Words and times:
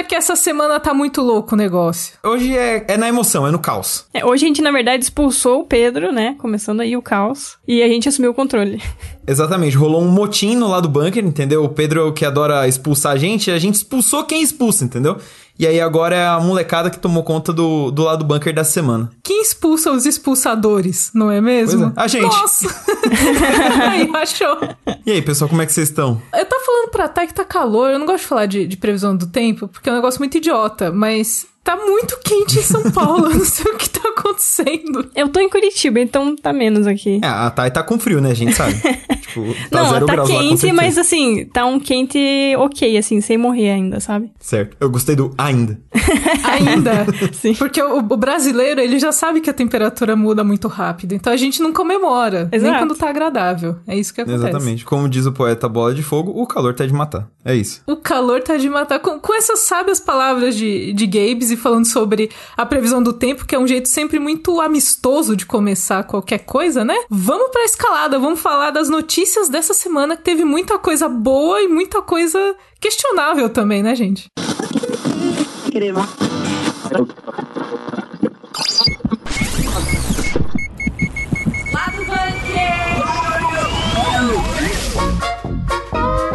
é 0.00 0.02
que 0.02 0.14
essa 0.14 0.34
semana 0.34 0.80
tá 0.80 0.94
muito 0.94 1.20
louco 1.20 1.54
o 1.54 1.58
negócio. 1.58 2.14
Hoje 2.24 2.56
é, 2.56 2.84
é 2.88 2.96
na 2.96 3.06
emoção, 3.06 3.46
é 3.46 3.50
no 3.50 3.58
caos. 3.58 4.06
É, 4.14 4.24
hoje 4.24 4.46
a 4.46 4.48
gente, 4.48 4.62
na 4.62 4.72
verdade, 4.72 5.04
expulsou 5.04 5.60
o 5.60 5.64
Pedro, 5.64 6.10
né? 6.10 6.36
Começando 6.38 6.80
aí 6.80 6.96
o 6.96 7.02
caos. 7.02 7.58
E 7.68 7.82
a 7.82 7.88
gente 7.88 8.08
assumiu 8.08 8.30
o 8.30 8.34
controle. 8.34 8.82
Exatamente, 9.28 9.76
rolou 9.76 10.02
um 10.02 10.08
motim 10.08 10.56
no 10.56 10.66
lado 10.66 10.88
do 10.88 10.88
bunker, 10.88 11.24
entendeu? 11.24 11.62
O 11.62 11.68
Pedro 11.68 12.12
que 12.12 12.24
adora 12.24 12.66
expulsar 12.66 13.12
a 13.12 13.16
gente, 13.16 13.50
a 13.50 13.58
gente 13.58 13.74
expulsou 13.74 14.24
quem 14.24 14.42
expulsa, 14.42 14.84
entendeu? 14.84 15.18
E 15.60 15.66
aí 15.66 15.78
agora 15.78 16.16
é 16.16 16.26
a 16.26 16.40
molecada 16.40 16.88
que 16.88 16.98
tomou 16.98 17.22
conta 17.22 17.52
do, 17.52 17.90
do 17.90 18.02
lado 18.02 18.20
do 18.20 18.24
bunker 18.24 18.54
da 18.54 18.64
semana. 18.64 19.10
Quem 19.22 19.42
expulsa 19.42 19.92
os 19.92 20.06
expulsadores, 20.06 21.10
não 21.14 21.30
é 21.30 21.38
mesmo? 21.38 21.88
É. 21.88 21.92
A 21.96 22.08
gente. 22.08 22.22
Nossa! 22.22 22.66
aí, 23.90 24.10
achou. 24.14 24.58
E 25.04 25.12
aí, 25.12 25.20
pessoal, 25.20 25.50
como 25.50 25.60
é 25.60 25.66
que 25.66 25.72
vocês 25.74 25.90
estão? 25.90 26.20
Eu 26.34 26.46
tava 26.46 26.59
falando 26.70 26.90
pra 26.90 27.08
Thay 27.08 27.26
que 27.26 27.34
tá 27.34 27.44
calor, 27.44 27.90
eu 27.90 27.98
não 27.98 28.06
gosto 28.06 28.22
de 28.22 28.28
falar 28.28 28.46
de, 28.46 28.66
de 28.66 28.76
previsão 28.76 29.16
do 29.16 29.26
tempo, 29.26 29.68
porque 29.68 29.88
é 29.88 29.92
um 29.92 29.96
negócio 29.96 30.20
muito 30.20 30.36
idiota, 30.36 30.92
mas 30.92 31.46
tá 31.62 31.76
muito 31.76 32.18
quente 32.24 32.58
em 32.58 32.62
São 32.62 32.90
Paulo, 32.90 33.26
eu 33.30 33.38
não 33.38 33.44
sei 33.44 33.72
o 33.72 33.76
que 33.76 33.88
tá 33.90 34.08
acontecendo. 34.08 35.10
Eu 35.14 35.28
tô 35.28 35.40
em 35.40 35.48
Curitiba, 35.48 36.00
então 36.00 36.34
tá 36.36 36.52
menos 36.52 36.86
aqui. 36.86 37.20
É, 37.22 37.26
a 37.26 37.50
Thay 37.50 37.70
tá 37.70 37.82
com 37.82 37.98
frio, 37.98 38.20
né? 38.20 38.30
A 38.30 38.34
gente 38.34 38.54
sabe. 38.54 38.74
tipo, 39.20 39.54
tá 39.70 39.82
Não, 39.82 39.90
zero 39.90 40.06
tá 40.06 40.12
graus 40.12 40.28
lá, 40.28 40.38
quente, 40.38 40.60
certeza. 40.60 40.72
mas 40.72 40.98
assim, 40.98 41.44
tá 41.46 41.64
um 41.66 41.78
quente 41.78 42.18
ok, 42.56 42.96
assim, 42.96 43.20
sem 43.20 43.36
morrer 43.36 43.70
ainda, 43.70 44.00
sabe? 44.00 44.32
Certo. 44.40 44.76
Eu 44.80 44.90
gostei 44.90 45.14
do 45.14 45.32
ainda. 45.36 45.78
Ainda. 46.42 47.06
Sim. 47.32 47.54
Porque 47.54 47.80
o, 47.80 47.98
o 47.98 48.16
brasileiro, 48.16 48.80
ele 48.80 48.98
já 48.98 49.12
sabe 49.12 49.40
que 49.40 49.48
a 49.48 49.52
temperatura 49.52 50.16
muda 50.16 50.42
muito 50.42 50.66
rápido, 50.68 51.14
então 51.14 51.32
a 51.32 51.36
gente 51.36 51.62
não 51.62 51.72
comemora, 51.72 52.48
nem 52.50 52.60
Exato. 52.60 52.78
quando 52.78 52.96
tá 52.96 53.08
agradável. 53.08 53.76
É 53.86 53.96
isso 53.96 54.12
que 54.12 54.20
acontece. 54.20 54.48
Exatamente. 54.48 54.84
Como 54.84 55.08
diz 55.08 55.26
o 55.26 55.32
poeta 55.32 55.68
Bola 55.68 55.94
de 55.94 56.02
Fogo, 56.02 56.32
o 56.34 56.46
calor 56.46 56.59
tá 56.74 56.86
de 56.86 56.92
matar. 56.92 57.28
É 57.44 57.54
isso. 57.54 57.82
O 57.86 57.96
calor 57.96 58.42
tá 58.42 58.56
de 58.56 58.68
matar. 58.68 59.00
Com, 59.00 59.18
com 59.18 59.34
essas 59.34 59.60
sábias 59.60 59.98
palavras 59.98 60.54
de, 60.54 60.92
de 60.92 61.06
Gabes 61.06 61.50
e 61.50 61.56
falando 61.56 61.86
sobre 61.86 62.30
a 62.56 62.66
previsão 62.66 63.02
do 63.02 63.12
tempo, 63.12 63.46
que 63.46 63.54
é 63.54 63.58
um 63.58 63.66
jeito 63.66 63.88
sempre 63.88 64.18
muito 64.18 64.60
amistoso 64.60 65.34
de 65.34 65.46
começar 65.46 66.04
qualquer 66.04 66.40
coisa, 66.40 66.84
né? 66.84 66.94
Vamos 67.08 67.50
pra 67.50 67.64
escalada, 67.64 68.18
vamos 68.18 68.40
falar 68.40 68.70
das 68.70 68.88
notícias 68.88 69.48
dessa 69.48 69.72
semana, 69.72 70.16
que 70.16 70.22
teve 70.22 70.44
muita 70.44 70.78
coisa 70.78 71.08
boa 71.08 71.62
e 71.62 71.68
muita 71.68 72.02
coisa 72.02 72.54
questionável 72.78 73.48
também, 73.48 73.82
né, 73.82 73.94
gente? 73.94 74.26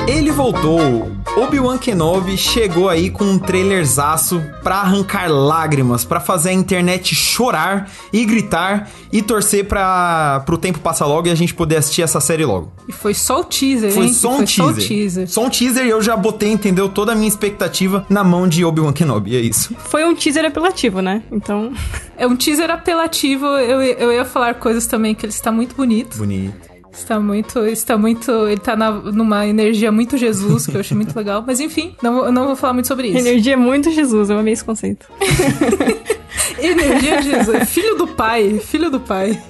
Ele 0.08 0.32
voltou. 0.32 1.12
Obi-Wan 1.36 1.78
Kenobi 1.78 2.38
chegou 2.38 2.88
aí 2.88 3.10
com 3.10 3.26
um 3.26 3.40
trailerzaço 3.40 4.42
pra 4.64 4.76
arrancar 4.78 5.30
lágrimas, 5.30 6.06
pra 6.06 6.20
fazer 6.20 6.50
a 6.50 6.54
internet 6.54 7.14
chorar 7.14 7.90
e 8.14 8.24
gritar 8.24 8.90
e 9.12 9.22
torcer 9.22 9.66
para 9.66 10.42
pro 10.46 10.58
tempo 10.58 10.80
passar 10.80 11.08
logo 11.08 11.28
e 11.28 11.32
a 11.32 11.36
gente 11.36 11.54
poder 11.54 11.78
assistir 11.78 12.04
essa 12.04 12.22
série 12.22 12.46
logo. 12.46 12.72
E 12.88 12.92
foi 12.94 13.14
só 13.14 13.42
o 13.42 13.44
teaser, 13.44 13.92
Foi 13.92 14.06
hein? 14.06 14.14
só 14.14 14.30
um 14.34 14.38
foi 14.38 14.46
teaser. 14.46 14.64
só 14.64 14.70
o 14.72 14.88
teaser. 14.88 15.28
Só 15.30 15.46
um 15.46 15.50
teaser 15.50 15.86
e 15.86 15.90
eu 15.90 16.02
já 16.02 16.16
botei, 16.16 16.52
entendeu? 16.52 16.88
Toda 16.88 17.12
a 17.12 17.16
minha 17.16 17.28
expectativa 17.28 18.06
na 18.10 18.24
mão 18.24 18.48
de 18.48 18.64
Obi-Wan 18.64 18.94
Kenobi, 18.94 19.36
é 19.36 19.40
isso. 19.42 19.76
Foi 19.78 20.06
um 20.06 20.16
teaser 20.16 20.46
apelativo, 20.46 21.02
né? 21.02 21.24
Então, 21.32 21.74
É 22.18 22.26
um 22.26 22.36
teaser 22.36 22.70
apelativo. 22.72 23.46
Eu, 23.46 23.82
eu 23.82 24.14
ia 24.14 24.24
falar 24.24 24.54
coisas 24.56 24.88
também 24.88 25.14
que 25.14 25.26
ele 25.26 25.34
está 25.34 25.52
muito 25.52 25.76
bonito. 25.76 26.18
Bonito. 26.18 26.75
Está 26.96 27.20
muito, 27.20 27.60
está 27.68 27.98
muito, 27.98 28.32
ele 28.48 28.60
tá 28.60 28.76
na- 28.76 28.90
numa 28.92 29.46
energia 29.46 29.92
muito 29.92 30.18
Jesus, 30.18 30.66
que 30.66 30.76
eu 30.76 30.80
achei 30.80 30.96
muito 30.96 31.16
legal. 31.16 31.44
Mas 31.46 31.60
enfim, 31.60 31.96
não, 32.02 32.14
vou- 32.16 32.32
não 32.32 32.46
vou 32.48 32.56
falar 32.56 32.74
muito 32.74 32.88
sobre 32.88 33.10
isso. 33.10 33.18
energia 33.18 33.54
é 33.54 33.58
muito 33.58 33.92
Jesus, 33.92 34.30
eu 34.30 34.40
amei 34.40 34.54
esse 34.54 34.64
conceito. 34.64 35.06
Energia 36.58 37.22
de 37.22 37.30
Jesus, 37.32 37.70
filho 37.70 37.96
do 37.96 38.08
pai, 38.08 38.60
filho 38.60 38.90
do 38.90 39.00
pai. 39.00 39.40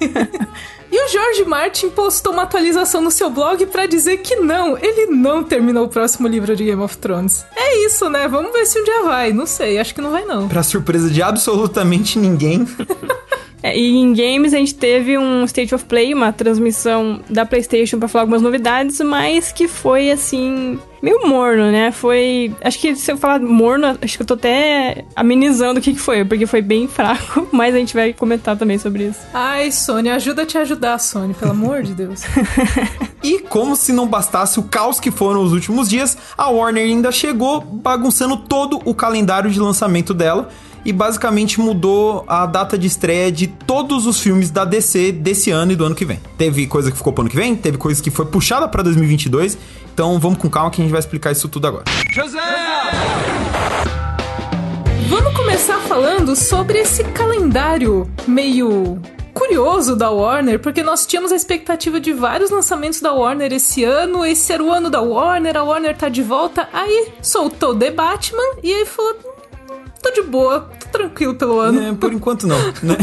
E 0.88 1.04
o 1.04 1.08
George 1.08 1.44
Martin 1.44 1.88
postou 1.90 2.32
uma 2.32 2.44
atualização 2.44 3.00
no 3.02 3.10
seu 3.10 3.28
blog 3.28 3.66
pra 3.66 3.86
dizer 3.86 4.18
que 4.18 4.36
não, 4.36 4.78
ele 4.78 5.06
não 5.06 5.42
terminou 5.42 5.84
o 5.84 5.88
próximo 5.88 6.28
livro 6.28 6.54
de 6.54 6.64
Game 6.64 6.80
of 6.80 6.96
Thrones. 6.98 7.44
É 7.56 7.84
isso, 7.84 8.08
né? 8.08 8.28
Vamos 8.28 8.52
ver 8.52 8.64
se 8.66 8.80
um 8.80 8.84
dia 8.84 9.02
vai. 9.02 9.32
Não 9.32 9.46
sei, 9.46 9.78
acho 9.78 9.92
que 9.92 10.00
não 10.00 10.12
vai 10.12 10.24
não. 10.24 10.46
Pra 10.48 10.62
surpresa 10.62 11.10
de 11.10 11.20
absolutamente 11.20 12.18
ninguém. 12.20 12.66
É, 13.62 13.76
e 13.76 13.96
em 13.96 14.12
games 14.12 14.52
a 14.54 14.58
gente 14.58 14.74
teve 14.74 15.16
um 15.18 15.44
State 15.44 15.74
of 15.74 15.84
Play, 15.84 16.14
uma 16.14 16.32
transmissão 16.32 17.20
da 17.28 17.44
PlayStation 17.44 17.98
pra 17.98 18.08
falar 18.08 18.22
algumas 18.22 18.42
novidades, 18.42 19.00
mas 19.00 19.50
que 19.50 19.66
foi 19.66 20.10
assim. 20.10 20.78
meio 21.02 21.26
morno, 21.26 21.70
né? 21.70 21.90
Foi. 21.90 22.54
Acho 22.62 22.78
que 22.78 22.94
se 22.94 23.10
eu 23.10 23.16
falar 23.16 23.40
morno, 23.40 23.98
acho 24.00 24.16
que 24.16 24.22
eu 24.22 24.26
tô 24.26 24.34
até 24.34 25.04
amenizando 25.14 25.80
o 25.80 25.82
que, 25.82 25.94
que 25.94 25.98
foi, 25.98 26.24
porque 26.24 26.46
foi 26.46 26.62
bem 26.62 26.86
fraco, 26.86 27.48
mas 27.52 27.74
a 27.74 27.78
gente 27.78 27.94
vai 27.94 28.12
comentar 28.12 28.56
também 28.56 28.78
sobre 28.78 29.04
isso. 29.04 29.20
Ai, 29.32 29.72
Sony, 29.72 30.10
ajuda 30.10 30.42
a 30.42 30.46
te 30.46 30.58
ajudar, 30.58 30.98
Sony, 30.98 31.34
pelo 31.34 31.52
amor 31.52 31.82
de 31.82 31.94
Deus. 31.94 32.22
E 33.22 33.40
como 33.40 33.74
se 33.74 33.92
não 33.92 34.06
bastasse 34.06 34.60
o 34.60 34.62
caos 34.62 35.00
que 35.00 35.10
foram 35.10 35.42
os 35.42 35.52
últimos 35.52 35.88
dias, 35.88 36.16
a 36.38 36.48
Warner 36.48 36.84
ainda 36.84 37.10
chegou 37.10 37.60
bagunçando 37.60 38.36
todo 38.36 38.80
o 38.84 38.94
calendário 38.94 39.50
de 39.50 39.58
lançamento 39.58 40.14
dela 40.14 40.48
e 40.86 40.92
basicamente 40.92 41.60
mudou 41.60 42.24
a 42.28 42.46
data 42.46 42.78
de 42.78 42.86
estreia 42.86 43.30
de 43.32 43.48
todos 43.48 44.06
os 44.06 44.20
filmes 44.20 44.52
da 44.52 44.64
DC 44.64 45.10
desse 45.10 45.50
ano 45.50 45.72
e 45.72 45.76
do 45.76 45.84
ano 45.84 45.96
que 45.96 46.04
vem. 46.04 46.20
Teve 46.38 46.64
coisa 46.68 46.92
que 46.92 46.96
ficou 46.96 47.12
pro 47.12 47.22
ano 47.22 47.30
que 47.30 47.34
vem, 47.34 47.56
teve 47.56 47.76
coisa 47.76 48.00
que 48.00 48.08
foi 48.08 48.24
puxada 48.24 48.68
pra 48.68 48.84
2022. 48.84 49.58
Então 49.92 50.20
vamos 50.20 50.38
com 50.38 50.48
calma 50.48 50.70
que 50.70 50.80
a 50.80 50.84
gente 50.84 50.92
vai 50.92 51.00
explicar 51.00 51.32
isso 51.32 51.48
tudo 51.48 51.66
agora. 51.66 51.84
Vamos 55.08 55.36
começar 55.36 55.80
falando 55.80 56.36
sobre 56.36 56.78
esse 56.78 57.02
calendário 57.02 58.08
meio 58.24 59.00
curioso 59.34 59.96
da 59.96 60.08
Warner, 60.08 60.60
porque 60.60 60.84
nós 60.84 61.04
tínhamos 61.04 61.32
a 61.32 61.36
expectativa 61.36 61.98
de 61.98 62.12
vários 62.12 62.50
lançamentos 62.50 63.00
da 63.00 63.12
Warner 63.12 63.52
esse 63.52 63.82
ano, 63.82 64.24
esse 64.24 64.52
era 64.52 64.62
o 64.62 64.72
ano 64.72 64.88
da 64.88 65.00
Warner, 65.00 65.56
a 65.56 65.64
Warner 65.64 65.96
tá 65.96 66.08
de 66.08 66.22
volta, 66.22 66.68
aí 66.72 67.08
soltou 67.20 67.74
The 67.76 67.90
Batman 67.90 68.56
e 68.62 68.72
aí 68.72 68.86
falou, 68.86 69.16
"Hum, 69.24 69.36
tô 70.06 70.10
de 70.10 70.22
boa, 70.22 70.60
tô 70.78 70.98
tranquilo 70.98 71.34
pelo 71.34 71.58
ano. 71.58 71.82
É, 71.82 71.92
por 71.94 72.12
enquanto 72.12 72.46
não, 72.46 72.58
né? 72.82 72.96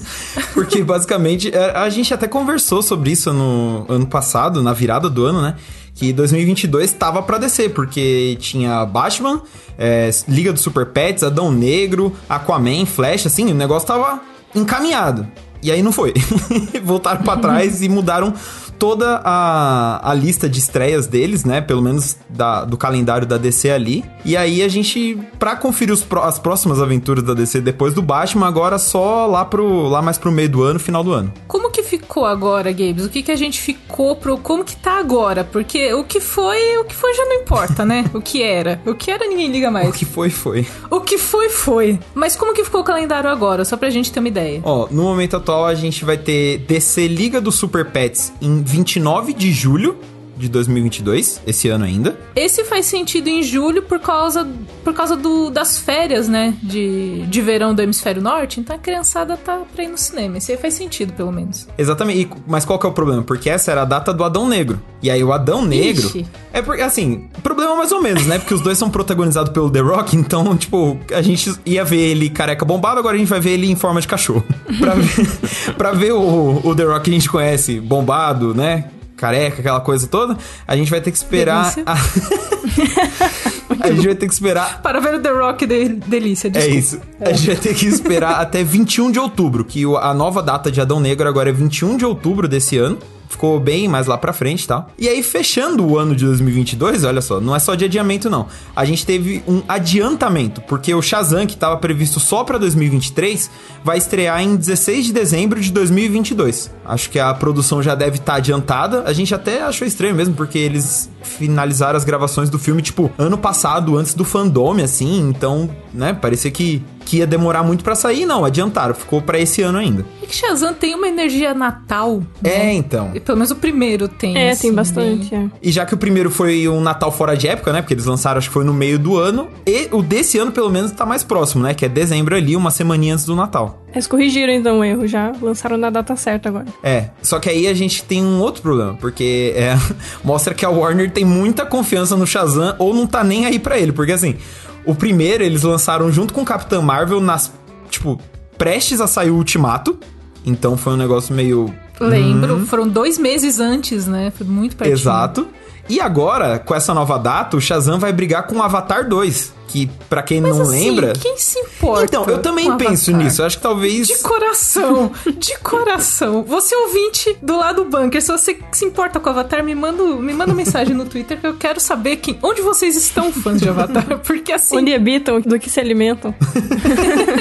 Porque 0.54 0.82
basicamente 0.82 1.54
é, 1.54 1.76
a 1.76 1.88
gente 1.88 2.12
até 2.12 2.26
conversou 2.26 2.82
sobre 2.82 3.12
isso 3.12 3.32
no 3.32 3.84
ano 3.88 4.06
passado, 4.06 4.62
na 4.62 4.72
virada 4.72 5.10
do 5.10 5.24
ano, 5.24 5.42
né? 5.42 5.56
Que 5.94 6.12
2022 6.12 6.92
tava 6.92 7.22
pra 7.22 7.38
descer, 7.38 7.72
porque 7.72 8.36
tinha 8.38 8.84
Batman, 8.84 9.40
é, 9.78 10.10
Liga 10.28 10.52
dos 10.52 10.60
Super 10.60 10.84
Pets, 10.84 11.22
Adão 11.22 11.50
Negro, 11.50 12.14
Aquaman, 12.28 12.84
Flash, 12.84 13.24
assim, 13.24 13.50
o 13.50 13.54
negócio 13.54 13.88
tava 13.88 14.20
encaminhado. 14.54 15.26
E 15.62 15.70
aí 15.72 15.82
não 15.82 15.92
foi. 15.92 16.12
Voltaram 16.84 17.22
pra 17.22 17.38
trás 17.38 17.80
e 17.80 17.88
mudaram 17.88 18.34
toda 18.78 19.20
a, 19.24 20.10
a 20.10 20.14
lista 20.14 20.48
de 20.48 20.58
estreias 20.58 21.06
deles, 21.06 21.44
né? 21.44 21.60
Pelo 21.60 21.82
menos 21.82 22.16
da- 22.28 22.64
do 22.64 22.76
calendário 22.76 23.26
da 23.26 23.36
DC 23.36 23.70
ali. 23.70 24.04
E 24.24 24.36
aí 24.36 24.62
a 24.62 24.68
gente, 24.68 25.18
pra 25.38 25.56
conferir 25.56 25.92
os 25.94 26.04
as 26.22 26.38
próximas 26.38 26.80
aventuras 26.80 27.22
da 27.24 27.34
DC 27.34 27.60
depois 27.60 27.94
do 27.94 28.02
Batman, 28.02 28.46
agora 28.46 28.78
só 28.78 29.26
lá, 29.26 29.44
pro, 29.44 29.88
lá 29.88 30.00
mais 30.02 30.18
pro 30.18 30.30
meio 30.32 30.48
do 30.48 30.62
ano, 30.62 30.78
final 30.78 31.02
do 31.04 31.12
ano. 31.12 31.32
Como 31.46 31.70
que 31.70 31.82
ficou 31.82 32.24
agora, 32.24 32.72
Gabes? 32.72 33.04
O 33.04 33.08
que 33.08 33.22
que 33.22 33.30
a 33.32 33.36
gente 33.36 33.60
ficou 33.60 34.16
pro... 34.16 34.38
Como 34.38 34.64
que 34.64 34.76
tá 34.76 34.98
agora? 34.98 35.44
Porque 35.44 35.92
o 35.94 36.04
que 36.04 36.20
foi, 36.20 36.76
o 36.78 36.84
que 36.84 36.94
foi 36.94 37.14
já 37.14 37.24
não 37.24 37.34
importa, 37.36 37.84
né? 37.84 38.04
O 38.14 38.20
que 38.20 38.42
era. 38.42 38.80
O 38.86 38.94
que 38.94 39.10
era 39.10 39.26
ninguém 39.26 39.50
liga 39.50 39.70
mais. 39.70 39.88
O 39.88 39.92
que 39.92 40.04
foi, 40.04 40.30
foi. 40.30 40.66
O 40.90 41.00
que 41.00 41.18
foi, 41.18 41.48
foi. 41.48 41.98
Mas 42.14 42.36
como 42.36 42.54
que 42.54 42.64
ficou 42.64 42.80
o 42.80 42.84
calendário 42.84 43.28
agora? 43.30 43.64
Só 43.64 43.76
pra 43.76 43.90
gente 43.90 44.10
ter 44.12 44.20
uma 44.20 44.28
ideia. 44.28 44.60
Ó, 44.64 44.88
no 44.90 45.02
momento 45.02 45.36
atual 45.36 45.66
a 45.66 45.74
gente 45.74 46.04
vai 46.04 46.16
ter 46.16 46.58
DC 46.58 47.06
Liga 47.08 47.40
dos 47.40 47.54
Super 47.56 47.86
Pets 47.86 48.32
em 48.40 48.60
29 48.66 49.32
de 49.32 49.52
julho 49.52 49.96
de 50.36 50.48
2022, 50.48 51.40
esse 51.46 51.68
ano 51.68 51.84
ainda. 51.84 52.18
Esse 52.34 52.64
faz 52.64 52.86
sentido 52.86 53.28
em 53.28 53.42
julho 53.42 53.82
por 53.82 53.98
causa, 53.98 54.46
por 54.84 54.92
causa 54.92 55.16
do, 55.16 55.50
das 55.50 55.78
férias, 55.78 56.28
né? 56.28 56.54
De, 56.62 57.22
de 57.26 57.40
verão 57.40 57.74
do 57.74 57.80
hemisfério 57.82 58.20
norte. 58.22 58.60
Então 58.60 58.76
a 58.76 58.78
criançada 58.78 59.36
tá 59.36 59.62
pra 59.74 59.84
ir 59.84 59.88
no 59.88 59.98
cinema. 59.98 60.38
Esse 60.38 60.52
aí 60.52 60.58
faz 60.58 60.74
sentido, 60.74 61.12
pelo 61.12 61.32
menos. 61.32 61.66
Exatamente. 61.78 62.20
E- 62.22 62.28
mas 62.46 62.64
qual 62.64 62.78
que 62.78 62.86
é 62.86 62.88
o 62.88 62.92
problema? 62.92 63.22
Porque 63.22 63.48
essa 63.48 63.70
era 63.72 63.82
a 63.82 63.84
data 63.84 64.12
do 64.12 64.22
Adão 64.24 64.46
Negro. 64.48 64.80
E 65.02 65.10
aí 65.10 65.22
o 65.22 65.32
Adão 65.32 65.64
Negro. 65.64 66.06
Ixi. 66.06 66.26
É 66.52 66.62
porque, 66.62 66.82
assim, 66.82 67.28
problema 67.42 67.76
mais 67.76 67.92
ou 67.92 68.02
menos, 68.02 68.26
né? 68.26 68.38
Porque 68.38 68.54
os 68.54 68.60
dois 68.60 68.78
são 68.78 68.88
protagonizados 68.90 69.52
pelo 69.52 69.70
The 69.70 69.80
Rock, 69.80 70.16
então, 70.16 70.56
tipo, 70.56 70.98
a 71.14 71.20
gente 71.22 71.54
ia 71.66 71.84
ver 71.84 71.98
ele 72.00 72.30
careca 72.30 72.64
bombado, 72.64 72.98
agora 72.98 73.14
a 73.14 73.18
gente 73.18 73.28
vai 73.28 73.40
ver 73.40 73.50
ele 73.50 73.70
em 73.70 73.76
forma 73.76 74.00
de 74.00 74.08
cachorro. 74.08 74.44
pra 74.78 74.94
ver, 74.94 75.74
pra 75.76 75.92
ver 75.92 76.12
o, 76.12 76.60
o 76.64 76.74
The 76.74 76.84
Rock 76.84 77.04
que 77.04 77.10
a 77.10 77.12
gente 77.14 77.28
conhece 77.28 77.78
bombado, 77.80 78.54
né? 78.54 78.86
Careca, 79.16 79.60
aquela 79.60 79.80
coisa 79.80 80.06
toda, 80.06 80.36
a 80.66 80.76
gente 80.76 80.90
vai 80.90 81.00
ter 81.00 81.10
que 81.10 81.16
esperar. 81.16 81.74
A, 81.86 81.94
a 83.80 83.90
gente 83.90 84.06
vai 84.06 84.14
ter 84.14 84.26
que 84.26 84.32
esperar 84.32 84.82
Para 84.82 85.00
ver 85.00 85.14
o 85.14 85.20
The 85.20 85.30
Rock, 85.30 85.66
de, 85.66 85.88
delícia. 85.88 86.48
é 86.48 86.50
Desculpa. 86.50 86.78
isso. 86.78 87.00
A 87.20 87.32
gente 87.32 87.46
vai 87.46 87.56
ter 87.56 87.74
que 87.74 87.86
esperar 87.86 88.40
até 88.40 88.62
21 88.62 89.10
de 89.10 89.18
outubro, 89.18 89.64
que 89.64 89.84
a 90.00 90.12
nova 90.14 90.42
data 90.42 90.70
de 90.70 90.80
Adão 90.80 91.00
Negro 91.00 91.28
agora 91.28 91.48
é 91.48 91.52
21 91.52 91.96
de 91.96 92.04
outubro 92.04 92.46
desse 92.46 92.76
ano. 92.76 92.98
Ficou 93.28 93.58
bem 93.60 93.88
mais 93.88 94.06
lá 94.06 94.16
pra 94.16 94.32
frente 94.32 94.66
tal. 94.66 94.90
E 94.98 95.08
aí, 95.08 95.22
fechando 95.22 95.86
o 95.86 95.98
ano 95.98 96.14
de 96.14 96.24
2022, 96.24 97.04
olha 97.04 97.20
só, 97.20 97.40
não 97.40 97.54
é 97.54 97.58
só 97.58 97.74
de 97.74 97.84
adiamento, 97.84 98.30
não. 98.30 98.46
A 98.74 98.84
gente 98.84 99.04
teve 99.04 99.42
um 99.46 99.62
adiantamento, 99.68 100.60
porque 100.62 100.94
o 100.94 101.02
Shazam, 101.02 101.46
que 101.46 101.56
tava 101.56 101.76
previsto 101.76 102.20
só 102.20 102.44
pra 102.44 102.58
2023, 102.58 103.50
vai 103.84 103.98
estrear 103.98 104.42
em 104.42 104.56
16 104.56 105.06
de 105.06 105.12
dezembro 105.12 105.60
de 105.60 105.70
2022. 105.72 106.70
Acho 106.84 107.10
que 107.10 107.18
a 107.18 107.32
produção 107.34 107.82
já 107.82 107.94
deve 107.94 108.16
estar 108.16 108.32
tá 108.32 108.38
adiantada. 108.38 109.02
A 109.06 109.12
gente 109.12 109.34
até 109.34 109.62
achou 109.62 109.86
estranho 109.86 110.14
mesmo, 110.14 110.34
porque 110.34 110.58
eles 110.58 111.10
finalizaram 111.26 111.96
as 111.96 112.04
gravações 112.04 112.48
do 112.48 112.58
filme, 112.58 112.80
tipo, 112.82 113.10
ano 113.18 113.36
passado, 113.36 113.96
antes 113.96 114.14
do 114.14 114.24
fandome, 114.24 114.82
assim. 114.82 115.28
Então, 115.28 115.68
né, 115.92 116.12
parecia 116.12 116.50
que 116.50 116.82
que 117.06 117.18
ia 117.18 117.26
demorar 117.26 117.62
muito 117.62 117.84
para 117.84 117.94
sair, 117.94 118.26
não, 118.26 118.44
adiantaram, 118.44 118.92
ficou 118.92 119.22
para 119.22 119.38
esse 119.38 119.62
ano 119.62 119.78
ainda. 119.78 120.04
É 120.20 120.26
que 120.26 120.34
Shazam 120.34 120.74
tem 120.74 120.94
uma 120.94 121.06
energia 121.06 121.54
natal. 121.54 122.20
Né? 122.42 122.50
É, 122.50 122.72
então. 122.74 123.12
E 123.14 123.20
pelo 123.20 123.38
menos 123.38 123.52
o 123.52 123.56
primeiro 123.56 124.08
tem. 124.08 124.36
É, 124.36 124.50
assim, 124.50 124.62
tem 124.62 124.74
bastante. 124.74 125.34
É. 125.34 125.46
E 125.62 125.70
já 125.70 125.86
que 125.86 125.94
o 125.94 125.96
primeiro 125.96 126.30
foi 126.30 126.68
um 126.68 126.80
Natal 126.80 127.12
fora 127.12 127.36
de 127.36 127.46
época, 127.46 127.72
né? 127.72 127.80
Porque 127.80 127.94
eles 127.94 128.06
lançaram, 128.06 128.38
acho 128.38 128.48
que 128.48 128.54
foi 128.54 128.64
no 128.64 128.74
meio 128.74 128.98
do 128.98 129.16
ano. 129.16 129.48
E 129.64 129.88
o 129.92 130.02
desse 130.02 130.36
ano, 130.36 130.50
pelo 130.50 130.68
menos, 130.68 130.90
tá 130.90 131.06
mais 131.06 131.22
próximo, 131.22 131.62
né? 131.62 131.74
Que 131.74 131.84
é 131.84 131.88
dezembro 131.88 132.34
ali, 132.34 132.56
uma 132.56 132.72
semana 132.72 132.96
antes 133.12 133.24
do 133.24 133.36
Natal. 133.36 133.86
Eles 133.92 134.06
corrigiram 134.06 134.52
então 134.52 134.80
o 134.80 134.84
erro, 134.84 135.06
já 135.06 135.32
lançaram 135.40 135.76
na 135.76 135.88
data 135.88 136.16
certa 136.16 136.48
agora. 136.48 136.66
É, 136.82 137.10
só 137.22 137.38
que 137.38 137.48
aí 137.48 137.66
a 137.66 137.72
gente 137.72 138.02
tem 138.04 138.22
um 138.22 138.40
outro 138.40 138.60
problema, 138.60 138.94
porque 138.94 139.54
é, 139.56 139.74
mostra 140.24 140.52
que 140.52 140.66
a 140.66 140.68
Warner 140.68 141.10
tem 141.16 141.24
muita 141.24 141.64
confiança 141.64 142.14
no 142.14 142.26
Shazam 142.26 142.76
ou 142.78 142.92
não 142.92 143.06
tá 143.06 143.24
nem 143.24 143.46
aí 143.46 143.58
para 143.58 143.78
ele, 143.78 143.90
porque 143.90 144.12
assim, 144.12 144.36
o 144.84 144.94
primeiro 144.94 145.42
eles 145.42 145.62
lançaram 145.62 146.12
junto 146.12 146.34
com 146.34 146.42
o 146.42 146.44
Capitão 146.44 146.82
Marvel 146.82 147.22
nas, 147.22 147.50
tipo, 147.88 148.20
prestes 148.58 149.00
a 149.00 149.06
sair 149.06 149.30
o 149.30 149.36
Ultimato. 149.36 149.98
Então 150.44 150.76
foi 150.76 150.92
um 150.92 150.96
negócio 150.98 151.34
meio. 151.34 151.74
Lembro, 151.98 152.56
hum. 152.56 152.66
foram 152.66 152.86
dois 152.86 153.16
meses 153.16 153.58
antes, 153.58 154.06
né? 154.06 154.30
Foi 154.36 154.46
muito 154.46 154.76
pertinho. 154.76 154.94
Exato. 154.94 155.48
E 155.88 156.00
agora, 156.00 156.58
com 156.58 156.74
essa 156.74 156.92
nova 156.92 157.18
data, 157.18 157.56
o 157.56 157.60
Shazam 157.60 157.98
vai 157.98 158.12
brigar 158.12 158.46
com 158.46 158.56
o 158.56 158.62
Avatar 158.62 159.08
2 159.08 159.56
que 159.66 159.90
para 160.08 160.22
quem 160.22 160.40
Mas 160.40 160.56
não 160.56 160.62
assim, 160.62 160.90
lembra. 160.90 161.12
Quem 161.12 161.36
se 161.36 161.58
importa? 161.58 162.04
Então, 162.04 162.24
eu 162.26 162.40
também 162.40 162.74
penso 162.76 163.10
Avatar? 163.10 163.26
nisso. 163.26 163.42
Eu 163.42 163.46
acho 163.46 163.56
que 163.56 163.62
talvez. 163.62 164.06
De 164.06 164.18
coração, 164.18 165.12
de 165.38 165.58
coração. 165.58 166.42
Você 166.44 166.74
ouvinte 166.74 167.36
do 167.42 167.58
lado 167.58 167.84
do 167.84 167.90
bunker, 167.90 168.22
se 168.22 168.32
você 168.32 168.58
se 168.72 168.84
importa 168.84 169.20
com 169.20 169.28
o 169.28 169.32
Avatar, 169.32 169.62
me 169.62 169.74
manda, 169.74 170.02
me 170.02 170.32
manda 170.32 170.54
mensagem 170.54 170.94
no 170.94 171.04
Twitter 171.04 171.38
que 171.38 171.46
eu 171.46 171.54
quero 171.54 171.80
saber 171.80 172.16
quem, 172.16 172.38
onde 172.42 172.62
vocês 172.62 172.96
estão 172.96 173.32
fãs 173.32 173.60
de 173.60 173.68
Avatar. 173.68 174.18
Porque 174.24 174.52
assim. 174.52 174.78
Onde 174.78 174.94
habitam, 174.94 175.40
do 175.40 175.58
que 175.58 175.68
se 175.68 175.80
alimentam. 175.80 176.34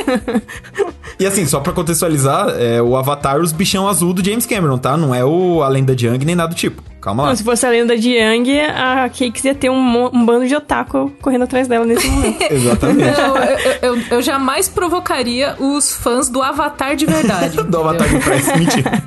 e 1.19 1.25
assim, 1.25 1.45
só 1.45 1.59
pra 1.59 1.71
contextualizar, 1.71 2.49
é 2.59 2.81
o 2.81 2.97
Avatar, 2.97 3.39
os 3.39 3.51
bichão 3.51 3.87
azul 3.87 4.13
do 4.13 4.23
James 4.23 4.45
Cameron, 4.45 4.77
tá? 4.77 4.97
Não 4.97 5.13
é 5.13 5.23
o 5.23 5.61
A 5.63 5.69
Lenda 5.69 5.95
de 5.95 6.07
Yang 6.07 6.25
nem 6.25 6.35
nada 6.35 6.49
do 6.49 6.55
tipo. 6.55 6.83
Calma 7.05 7.21
lá. 7.21 7.29
Não, 7.29 7.35
se 7.35 7.43
fosse 7.43 7.63
a 7.63 7.69
lenda 7.69 7.95
de 7.95 8.13
Yang, 8.13 8.61
a 8.61 9.07
Cakes 9.09 9.43
ia 9.43 9.53
ter 9.53 9.69
um, 9.69 10.05
um 10.11 10.25
bando 10.25 10.47
de 10.47 10.55
otaku 10.55 11.11
correndo 11.21 11.43
atrás 11.43 11.67
dela 11.67 11.85
nesse 11.85 12.07
momento. 12.07 12.41
Exatamente. 12.51 13.15
Não, 13.15 13.37
eu, 13.37 13.57
eu, 13.83 14.03
eu, 14.09 14.21
jamais 14.23 14.67
provocaria 14.67 15.55
os 15.59 15.93
fãs 15.93 16.29
do 16.29 16.41
Avatar 16.41 16.95
de 16.95 17.05
verdade. 17.05 17.61
do 17.61 17.77
Avatar 17.77 18.09
de 18.09 18.17
Price, 18.17 18.51
mentira. 18.57 19.03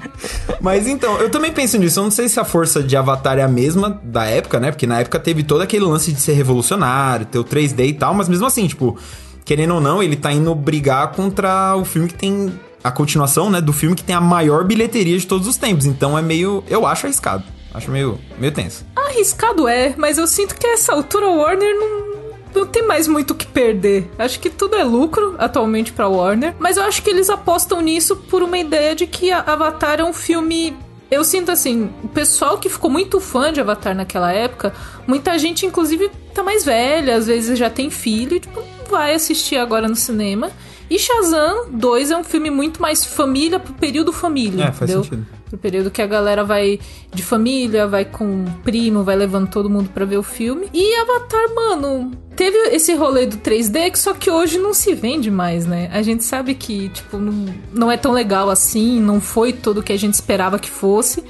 Mas 0.61 0.87
então, 0.87 1.19
eu 1.19 1.29
também 1.29 1.50
penso 1.50 1.77
nisso. 1.77 1.99
Eu 1.99 2.05
não 2.05 2.11
sei 2.12 2.29
se 2.29 2.39
a 2.39 2.45
força 2.45 2.85
de 2.85 2.97
Avatar 2.97 3.37
é 3.37 3.43
a 3.43 3.49
mesma 3.49 4.01
da 4.05 4.27
época, 4.27 4.61
né? 4.61 4.71
Porque 4.71 4.87
na 4.87 5.01
época 5.01 5.19
teve 5.19 5.43
todo 5.43 5.62
aquele 5.62 5.85
lance 5.85 6.12
de 6.12 6.21
ser 6.21 6.35
revolucionário, 6.35 7.27
ter 7.27 7.41
o 7.41 7.44
3D 7.44 7.85
e 7.85 7.94
tal, 7.94 8.15
mas 8.15 8.29
mesmo 8.29 8.47
assim, 8.47 8.69
tipo, 8.69 8.97
querendo 9.44 9.75
ou 9.75 9.81
não, 9.81 10.01
ele 10.01 10.15
tá 10.15 10.31
indo 10.33 10.55
brigar 10.55 11.11
contra 11.11 11.75
o 11.75 11.85
filme 11.85 12.06
que 12.06 12.15
tem 12.15 12.53
a 12.85 12.93
continuação, 12.93 13.51
né, 13.51 13.61
do 13.61 13.73
filme 13.73 13.97
que 13.97 14.05
tem 14.05 14.15
a 14.15 14.21
maior 14.21 14.62
bilheteria 14.62 15.19
de 15.19 15.27
todos 15.27 15.49
os 15.49 15.56
tempos. 15.56 15.85
Então 15.85 16.17
é 16.17 16.23
meio, 16.23 16.62
eu 16.69 16.87
acho 16.87 17.05
arriscado. 17.05 17.57
Acho 17.79 17.91
meio, 17.91 18.19
meio 18.39 18.53
tenso. 18.53 18.85
Arriscado 18.95 19.69
é, 19.69 19.95
mas 19.97 20.19
eu 20.19 20.27
sinto 20.27 20.55
que 20.57 20.67
essa 20.67 20.93
altura 20.93 21.29
o 21.29 21.39
Warner 21.39 21.75
não, 21.75 22.09
não 22.55 22.67
tem 22.67 22.87
mais 22.87 23.07
muito 23.07 23.31
o 23.31 23.35
que 23.35 23.47
perder. 23.47 24.11
Acho 24.19 24.41
que 24.41 24.51
tudo 24.51 24.77
é 24.77 24.85
lucro 24.85 25.37
atualmente 25.39 25.93
para 25.93 26.09
Warner, 26.09 26.55
mas 26.59 26.77
eu 26.77 26.83
acho 26.83 27.03
que 27.03 27.09
eles 27.09 27.31
apostam 27.31 27.81
nisso 27.81 28.17
por 28.17 28.43
uma 28.43 28.59
ideia 28.59 28.95
de 28.95 29.07
que 29.07 29.31
Avatar 29.31 30.01
é 30.01 30.05
um 30.05 30.13
filme 30.13 30.77
eu 31.11 31.25
sinto 31.25 31.51
assim, 31.51 31.91
o 32.03 32.09
pessoal 32.09 32.59
que 32.59 32.69
ficou 32.69 32.91
muito 32.91 33.19
fã 33.19 33.51
de 33.51 33.61
Avatar 33.61 33.95
naquela 33.95 34.31
época, 34.31 34.75
muita 35.07 35.39
gente, 35.39 35.65
inclusive, 35.65 36.11
tá 36.35 36.43
mais 36.43 36.67
velha, 36.67 37.17
às 37.17 37.27
vezes 37.27 37.59
já 37.59 37.71
tem 37.71 37.89
filho, 37.89 38.39
tipo, 38.39 38.63
vai 38.91 39.15
assistir 39.15 39.57
agora 39.57 39.89
no 39.89 39.97
cinema. 39.97 40.51
E 40.91 40.99
Shazam 40.99 41.71
2 41.71 42.11
é 42.11 42.17
um 42.17 42.25
filme 42.25 42.51
muito 42.51 42.81
mais 42.81 43.05
família 43.05 43.59
pro 43.59 43.73
período 43.75 44.13
família. 44.13 44.65
É, 44.65 44.73
faz 44.73 44.91
entendeu? 44.91 45.05
sentido. 45.05 45.27
Pro 45.49 45.59
período 45.59 45.91
que 45.91 46.03
a 46.03 46.06
galera 46.06 46.45
vai 46.45 46.79
de 47.12 47.23
família, 47.23 47.87
vai 47.87 48.05
com 48.05 48.45
primo, 48.62 49.03
vai 49.03 49.17
levando 49.17 49.49
todo 49.49 49.71
mundo 49.71 49.91
para 49.91 50.05
ver 50.05 50.19
o 50.19 50.23
filme. 50.23 50.69
E 50.73 50.95
Avatar, 50.97 51.55
mano, 51.55 52.12
teve 52.37 52.56
esse 52.75 52.95
rolê 52.95 53.27
do 53.27 53.39
3D, 53.39 53.91
que 53.91 53.99
só 53.99 54.12
que 54.12 54.31
hoje 54.31 54.59
não 54.59 54.75
se 54.75 54.95
vende 54.95 55.31
mais, 55.31 55.67
né? 55.67 55.91
A 55.93 56.03
gente 56.03 56.23
sabe 56.25 56.55
que, 56.55 56.89
tipo, 56.91 57.19
não, 57.19 57.47
não 57.73 57.91
é 57.91 57.97
tão 57.97 58.12
legal 58.12 58.50
assim, 58.50 59.00
não 59.00 59.21
foi 59.21 59.53
tudo 59.53 59.83
que 59.83 59.93
a 59.93 59.99
gente 59.99 60.15
esperava 60.15 60.59
que 60.59 60.71
fosse. 60.71 61.25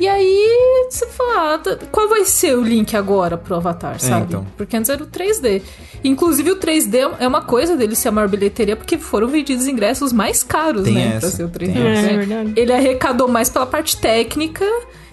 E 0.00 0.08
aí, 0.08 0.86
você 0.90 1.06
fala, 1.06 1.54
ah, 1.54 1.86
qual 1.90 2.08
vai 2.08 2.24
ser 2.24 2.56
o 2.56 2.62
link 2.62 2.96
agora 2.96 3.36
pro 3.36 3.56
Avatar, 3.56 3.96
é, 3.96 3.98
sabe? 3.98 4.22
É, 4.22 4.24
então. 4.24 4.46
Porque 4.56 4.76
antes 4.76 4.88
era 4.88 5.02
o 5.02 5.06
3D. 5.06 5.62
Inclusive, 6.02 6.50
o 6.50 6.56
3D 6.56 7.14
é 7.18 7.28
uma 7.28 7.42
coisa 7.42 7.76
dele 7.76 7.94
ser 7.94 8.08
a 8.08 8.12
maior 8.12 8.28
bilheteria, 8.28 8.74
porque 8.74 8.96
foram 8.96 9.28
vendidos 9.28 9.66
ingressos 9.66 10.12
mais 10.12 10.42
caros, 10.42 10.84
Tem 10.84 10.94
né? 10.94 11.16
Essa. 11.16 11.20
Pra 11.20 11.30
ser 11.30 11.44
o 11.44 11.48
3D. 11.48 11.76
É, 11.76 12.12
é 12.14 12.16
verdade. 12.16 12.52
Ele 12.56 12.72
arrecadou 12.72 13.28
mais 13.28 13.50
pela 13.50 13.66
parte 13.66 13.98
técnica, 13.98 14.64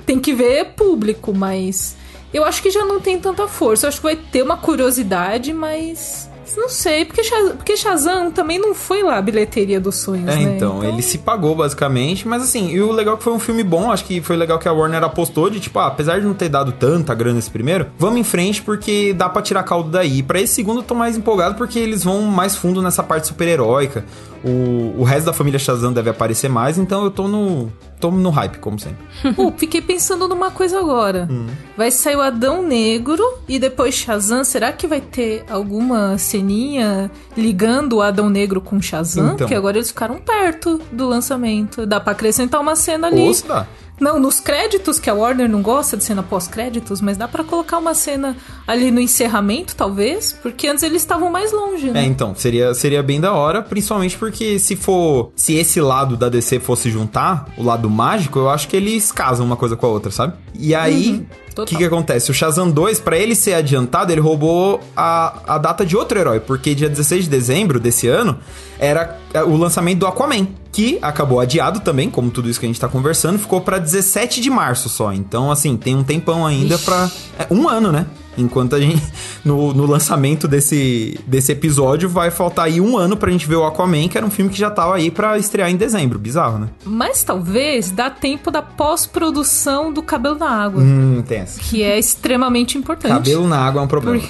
tem 0.06 0.18
que 0.18 0.34
ver 0.34 0.74
público, 0.76 1.34
mas 1.36 1.96
eu 2.34 2.46
acho 2.46 2.62
que 2.62 2.72
já 2.72 2.86
não 2.86 3.00
tem 3.00 3.20
tanta 3.20 3.48
força. 3.48 3.86
Eu 3.86 3.90
acho 3.90 3.98
que 3.98 4.04
vai 4.04 4.16
ter 4.16 4.42
uma 4.42 4.58
curiosidade, 4.58 5.52
mas 5.54 6.29
não 6.56 6.70
sei, 6.70 7.06
porque, 7.06 7.24
Shaz 7.24 7.52
porque 7.52 7.78
Shazam 7.78 8.32
também 8.32 8.60
não 8.60 8.74
foi 8.74 9.04
lá 9.04 9.18
a 9.18 9.22
bilheteria 9.22 9.80
dos 9.80 9.96
sonhos, 9.96 10.30
é, 10.30 10.36
né? 10.36 10.56
Então, 10.56 10.78
então, 10.78 10.84
ele 10.84 11.02
se 11.02 11.18
pagou 11.18 11.56
basicamente, 11.56 12.28
mas 12.28 12.44
assim, 12.44 12.70
e 12.70 12.82
o 12.82 12.92
legal 12.92 13.16
é 13.16 13.18
que 13.18 13.24
foi 13.24 13.34
um 13.34 13.40
filme 13.40 13.64
bom, 13.64 13.92
acho 13.92 14.06
que 14.06 14.22
foi 14.22 14.36
legal 14.36 14.60
que 14.60 14.68
a 14.68 14.74
Warner 14.74 15.04
apostou 15.04 15.50
de 15.50 15.60
tipo, 15.60 15.80
ah, 15.80 15.88
apesar 15.88 16.20
de 16.20 16.26
não 16.26 16.34
ter 16.34 16.50
dado 16.50 16.72
tanta 16.72 17.14
grana 17.14 17.40
esse 17.40 17.50
primeiro, 17.50 17.88
vamos 17.98 18.20
em 18.20 18.24
frente 18.24 18.62
porque 18.62 19.14
dá 19.14 19.28
para 19.30 19.42
tirar 19.42 19.64
caldo 19.64 19.90
daí. 19.90 20.24
Para 20.24 20.40
esse 20.40 20.54
segundo 20.54 20.80
eu 20.80 20.84
tô 20.84 20.96
mais 20.96 21.18
empolgado 21.18 21.56
porque 21.56 21.80
eles 21.80 22.04
vão 22.04 22.22
mais 22.24 22.56
fundo 22.56 22.82
nessa 22.82 23.04
parte 23.04 23.28
super-heróica. 23.28 24.06
O, 24.44 25.02
o 25.02 25.04
resto 25.04 25.26
da 25.26 25.34
família 25.34 25.60
Shazam 25.60 25.92
deve 25.92 26.10
aparecer 26.10 26.50
mais, 26.50 26.78
então 26.78 27.04
eu 27.04 27.12
tô 27.12 27.28
no 27.28 27.72
tô 28.00 28.10
no 28.10 28.30
hype, 28.30 28.58
como 28.60 28.80
sempre. 28.80 28.98
Pô, 29.36 29.52
fiquei 29.58 29.82
pensando 29.82 30.28
numa 30.28 30.50
coisa 30.52 30.80
agora. 30.80 31.28
Hum. 31.30 31.48
Vai 31.76 31.92
sair 31.92 32.16
o 32.16 32.22
Adão 32.22 32.62
Negro 32.62 33.22
e 33.48 33.60
depois 33.60 33.94
Shazam. 33.96 34.44
Será 34.44 34.72
que 34.72 34.88
vai 34.88 35.02
ter 35.02 35.44
alguma 35.50 36.18
ceninha 36.18 37.12
ligando 37.36 37.98
o 37.98 38.02
Adão 38.02 38.30
Negro 38.30 38.62
com 38.62 38.82
Shazam? 38.82 39.26
Então. 39.26 39.38
Porque 39.38 39.56
agora 39.56 39.78
eles 39.78 39.90
ficaram 39.90 40.18
perto 40.18 40.80
do 40.92 41.08
lançamento. 41.08 41.86
Dá 41.86 42.00
pra 42.00 42.14
acrescentar 42.14 42.62
uma 42.62 42.76
cena 42.76 43.08
ali. 43.08 43.20
Ou 43.20 43.34
dá. 43.46 43.68
Não, 44.00 44.20
nos 44.20 44.40
créditos, 44.40 45.00
que 45.00 45.10
a 45.10 45.14
Warner 45.14 45.50
não 45.50 45.62
gosta 45.62 45.98
de 45.98 46.04
cena 46.04 46.24
pós-créditos, 46.24 47.02
mas 47.02 47.18
dá 47.18 47.28
para 47.28 47.44
colocar 47.44 47.78
uma 47.78 47.94
cena 47.94 48.36
ali 48.68 48.92
no 48.92 49.00
encerramento, 49.00 49.76
talvez, 49.76 50.34
porque 50.42 50.68
antes 50.68 50.84
eles 50.84 51.02
estavam 51.02 51.32
mais 51.32 51.52
longe, 51.52 51.92
né? 51.92 52.04
É, 52.04 52.06
então, 52.06 52.34
seria, 52.36 52.74
seria 52.74 53.04
bem 53.04 53.20
da 53.20 53.34
hora, 53.34 53.62
principalmente 53.62 54.18
porque 54.18 54.58
se 54.60 54.76
for. 54.76 55.32
Se 55.36 55.56
esse 55.56 55.82
lado 55.82 56.16
da 56.16 56.30
DC 56.30 56.60
fosse 56.60 56.90
juntar, 56.90 57.48
o 57.58 57.64
lado 57.64 57.90
mágico, 57.90 58.40
eu 58.40 58.50
acho 58.50 58.68
que 58.68 58.76
eles 58.76 59.12
casam 59.12 59.46
uma 59.46 59.56
coisa 59.56 59.76
com 59.76 59.86
a 59.86 59.90
outra, 59.90 60.12
sabe? 60.12 60.34
E 60.54 60.74
aí. 60.74 61.12
Uhum. 61.12 61.26
O 61.64 61.66
que, 61.66 61.76
que 61.78 61.84
acontece? 61.84 62.32
O 62.32 62.34
Shazam 62.34 62.70
2, 62.70 63.00
para 63.00 63.18
ele 63.18 63.36
ser 63.36 63.54
adiantado, 63.54 64.12
ele 64.12 64.22
roubou 64.22 64.80
a, 64.96 65.56
a 65.56 65.58
data 65.58 65.86
de 65.86 65.96
outro 65.96 66.18
herói, 66.18 66.40
porque 66.40 66.74
dia 66.76 66.90
16 66.90 67.26
de 67.26 67.30
dezembro 67.30 67.80
desse 67.80 68.08
ano 68.08 68.38
era 68.78 69.18
é, 69.34 69.44
o 69.44 69.56
lançamento 69.56 70.00
do 70.00 70.08
Aquaman, 70.08 70.48
que 70.72 71.00
acabou 71.02 71.40
adiado 71.40 71.80
também, 71.80 72.10
como 72.10 72.30
tudo 72.32 72.50
isso 72.50 72.60
que 72.60 72.66
a 72.66 72.70
gente 72.70 72.80
tá 72.80 72.88
conversando, 72.88 73.40
ficou 73.40 73.62
para 73.62 73.78
17 73.78 74.42
de 74.42 74.50
março 74.50 74.88
só. 74.90 75.12
Então, 75.12 75.52
assim, 75.52 75.76
tem 75.76 75.96
um 75.96 76.04
tempão 76.04 76.46
ainda 76.46 76.78
para 76.78 77.10
é, 77.38 77.48
um 77.52 77.68
ano, 77.68 77.92
né? 77.92 78.06
Enquanto 78.38 78.76
a 78.76 78.80
gente. 78.80 79.02
No, 79.46 79.74
no, 79.74 79.86
lançamento 79.86 80.50
desse, 80.50 81.18
desse 81.26 81.54
episódio, 81.54 82.10
vai 82.10 82.30
faltar 82.30 82.66
aí 82.66 82.82
um 82.82 82.98
ano 82.98 83.16
pra 83.16 83.32
gente 83.32 83.48
ver 83.48 83.56
o 83.56 83.64
Aquaman, 83.64 84.10
que 84.10 84.18
era 84.18 84.28
um 84.28 84.30
filme 84.30 84.52
que 84.52 84.60
já 84.60 84.70
tava 84.70 84.96
aí 84.96 85.10
pra 85.10 85.38
estrear 85.38 85.72
em 85.72 85.78
dezembro. 85.78 86.20
Bizarro, 86.20 86.60
né? 86.60 86.68
Mas 86.84 87.24
talvez 87.24 87.90
dá 87.90 88.10
tempo 88.10 88.52
da 88.52 88.62
pós-produção 88.62 89.94
do 89.94 90.04
cabelo 90.04 90.38
na 90.38 90.50
água. 90.50 90.84
Hum, 90.84 91.24
essa. 91.30 91.58
Que 91.58 91.84
é 91.84 91.98
extremamente 91.98 92.78
importante. 92.78 93.14
Cabelo 93.14 93.48
na 93.48 93.60
água 93.60 93.82
é 93.82 93.86
um 93.86 93.88
problema. 93.88 94.22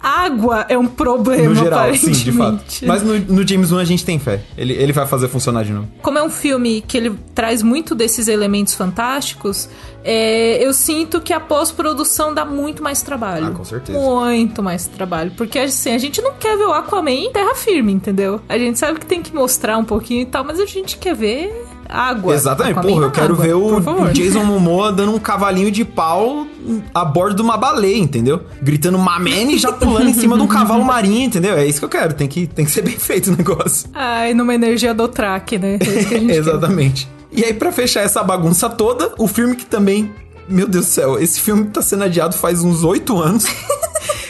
água 0.00 0.64
é 0.68 0.78
um 0.78 0.86
problema, 0.86 1.48
No 1.48 1.54
geral, 1.54 1.94
sim, 1.94 2.12
de 2.12 2.32
fato. 2.32 2.62
Mas 2.86 3.02
no, 3.02 3.18
no, 3.18 3.46
James 3.46 3.72
Wan 3.72 3.80
a 3.80 3.84
gente 3.84 4.04
tem 4.04 4.18
fé. 4.18 4.40
Ele, 4.56 4.72
ele 4.74 4.92
vai 4.92 5.06
fazer 5.06 5.28
funcionar 5.28 5.64
de 5.64 5.72
novo. 5.72 5.88
Como 6.02 6.18
é 6.18 6.22
um 6.22 6.30
filme 6.30 6.80
que 6.86 6.96
ele 6.96 7.18
traz 7.34 7.62
muito 7.62 7.94
desses 7.94 8.28
elementos 8.28 8.74
fantásticos, 8.74 9.68
é, 10.04 10.64
eu 10.64 10.72
sinto 10.72 11.20
que 11.20 11.32
a 11.32 11.40
pós-produção 11.40 12.32
dá 12.32 12.44
muito 12.44 12.82
mais 12.82 13.02
trabalho. 13.02 13.46
Ah, 13.46 13.50
com 13.50 13.64
certeza. 13.64 13.98
Muito 13.98 14.62
mais 14.62 14.86
trabalho. 14.86 15.32
Porque 15.36 15.58
assim, 15.58 15.92
a 15.92 15.98
gente 15.98 16.22
não 16.22 16.34
quer 16.34 16.56
ver 16.56 16.64
o 16.64 16.72
Aquaman 16.72 17.10
em 17.10 17.32
terra 17.32 17.54
firme, 17.54 17.92
entendeu? 17.92 18.40
A 18.48 18.56
gente 18.56 18.78
sabe 18.78 19.00
que 19.00 19.06
tem 19.06 19.22
que 19.22 19.34
mostrar 19.34 19.76
um 19.78 19.84
pouquinho 19.84 20.22
e 20.22 20.26
tal, 20.26 20.44
mas 20.44 20.60
a 20.60 20.66
gente 20.66 20.96
quer 20.96 21.14
ver 21.14 21.66
água. 21.88 22.34
Exatamente, 22.34 22.78
Aquaman 22.78 22.94
porra, 22.94 23.06
eu 23.06 23.10
quero 23.10 23.34
água, 23.34 23.44
ver 23.44 23.54
o. 23.54 24.12
Jason 24.12 24.44
Momoa 24.44 24.92
dando 24.92 25.14
um 25.14 25.18
cavalinho 25.18 25.70
de 25.70 25.84
pau 25.84 26.46
a 26.94 27.04
bordo 27.04 27.36
de 27.36 27.42
uma 27.42 27.56
baleia, 27.56 27.98
entendeu? 27.98 28.42
Gritando 28.62 28.98
mamene 28.98 29.54
e 29.54 29.58
já 29.58 29.72
pulando 29.72 30.08
em 30.08 30.14
cima 30.14 30.36
de 30.36 30.42
um 30.42 30.46
cavalo 30.46 30.84
marinho, 30.86 31.26
entendeu? 31.26 31.56
É 31.56 31.66
isso 31.66 31.78
que 31.78 31.84
eu 31.84 31.88
quero, 31.88 32.14
tem 32.14 32.28
que, 32.28 32.46
tem 32.46 32.64
que 32.64 32.70
ser 32.70 32.82
bem 32.82 32.98
feito 32.98 33.32
o 33.32 33.36
negócio. 33.36 33.88
Ai, 33.94 34.34
numa 34.34 34.54
energia 34.54 34.92
do 34.92 35.08
track, 35.08 35.58
né? 35.58 35.78
É 35.80 35.84
gente 36.02 36.26
quer. 36.26 36.36
Exatamente. 36.36 37.08
E 37.30 37.44
aí, 37.44 37.52
pra 37.52 37.70
fechar 37.70 38.02
essa 38.02 38.22
bagunça 38.22 38.68
toda, 38.68 39.12
o 39.18 39.26
filme 39.26 39.54
que 39.54 39.66
também. 39.66 40.12
Meu 40.48 40.66
Deus 40.66 40.86
do 40.86 40.90
céu, 40.90 41.18
esse 41.18 41.38
filme 41.38 41.66
tá 41.66 41.82
sendo 41.82 42.04
adiado 42.04 42.34
faz 42.34 42.64
uns 42.64 42.82
oito 42.82 43.20
anos. 43.20 43.44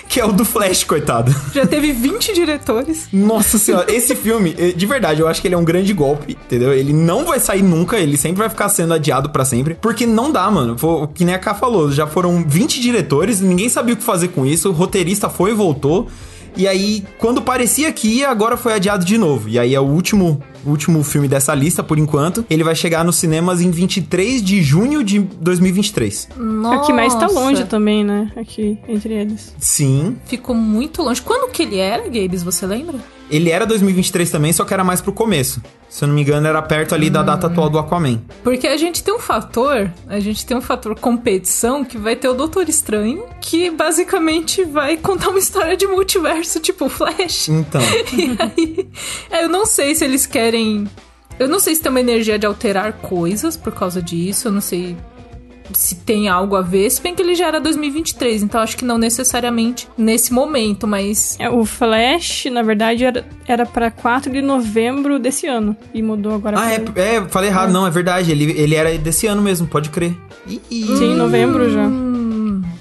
Que 0.09 0.19
é 0.19 0.25
o 0.25 0.33
do 0.33 0.45
Flash, 0.45 0.85
coitado. 0.85 1.35
Já 1.53 1.67
teve 1.67 1.93
20 1.93 2.33
diretores. 2.33 3.09
Nossa 3.13 3.59
senhora, 3.59 3.93
esse 3.93 4.17
filme, 4.17 4.55
eh, 4.59 4.73
de 4.73 4.87
verdade, 4.87 5.21
eu 5.21 5.29
acho 5.29 5.41
que 5.41 5.49
ele 5.49 5.55
é 5.55 5.59
um 5.59 5.65
grande 5.65 5.93
golpe, 5.93 6.33
entendeu? 6.47 6.73
Ele 6.73 6.93
não 6.93 7.25
vai 7.25 7.39
sair 7.39 7.63
nunca, 7.63 7.99
ele 7.99 8.17
sempre 8.17 8.39
vai 8.39 8.49
ficar 8.49 8.69
sendo 8.69 8.95
adiado 8.95 9.31
pra 9.31 9.45
sempre, 9.45 9.75
porque 9.75 10.07
não 10.07 10.33
dá, 10.33 10.51
mano. 10.51 10.77
O 10.81 11.07
que 11.07 11.25
nem 11.25 11.35
a 11.35 11.39
K 11.39 11.55
falou, 11.55 11.93
já 11.93 12.07
foram 12.07 12.43
20 12.47 12.81
diretores, 12.81 13.41
ninguém 13.41 13.69
sabia 13.69 13.95
o 13.95 13.97
que 13.97 14.03
fazer 14.03 14.29
com 14.29 14.47
isso, 14.47 14.71
o 14.71 14.73
roteirista 14.73 15.29
foi 15.29 15.51
e 15.51 15.55
voltou. 15.55 16.09
E 16.57 16.67
aí, 16.67 17.05
quando 17.19 17.41
parecia 17.41 17.93
que 17.93 18.09
ia, 18.09 18.29
agora 18.29 18.57
foi 18.57 18.73
adiado 18.73 19.05
de 19.05 19.17
novo. 19.17 19.49
E 19.49 19.59
aí 19.59 19.75
é 19.75 19.81
o 19.81 19.85
último, 19.85 20.43
último 20.71 21.03
filme 21.03 21.29
dessa 21.29 21.55
lista, 21.55 21.83
por 21.83 21.99
enquanto. 21.99 22.45
Ele 22.49 22.65
vai 22.65 22.75
chegar 22.75 23.05
nos 23.05 23.17
cinemas 23.17 23.61
em 23.61 23.71
23 23.71 24.43
de 24.43 24.63
junho 24.63 25.03
de 25.03 25.19
2023. 25.19 26.29
Nossa. 26.37 26.83
Aqui 26.83 26.93
mais 26.93 27.15
tá 27.15 27.27
longe 27.27 27.65
também, 27.65 28.05
né? 28.05 28.31
Aqui, 28.37 28.79
entre 28.89 29.15
eles. 29.15 29.55
Sim. 29.59 30.17
Ficou 30.27 30.55
muito 30.55 31.03
longe. 31.03 31.21
Quando 31.23 31.51
que 31.51 31.63
ele 31.63 31.79
era, 31.79 32.05
Gabes, 32.05 32.43
você 32.43 32.67
lembra? 32.67 32.99
Ele 33.31 33.51
era 33.51 33.67
2023 33.67 34.31
também, 34.31 34.53
só 34.53 34.65
que 34.65 34.73
era 34.73 34.83
mais 34.83 35.01
pro 35.01 35.13
começo. 35.13 35.61
Se 35.89 36.05
eu 36.05 36.09
não 36.09 36.15
me 36.15 36.23
engano, 36.23 36.47
era 36.47 36.61
perto 36.61 36.95
ali 36.95 37.09
da 37.09 37.23
data 37.23 37.47
atual 37.47 37.71
do 37.71 37.79
Aquaman. 37.79 38.21
Porque 38.43 38.67
a 38.67 38.77
gente 38.77 39.03
tem 39.03 39.15
um 39.15 39.19
fator, 39.19 39.91
a 40.07 40.21
gente 40.21 40.45
tem 40.45 40.57
um 40.57 40.61
fator 40.61 40.99
competição 40.99 41.83
que 41.85 41.97
vai 41.97 42.15
ter 42.15 42.29
o 42.29 42.35
Doutor 42.35 42.69
Estranho, 42.69 43.25
que 43.41 43.71
basicamente 43.71 44.65
vai 44.65 44.97
contar 44.99 45.31
uma 45.31 45.39
história 45.39 45.77
de 45.77 45.87
multiverso, 45.87 46.61
tipo 46.61 46.89
Flash. 46.89 47.49
Então. 47.49 47.81
E 48.19 48.37
aí, 48.39 48.89
é, 49.31 49.45
eu 49.45 49.49
não 49.49 49.65
sei 49.65 49.95
se 49.95 50.05
eles 50.05 50.27
querem. 50.27 50.58
Eu 51.39 51.49
não 51.49 51.61
sei 51.61 51.75
se 51.75 51.83
tem 51.83 51.91
uma 51.91 52.01
energia 52.01 52.39
de 52.39 52.47
alterar 52.47 52.93
coisas 52.95 53.57
por 53.57 53.73
causa 53.73 54.03
disso. 54.03 54.49
Eu 54.49 54.53
não 54.53 54.61
sei 54.61 54.97
se 55.73 55.95
tem 55.97 56.29
algo 56.29 56.57
a 56.57 56.63
ver. 56.63 56.89
Se 56.91 57.01
bem 57.03 57.15
que 57.15 57.21
ele 57.23 57.35
já 57.35 57.47
era 57.47 57.61
2023, 57.61 58.43
então 58.43 58.61
acho 58.61 58.77
que 58.77 58.85
não 58.85 58.97
necessariamente 58.99 59.87
nesse 59.97 60.33
momento, 60.33 60.87
mas. 60.87 61.37
É, 61.39 61.49
o 61.51 61.65
Flash, 61.65 62.47
na 62.51 62.63
verdade, 62.63 63.05
era, 63.05 63.25
era 63.47 63.67
pra 63.67 63.91
4 63.91 64.33
de 64.33 64.41
novembro 64.41 65.19
desse 65.19 65.47
ano. 65.47 65.77
E 65.93 66.03
mudou 66.03 66.35
agora 66.35 66.57
Ah, 66.59 66.81
pra... 66.81 67.03
é, 67.03 67.17
é, 67.17 67.29
falei 67.29 67.51
errado, 67.51 67.71
não, 67.71 67.87
é 67.87 67.91
verdade. 67.91 68.33
Ele, 68.33 68.51
ele 68.59 68.75
era 68.75 68.97
desse 68.99 69.27
ano 69.27 69.43
mesmo, 69.43 69.67
pode 69.67 69.91
crer. 69.91 70.17
Ih, 70.47 70.61
Sim, 70.97 71.13
em 71.13 71.17
novembro 71.17 71.71
já. 71.71 71.85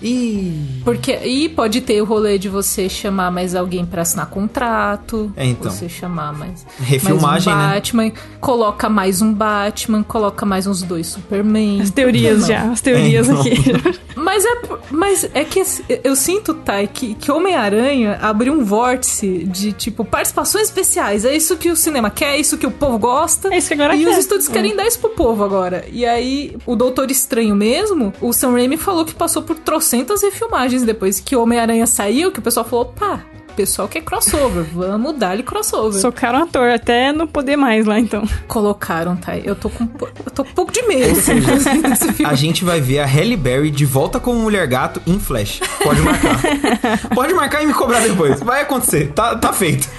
ih. 0.01 0.76
Porque. 0.87 1.11
E 1.17 1.49
pode 1.49 1.81
ter 1.81 2.01
o 2.01 2.05
rolê 2.05 2.37
de 2.37 2.47
você 2.47 2.87
chamar 2.87 3.29
mais 3.29 3.53
alguém 3.53 3.85
pra 3.85 4.03
assinar 4.03 4.27
contrato. 4.27 5.29
É, 5.35 5.45
então. 5.45 5.69
Você 5.69 5.89
chamar 5.89 6.31
mais. 6.31 6.65
Refilmagem, 6.79 7.53
mais 7.53 7.65
um 7.65 7.67
né? 7.67 7.73
Batman. 7.75 8.11
Coloca 8.39 8.87
mais 8.87 9.21
um 9.21 9.33
Batman, 9.33 10.01
coloca 10.01 10.45
mais 10.45 10.65
uns 10.65 10.81
dois 10.83 11.07
Superman. 11.07 11.81
As 11.81 11.89
teorias 11.91 12.39
Não. 12.41 12.47
já, 12.47 12.61
as 12.71 12.79
teorias 12.79 13.27
É, 13.27 13.31
então. 13.33 13.41
aqui. 13.41 13.99
Mas 14.17 14.43
é, 14.43 14.57
mas 14.89 15.29
é 15.33 15.43
que 15.45 15.61
eu 16.03 16.15
sinto, 16.15 16.53
Thay, 16.55 16.87
que, 16.87 17.13
que 17.13 17.31
Homem-Aranha 17.31 18.17
abriu 18.21 18.51
um 18.51 18.63
vórtice 18.65 19.45
de, 19.45 19.71
tipo, 19.71 20.03
participações 20.03 20.65
especiais. 20.65 21.23
É 21.23 21.35
isso 21.35 21.55
que 21.55 21.69
o 21.69 21.75
cinema 21.75 22.09
quer, 22.09 22.35
é 22.35 22.39
isso 22.39 22.57
que 22.57 22.65
o 22.65 22.71
povo 22.71 22.97
gosta. 22.97 23.53
É 23.53 23.57
isso 23.59 23.67
que 23.67 23.75
agora 23.75 23.95
E 23.95 24.03
quer. 24.03 24.09
os 24.09 24.17
estúdios 24.17 24.47
querem 24.47 24.75
dar 24.75 24.85
isso 24.87 24.99
pro 24.99 25.11
povo 25.11 25.43
agora. 25.43 25.85
E 25.91 26.03
aí, 26.05 26.57
o 26.65 26.75
Doutor 26.75 27.09
Estranho 27.11 27.55
mesmo, 27.55 28.11
o 28.19 28.33
Sam 28.33 28.51
Raimi 28.53 28.75
falou 28.75 29.05
que 29.05 29.13
passou 29.13 29.43
por 29.43 29.55
trocentas 29.59 30.21
refilmagens 30.23 30.76
depois 30.85 31.19
que 31.19 31.35
o 31.35 31.41
Homem-Aranha 31.41 31.87
saiu, 31.87 32.31
que 32.31 32.39
o 32.39 32.41
pessoal 32.41 32.65
falou, 32.65 32.85
pá, 32.85 33.21
o 33.49 33.53
pessoal 33.53 33.87
quer 33.87 34.01
crossover, 34.01 34.63
vamos 34.73 35.17
dar-lhe 35.17 35.41
crossover. 35.43 35.99
Socaram 35.99 36.39
o 36.39 36.43
ator 36.43 36.69
até 36.69 37.11
não 37.11 37.25
poder 37.25 37.55
mais 37.55 37.85
lá, 37.85 37.99
então. 37.99 38.23
Colocaram, 38.47 39.15
Thay. 39.15 39.41
Eu 39.45 39.55
tô 39.55 39.69
com 39.69 39.83
eu 39.83 40.31
tô 40.31 40.43
com 40.43 40.51
um 40.51 40.53
pouco 40.53 40.71
de 40.71 40.83
medo 40.83 41.17
assim, 41.17 41.39
desse 41.81 42.13
filme. 42.13 42.31
A 42.31 42.35
gente 42.35 42.63
vai 42.63 42.79
ver 42.79 42.99
a 42.99 43.05
Halle 43.05 43.35
Berry 43.35 43.71
de 43.71 43.85
volta 43.85 44.19
como 44.19 44.39
Mulher 44.39 44.67
Gato 44.67 45.01
em 45.07 45.19
Flash. 45.19 45.59
Pode 45.83 46.01
marcar. 46.01 46.39
Pode 47.15 47.33
marcar 47.33 47.63
e 47.63 47.65
me 47.65 47.73
cobrar 47.73 47.99
depois. 48.01 48.39
Vai 48.41 48.61
acontecer, 48.61 49.11
tá, 49.13 49.35
tá 49.35 49.51
feito. 49.51 49.89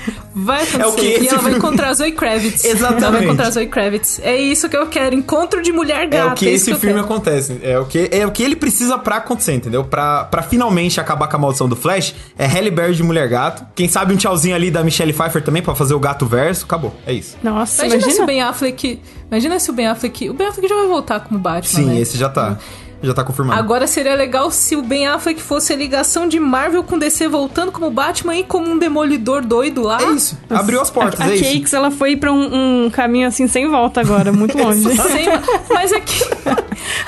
Vai 0.45 0.63
acontecer. 0.63 0.83
É 0.83 0.87
o 0.87 0.93
que 0.93 1.03
e 1.07 1.13
esse 1.15 1.29
ela 1.29 1.43
vai 1.43 1.53
encontrar 1.57 1.89
a 1.89 1.95
Zoe 1.95 2.13
Kravitz. 2.13 2.65
Exatamente. 2.65 3.03
Ela 3.05 3.13
vai 3.13 3.25
encontrar 3.25 3.47
a 3.47 3.51
Zoe 3.51 3.67
Kravitz. 3.67 4.21
É 4.23 4.37
isso 4.37 4.69
que 4.69 4.77
eu 4.77 4.87
quero. 4.87 5.15
Encontro 5.15 5.63
de 5.63 5.73
mulher 5.73 6.07
gata. 6.07 6.29
É 6.29 6.33
o 6.33 6.35
que 6.35 6.45
isso 6.47 6.65
esse 6.65 6.71
eu 6.71 6.79
filme 6.79 6.95
quero. 6.95 7.05
acontece. 7.07 7.59
É 7.63 7.79
o 7.79 7.85
que, 7.87 8.09
é 8.13 8.27
o 8.27 8.31
que 8.31 8.43
ele 8.43 8.57
precisa 8.57 8.97
pra 8.99 9.17
acontecer, 9.17 9.55
entendeu? 9.55 9.85
Pra, 9.85 10.25
pra 10.25 10.43
finalmente 10.43 11.01
acabar 11.01 11.27
com 11.29 11.37
a 11.37 11.39
maldição 11.39 11.69
do 11.69 11.77
Flash, 11.77 12.15
é 12.39 12.47
Halle 12.47 12.71
Berry 12.71 12.95
de 12.95 13.03
Mulher 13.03 13.29
Gato. 13.29 13.65
Quem 13.75 13.89
sabe 13.89 14.13
um 14.15 14.17
tchauzinho 14.17 14.55
ali 14.55 14.71
da 14.71 14.83
Michelle 14.85 15.13
Pfeiffer 15.13 15.43
também 15.43 15.63
pra 15.63 15.75
fazer 15.75 15.95
o 15.95 16.01
gato 16.01 16.27
verso. 16.27 16.65
Acabou. 16.65 16.95
É 17.07 17.13
isso. 17.13 17.37
Nossa, 17.43 17.83
Imagina, 17.87 18.03
imagina. 18.03 18.15
se 18.17 18.23
o 18.23 18.27
Ben 18.27 18.43
Affleck. 18.43 19.01
Imagina 19.31 19.59
se 19.59 19.71
o 19.71 19.73
Ben 19.75 19.87
Affleck. 19.89 20.31
O 20.31 20.35
Ben 20.35 20.47
Affleck 20.49 20.69
já 20.69 20.75
vai 20.77 20.87
voltar 20.87 21.21
como 21.21 21.39
Batman. 21.39 21.63
Sim, 21.83 21.87
né? 21.87 22.01
esse 22.01 22.17
já 22.17 22.29
tá. 22.29 22.59
Já 23.03 23.15
tá 23.15 23.23
confirmado. 23.25 23.59
Agora 23.59 23.87
seria 23.87 24.15
legal 24.15 24.51
se 24.51 24.75
o 24.77 24.83
Ben 24.83 25.07
Affleck 25.07 25.41
fosse 25.41 25.73
a 25.73 25.77
ligação 25.77 26.27
de 26.27 26.41
Marvel 26.41 26.83
com 26.83 26.99
DC 26.99 27.29
voltando 27.29 27.71
como 27.71 27.91
Batman 27.91 28.37
e 28.37 28.45
como 28.45 28.69
um 28.71 28.79
demolidor 28.79 29.43
doido 29.45 29.83
lá. 29.83 30.03
É 30.03 30.11
isso. 30.11 30.37
Abriu 30.51 30.81
as 30.81 30.91
portas, 30.91 31.21
a 31.21 31.31
é 31.31 31.37
isso. 31.37 31.45
Cakes, 31.45 31.73
ela 31.73 31.91
foi 31.91 32.17
pra 32.17 32.33
um, 32.33 32.87
um 32.87 32.91
caminho 32.91 33.29
assim 33.29 33.47
sem 33.47 33.69
volta 33.69 34.01
agora, 34.01 34.33
muito 34.33 34.57
longe. 34.59 34.81
Sem- 34.83 35.27
mas 35.73 35.93
é 35.93 36.01
que. 36.01 36.25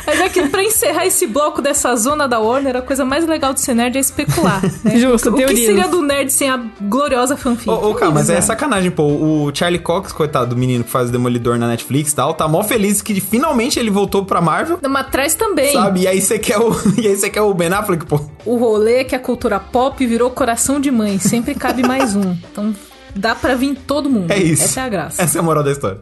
Mas 0.06 0.20
é 0.20 0.28
que 0.28 0.48
pra 0.48 0.62
encerrar 0.62 1.06
esse 1.06 1.26
bloco 1.26 1.62
dessa 1.62 1.94
zona 1.96 2.26
da 2.28 2.38
Warner, 2.38 2.76
a 2.76 2.82
coisa 2.82 3.04
mais 3.04 3.26
legal 3.26 3.52
de 3.52 3.60
ser 3.60 3.74
nerd 3.74 3.96
é 3.96 4.00
especular. 4.00 4.60
Né? 4.84 4.96
Justo, 4.98 5.30
o, 5.30 5.34
o 5.34 5.36
que 5.46 5.56
seria 5.56 5.88
do 5.88 6.02
nerd 6.02 6.32
sem 6.32 6.48
a 6.50 6.60
gloriosa 6.80 7.36
fanfic? 7.36 7.68
Ô, 7.70 7.90
ô, 7.90 7.94
cara, 7.94 8.10
mas 8.10 8.28
é 8.28 8.34
Exato. 8.34 8.46
sacanagem, 8.48 8.90
pô. 8.90 9.04
O 9.04 9.50
Charlie 9.54 9.78
Cox, 9.80 10.12
coitado 10.12 10.50
do 10.50 10.56
menino 10.56 10.84
que 10.84 10.90
faz 10.90 11.08
o 11.08 11.12
Demolidor 11.12 11.58
na 11.58 11.66
Netflix 11.68 12.12
e 12.12 12.16
tal, 12.16 12.34
tá 12.34 12.46
mó 12.48 12.62
feliz 12.62 13.00
que 13.02 13.20
finalmente 13.20 13.78
ele 13.78 13.90
voltou 13.90 14.24
pra 14.24 14.40
Marvel, 14.40 14.78
Mas 14.88 15.06
traz 15.08 15.34
também. 15.34 15.72
Sabe? 15.84 16.00
E 16.00 16.08
aí 16.08 16.20
você 16.20 16.38
quer 16.38 16.58
o. 16.58 16.70
E 17.00 17.06
aí 17.06 17.16
você 17.16 17.30
quer 17.30 17.42
o 17.42 17.52
Ben 17.54 17.72
Affleck, 17.72 18.06
pô. 18.06 18.20
O 18.44 18.56
rolê 18.56 19.00
é 19.00 19.04
que 19.04 19.14
a 19.14 19.18
cultura 19.18 19.58
pop 19.58 20.04
virou 20.06 20.30
coração 20.30 20.80
de 20.80 20.90
mãe. 20.90 21.18
Sempre 21.18 21.54
cabe 21.54 21.82
mais 21.82 22.14
um. 22.16 22.36
Então 22.50 22.74
dá 23.14 23.34
pra 23.34 23.54
vir 23.54 23.76
todo 23.86 24.08
mundo. 24.10 24.30
É 24.30 24.38
isso. 24.38 24.64
Essa 24.64 24.80
é 24.80 24.82
a 24.84 24.88
graça. 24.88 25.22
Essa 25.22 25.38
é 25.38 25.40
a 25.40 25.42
moral 25.42 25.64
da 25.64 25.72
história. 25.72 26.00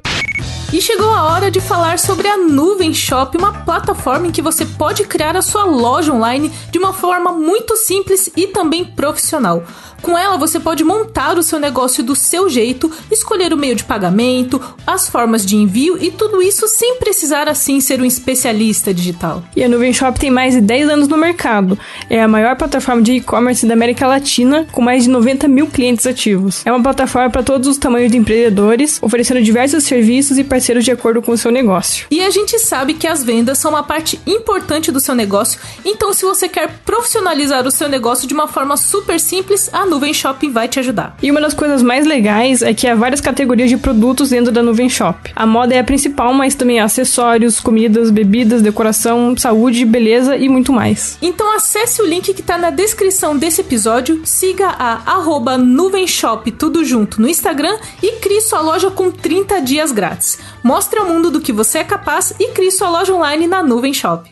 E 0.71 0.83
chegou 0.83 1.09
a 1.09 1.33
hora 1.33 1.51
de 1.51 1.61
falar 1.61 1.99
sobre 1.99 2.29
a 2.29 2.37
Nuvem 2.37 2.93
Shop, 2.93 3.35
uma 3.39 3.65
plataforma 3.65 4.27
em 4.27 4.31
que 4.31 4.43
você 4.43 4.67
pode 4.67 5.03
criar 5.05 5.35
a 5.35 5.41
sua 5.41 5.65
loja 5.65 6.13
online 6.13 6.53
de 6.71 6.79
uma 6.79 6.93
forma 6.93 7.33
muito 7.33 7.75
simples 7.75 8.29
e 8.37 8.47
também 8.49 8.85
profissional. 8.85 9.65
Com 10.03 10.17
ela, 10.17 10.37
você 10.37 10.61
pode 10.61 10.85
montar 10.85 11.37
o 11.37 11.43
seu 11.43 11.59
negócio 11.59 12.05
do 12.05 12.15
seu 12.15 12.49
jeito, 12.49 12.91
escolher 13.11 13.53
o 13.53 13.57
meio 13.57 13.75
de 13.75 13.83
pagamento, 13.83 14.61
as 14.87 15.09
formas 15.09 15.45
de 15.45 15.57
envio 15.57 15.99
e 16.01 16.11
tudo 16.11 16.41
isso 16.41 16.69
sem 16.69 16.97
precisar 16.97 17.49
assim 17.49 17.81
ser 17.81 18.01
um 18.01 18.05
especialista 18.05 18.95
digital. 18.95 19.43
E 19.57 19.65
a 19.65 19.69
Nuvem 19.69 19.93
Shop 19.93 20.19
tem 20.19 20.31
mais 20.31 20.55
de 20.55 20.61
10 20.61 20.91
anos 20.91 21.09
no 21.09 21.17
mercado. 21.17 21.77
É 22.09 22.23
a 22.23 22.29
maior 22.29 22.57
plataforma 22.57 23.03
de 23.03 23.15
e-commerce 23.15 23.67
da 23.67 23.75
América 23.75 24.07
Latina, 24.07 24.67
com 24.71 24.81
mais 24.81 25.05
de 25.05 25.11
90 25.11 25.49
mil 25.49 25.67
clientes 25.67 26.07
ativos. 26.07 26.65
É 26.65 26.71
uma 26.71 26.83
plataforma 26.83 27.31
para 27.31 27.43
todos 27.43 27.67
os 27.67 27.77
tamanhos 27.77 28.13
de 28.13 28.19
empreendedores, 28.19 28.99
oferecendo 29.03 29.43
diversos 29.43 29.85
serviços 29.85 30.39
e 30.39 30.45
parceiros 30.59 30.85
de 30.85 30.91
acordo 30.91 31.23
com 31.23 31.33
o 31.33 31.39
seu 31.39 31.51
negócio. 31.51 32.07
E 32.11 32.21
a 32.21 32.31
gente 32.31 32.59
sabe 32.59 32.95
que 32.95 33.07
as 33.07 33.23
vendas 33.23 33.59
são 33.59 33.71
uma 33.71 33.83
parte 33.83 34.21
importante 34.27 34.91
do 34.91 34.99
seu 34.99 35.15
negócio, 35.15 35.61
então 35.85 36.13
se 36.13 36.25
você 36.25 36.49
quer 36.49 36.81
profissionalizar 36.85 37.67
o 37.67 37.71
seu 37.71 37.89
negócio 37.89 38.27
de 38.27 38.35
uma 38.35 38.49
forma 38.49 38.77
super 38.77 39.21
simples, 39.21 39.71
a 39.73 39.87
Nuvem 39.87 40.13
Shop 40.13 40.49
vai 40.49 40.67
te 40.67 40.81
ajudar. 40.81 41.17
E 41.23 41.31
uma 41.31 41.41
das 41.41 41.55
coisas 41.55 41.81
mais 41.81 42.07
legais 42.07 42.61
é 42.61 42.75
que 42.75 42.89
há 42.89 42.95
várias 42.95 43.21
categorias 43.21 43.71
de 43.71 43.77
produtos 43.77 44.31
dentro 44.31 44.51
da 44.51 44.63
Nuvem 44.63 44.89
Shop. 44.89 45.31
A 45.35 45.47
moda 45.47 45.75
é 45.75 45.79
a 45.79 45.85
principal, 45.85 46.35
mas 46.35 46.55
também 46.55 46.81
há 46.81 46.85
acessórios, 46.85 47.61
comidas, 47.61 48.11
bebidas, 48.11 48.61
decoração, 48.61 49.37
saúde, 49.37 49.85
beleza 49.85 50.37
e 50.37 50.49
muito 50.49 50.73
mais. 50.73 51.17
Então 51.23 51.55
acesse 51.55 52.03
o 52.03 52.07
link 52.07 52.35
que 52.35 52.43
tá 52.43 52.59
na 52.59 52.71
descrição 52.71 53.37
desse 53.37 53.61
episódio, 53.61 54.21
siga 54.25 54.69
a 54.69 55.13
arroba 55.13 55.57
Nuvenshop 55.57 56.51
tudo 56.53 56.85
junto 56.85 57.21
no 57.21 57.29
Instagram 57.29 57.77
e 58.03 58.13
crie 58.17 58.41
sua 58.41 58.61
loja 58.61 58.91
com 58.91 59.11
30 59.11 59.61
dias 59.61 59.93
grátis. 59.93 60.39
Mostre 60.63 60.99
ao 60.99 61.07
mundo 61.07 61.31
do 61.31 61.41
que 61.41 61.53
você 61.53 61.79
é 61.79 61.85
capaz 61.85 62.33
e 62.39 62.49
crie 62.49 62.71
sua 62.71 62.91
loja 62.91 63.15
online 63.15 63.47
na 63.47 63.63
Nuvem 63.63 63.95
Shop. 63.95 64.29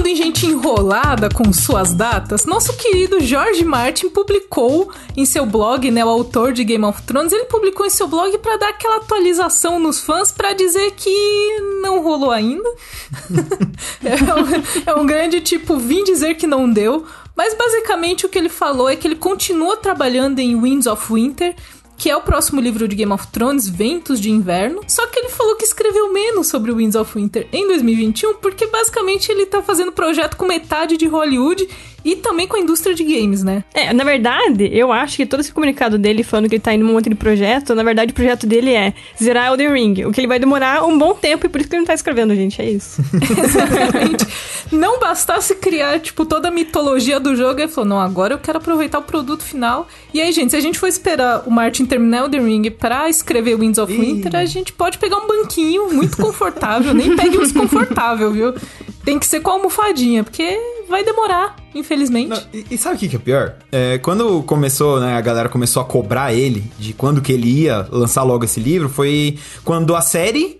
Falando 0.00 0.06
em 0.06 0.16
gente 0.16 0.46
enrolada 0.46 1.28
com 1.28 1.52
suas 1.52 1.92
datas, 1.92 2.46
nosso 2.46 2.72
querido 2.74 3.20
George 3.20 3.64
Martin 3.64 4.08
publicou 4.08 4.90
em 5.16 5.26
seu 5.26 5.44
blog, 5.44 5.90
né, 5.90 6.04
o 6.04 6.08
autor 6.08 6.52
de 6.52 6.64
Game 6.64 6.84
of 6.84 7.02
Thrones, 7.02 7.32
ele 7.32 7.44
publicou 7.44 7.84
em 7.84 7.90
seu 7.90 8.08
blog 8.08 8.36
pra 8.38 8.56
dar 8.56 8.70
aquela 8.70 8.96
atualização 8.96 9.78
nos 9.78 10.00
fãs 10.00 10.32
pra 10.32 10.54
dizer 10.54 10.92
que 10.92 11.60
não 11.82 12.02
rolou 12.02 12.30
ainda. 12.30 12.68
é, 14.02 14.14
um, 14.14 14.90
é 14.90 14.94
um 14.94 15.06
grande 15.06 15.40
tipo, 15.40 15.76
vim 15.76 16.02
dizer 16.02 16.34
que 16.34 16.46
não 16.46 16.70
deu. 16.70 17.06
Mas 17.36 17.54
basicamente 17.54 18.26
o 18.26 18.28
que 18.28 18.38
ele 18.38 18.48
falou 18.48 18.88
é 18.88 18.96
que 18.96 19.06
ele 19.06 19.16
continua 19.16 19.76
trabalhando 19.76 20.38
em 20.38 20.60
Winds 20.60 20.86
of 20.86 21.12
Winter 21.12 21.54
que 22.00 22.08
é 22.08 22.16
o 22.16 22.22
próximo 22.22 22.62
livro 22.62 22.88
de 22.88 22.96
Game 22.96 23.12
of 23.12 23.26
Thrones, 23.26 23.68
Ventos 23.68 24.18
de 24.18 24.30
Inverno. 24.30 24.80
Só 24.88 25.06
que 25.06 25.18
ele 25.18 25.28
falou 25.28 25.54
que 25.56 25.66
escreveu 25.66 26.10
menos 26.10 26.46
sobre 26.46 26.72
Winds 26.72 26.96
of 26.96 27.12
Winter 27.14 27.46
em 27.52 27.66
2021, 27.66 28.36
porque 28.36 28.66
basicamente 28.68 29.30
ele 29.30 29.44
tá 29.44 29.60
fazendo 29.60 29.92
projeto 29.92 30.34
com 30.34 30.46
metade 30.46 30.96
de 30.96 31.06
Hollywood 31.06 31.68
e 32.04 32.16
também 32.16 32.46
com 32.46 32.56
a 32.56 32.60
indústria 32.60 32.94
de 32.94 33.04
games, 33.04 33.42
né? 33.42 33.64
É, 33.74 33.92
na 33.92 34.04
verdade, 34.04 34.68
eu 34.72 34.92
acho 34.92 35.16
que 35.16 35.26
todo 35.26 35.40
esse 35.40 35.52
comunicado 35.52 35.98
dele 35.98 36.22
falando 36.22 36.48
que 36.48 36.56
ele 36.56 36.62
tá 36.62 36.74
indo 36.74 36.84
num 36.84 36.92
monte 36.92 37.08
de 37.08 37.14
projeto, 37.14 37.74
na 37.74 37.82
verdade 37.82 38.12
o 38.12 38.14
projeto 38.14 38.46
dele 38.46 38.72
é 38.72 38.94
zerar 39.20 39.48
Elden 39.48 39.72
Ring, 39.72 40.04
o 40.04 40.12
que 40.12 40.20
ele 40.20 40.28
vai 40.28 40.38
demorar 40.38 40.84
um 40.84 40.98
bom 40.98 41.14
tempo 41.14 41.46
e 41.46 41.48
por 41.48 41.60
isso 41.60 41.68
que 41.68 41.76
ele 41.76 41.80
não 41.80 41.86
tá 41.86 41.94
escrevendo, 41.94 42.34
gente, 42.34 42.60
é 42.60 42.70
isso. 42.70 43.02
Exatamente. 43.20 44.26
não 44.72 44.98
bastasse 44.98 45.54
criar, 45.54 46.00
tipo, 46.00 46.24
toda 46.24 46.48
a 46.48 46.50
mitologia 46.50 47.20
do 47.20 47.34
jogo, 47.36 47.60
ele 47.60 47.68
falou, 47.68 47.88
não, 47.88 48.00
agora 48.00 48.34
eu 48.34 48.38
quero 48.38 48.58
aproveitar 48.58 48.98
o 48.98 49.02
produto 49.02 49.42
final. 49.42 49.88
E 50.12 50.20
aí, 50.20 50.32
gente, 50.32 50.50
se 50.50 50.56
a 50.56 50.60
gente 50.60 50.78
for 50.78 50.86
esperar 50.86 51.44
o 51.46 51.50
Martin 51.50 51.86
terminar 51.86 52.18
Elden 52.18 52.44
Ring 52.44 52.70
pra 52.70 53.08
escrever 53.08 53.56
Winds 53.56 53.78
of 53.78 53.92
Winter, 53.92 54.34
a 54.36 54.44
gente 54.44 54.72
pode 54.72 54.98
pegar 54.98 55.18
um 55.18 55.26
banquinho 55.26 55.92
muito 55.92 56.16
confortável, 56.16 56.94
nem 56.94 57.16
pegue 57.16 57.38
um 57.38 57.42
desconfortável, 57.42 58.30
viu? 58.30 58.54
Tem 59.04 59.18
que 59.18 59.26
ser 59.26 59.40
com 59.40 59.50
a 59.50 59.54
almofadinha, 59.54 60.22
porque 60.22 60.58
vai 60.88 61.04
demorar, 61.04 61.56
infelizmente. 61.74 62.28
Não, 62.28 62.42
e, 62.52 62.66
e, 62.72 62.78
sabe 62.78 62.96
o 62.96 62.98
que, 62.98 63.16
é 63.16 63.18
pior? 63.18 63.54
É, 63.72 63.98
quando 63.98 64.42
começou, 64.42 65.00
né, 65.00 65.16
a 65.16 65.20
galera 65.20 65.48
começou 65.48 65.80
a 65.80 65.84
cobrar 65.84 66.34
ele 66.34 66.64
de 66.78 66.92
quando 66.92 67.22
que 67.22 67.32
ele 67.32 67.62
ia 67.62 67.86
lançar 67.90 68.22
logo 68.22 68.44
esse 68.44 68.60
livro, 68.60 68.88
foi 68.88 69.38
quando 69.64 69.96
a 69.96 70.02
série 70.02 70.59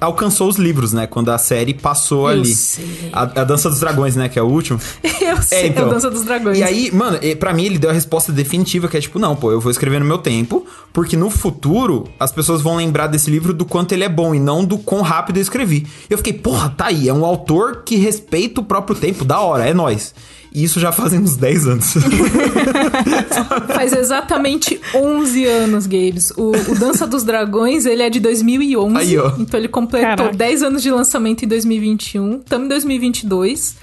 alcançou 0.00 0.48
os 0.48 0.56
livros, 0.56 0.92
né? 0.92 1.06
Quando 1.06 1.30
a 1.30 1.38
série 1.38 1.74
passou 1.74 2.30
eu 2.30 2.38
ali. 2.38 2.54
Sei. 2.54 3.10
A, 3.12 3.22
a, 3.22 3.44
Dança 3.44 3.68
dos 3.68 3.80
Dragões, 3.80 4.16
né? 4.16 4.28
Que 4.28 4.38
é 4.38 4.42
o 4.42 4.46
último. 4.46 4.78
eu 5.20 5.42
sei, 5.42 5.58
é, 5.58 5.66
então. 5.68 5.86
a 5.86 5.94
Dança 5.94 6.10
dos 6.10 6.24
Dragões. 6.24 6.58
E 6.58 6.62
aí, 6.62 6.90
mano, 6.92 7.18
para 7.38 7.52
mim 7.52 7.64
ele 7.64 7.78
deu 7.78 7.90
a 7.90 7.92
resposta 7.92 8.32
definitiva, 8.32 8.88
que 8.88 8.96
é 8.96 9.00
tipo, 9.00 9.18
não, 9.18 9.34
pô, 9.34 9.50
eu 9.50 9.60
vou 9.60 9.70
escrever 9.70 9.98
no 9.98 10.06
meu 10.06 10.18
tempo, 10.18 10.66
porque 10.92 11.16
no 11.16 11.30
futuro 11.30 12.08
as 12.18 12.32
pessoas 12.32 12.62
vão 12.62 12.76
lembrar 12.76 13.06
desse 13.06 13.30
livro 13.30 13.52
do 13.52 13.64
quanto 13.64 13.92
ele 13.92 14.04
é 14.04 14.08
bom 14.08 14.34
e 14.34 14.40
não 14.40 14.64
do 14.64 14.78
quão 14.78 15.02
rápido 15.02 15.38
eu 15.38 15.42
escrevi. 15.42 15.86
Eu 16.08 16.18
fiquei, 16.18 16.32
porra, 16.32 16.70
tá 16.70 16.86
aí, 16.86 17.08
é 17.08 17.14
um 17.14 17.24
autor 17.24 17.82
que 17.84 17.96
respeita 17.96 18.60
o 18.60 18.64
próprio 18.64 18.96
tempo, 18.96 19.24
da 19.24 19.40
hora, 19.40 19.66
é 19.66 19.74
nós. 19.74 20.14
E 20.56 20.64
isso 20.64 20.80
já 20.80 20.90
fazem 20.90 21.20
uns 21.20 21.36
10 21.36 21.66
anos. 21.66 21.94
Faz 23.74 23.92
exatamente 23.92 24.80
11 24.94 25.44
anos, 25.44 25.86
Gabes. 25.86 26.30
O, 26.30 26.50
o, 26.50 26.78
Dança 26.78 27.06
dos 27.06 27.22
Dragões, 27.24 27.84
ele 27.84 28.02
é 28.02 28.08
de 28.08 28.18
2011. 28.20 28.96
Aí, 28.96 29.18
ó. 29.18 29.34
Então 29.38 29.60
ele 29.60 29.68
completou 29.68 30.16
Caraca. 30.16 30.34
10 30.34 30.62
anos 30.62 30.82
de 30.82 30.90
lançamento 30.90 31.44
em 31.44 31.48
2021. 31.48 32.38
Estamos 32.38 32.64
em 32.64 32.68
2022. 32.70 33.76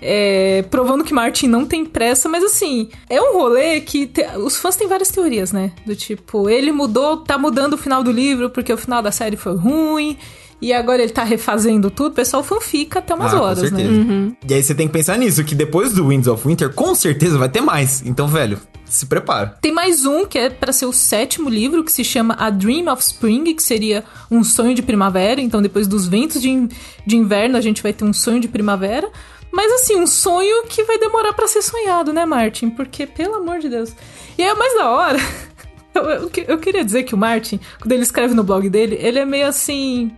É, 0.00 0.64
provando 0.70 1.02
que 1.02 1.12
Martin 1.12 1.48
não 1.48 1.66
tem 1.66 1.84
pressa, 1.84 2.28
mas 2.28 2.44
assim, 2.44 2.88
é 3.08 3.20
um 3.20 3.32
rolê 3.32 3.80
que 3.80 4.06
te, 4.06 4.24
os 4.38 4.56
fãs 4.56 4.76
têm 4.76 4.86
várias 4.86 5.10
teorias, 5.10 5.50
né? 5.50 5.72
Do 5.84 5.96
tipo, 5.96 6.48
ele 6.48 6.70
mudou, 6.70 7.16
tá 7.16 7.36
mudando 7.36 7.72
o 7.72 7.78
final 7.78 8.04
do 8.04 8.12
livro 8.12 8.48
porque 8.50 8.72
o 8.72 8.78
final 8.78 9.02
da 9.02 9.10
série 9.10 9.36
foi 9.36 9.56
ruim, 9.56 10.16
e 10.60 10.72
agora 10.72 11.02
ele 11.02 11.12
tá 11.12 11.24
refazendo 11.24 11.90
tudo, 11.90 12.12
o 12.12 12.14
pessoal 12.14 12.42
fanfica 12.42 12.98
até 12.98 13.14
umas 13.14 13.32
ah, 13.32 13.42
horas, 13.42 13.70
né? 13.70 13.82
Uhum. 13.82 14.36
E 14.46 14.54
aí 14.54 14.62
você 14.62 14.74
tem 14.74 14.86
que 14.86 14.92
pensar 14.92 15.16
nisso, 15.16 15.42
que 15.44 15.54
depois 15.54 15.92
do 15.92 16.08
Winds 16.08 16.28
of 16.28 16.46
Winter, 16.46 16.72
com 16.74 16.94
certeza 16.94 17.38
vai 17.38 17.48
ter 17.48 17.60
mais. 17.60 18.02
Então, 18.04 18.28
velho, 18.28 18.58
se 18.84 19.06
prepara. 19.06 19.56
Tem 19.60 19.72
mais 19.72 20.04
um 20.04 20.26
que 20.26 20.38
é 20.38 20.50
para 20.50 20.72
ser 20.72 20.86
o 20.86 20.92
sétimo 20.92 21.48
livro, 21.48 21.84
que 21.84 21.92
se 21.92 22.04
chama 22.04 22.34
A 22.38 22.50
Dream 22.50 22.92
of 22.92 23.02
Spring, 23.02 23.54
que 23.54 23.62
seria 23.62 24.04
um 24.30 24.44
sonho 24.44 24.74
de 24.74 24.82
primavera. 24.82 25.40
Então, 25.40 25.62
depois 25.62 25.86
dos 25.86 26.06
ventos 26.06 26.42
de, 26.42 26.68
de 27.06 27.16
inverno, 27.16 27.56
a 27.56 27.60
gente 27.60 27.82
vai 27.82 27.92
ter 27.92 28.04
um 28.04 28.12
sonho 28.12 28.40
de 28.40 28.48
primavera. 28.48 29.08
Mas 29.52 29.72
assim, 29.72 29.96
um 29.96 30.06
sonho 30.06 30.64
que 30.64 30.84
vai 30.84 30.98
demorar 30.98 31.32
para 31.32 31.48
ser 31.48 31.62
sonhado, 31.62 32.12
né, 32.12 32.24
Martin? 32.24 32.70
Porque, 32.70 33.06
pelo 33.06 33.36
amor 33.36 33.58
de 33.58 33.68
Deus. 33.68 33.94
E 34.36 34.42
é 34.42 34.54
mais 34.54 34.74
da 34.74 34.90
hora. 34.90 35.18
Eu, 35.92 36.04
eu, 36.04 36.30
eu, 36.46 36.58
queria 36.58 36.84
dizer 36.84 37.02
que 37.02 37.16
o 37.16 37.18
Martin, 37.18 37.58
quando 37.80 37.90
ele 37.90 38.04
escreve 38.04 38.32
no 38.32 38.44
blog 38.44 38.68
dele, 38.70 38.96
ele 39.00 39.18
é 39.18 39.24
meio 39.24 39.48
assim. 39.48 40.12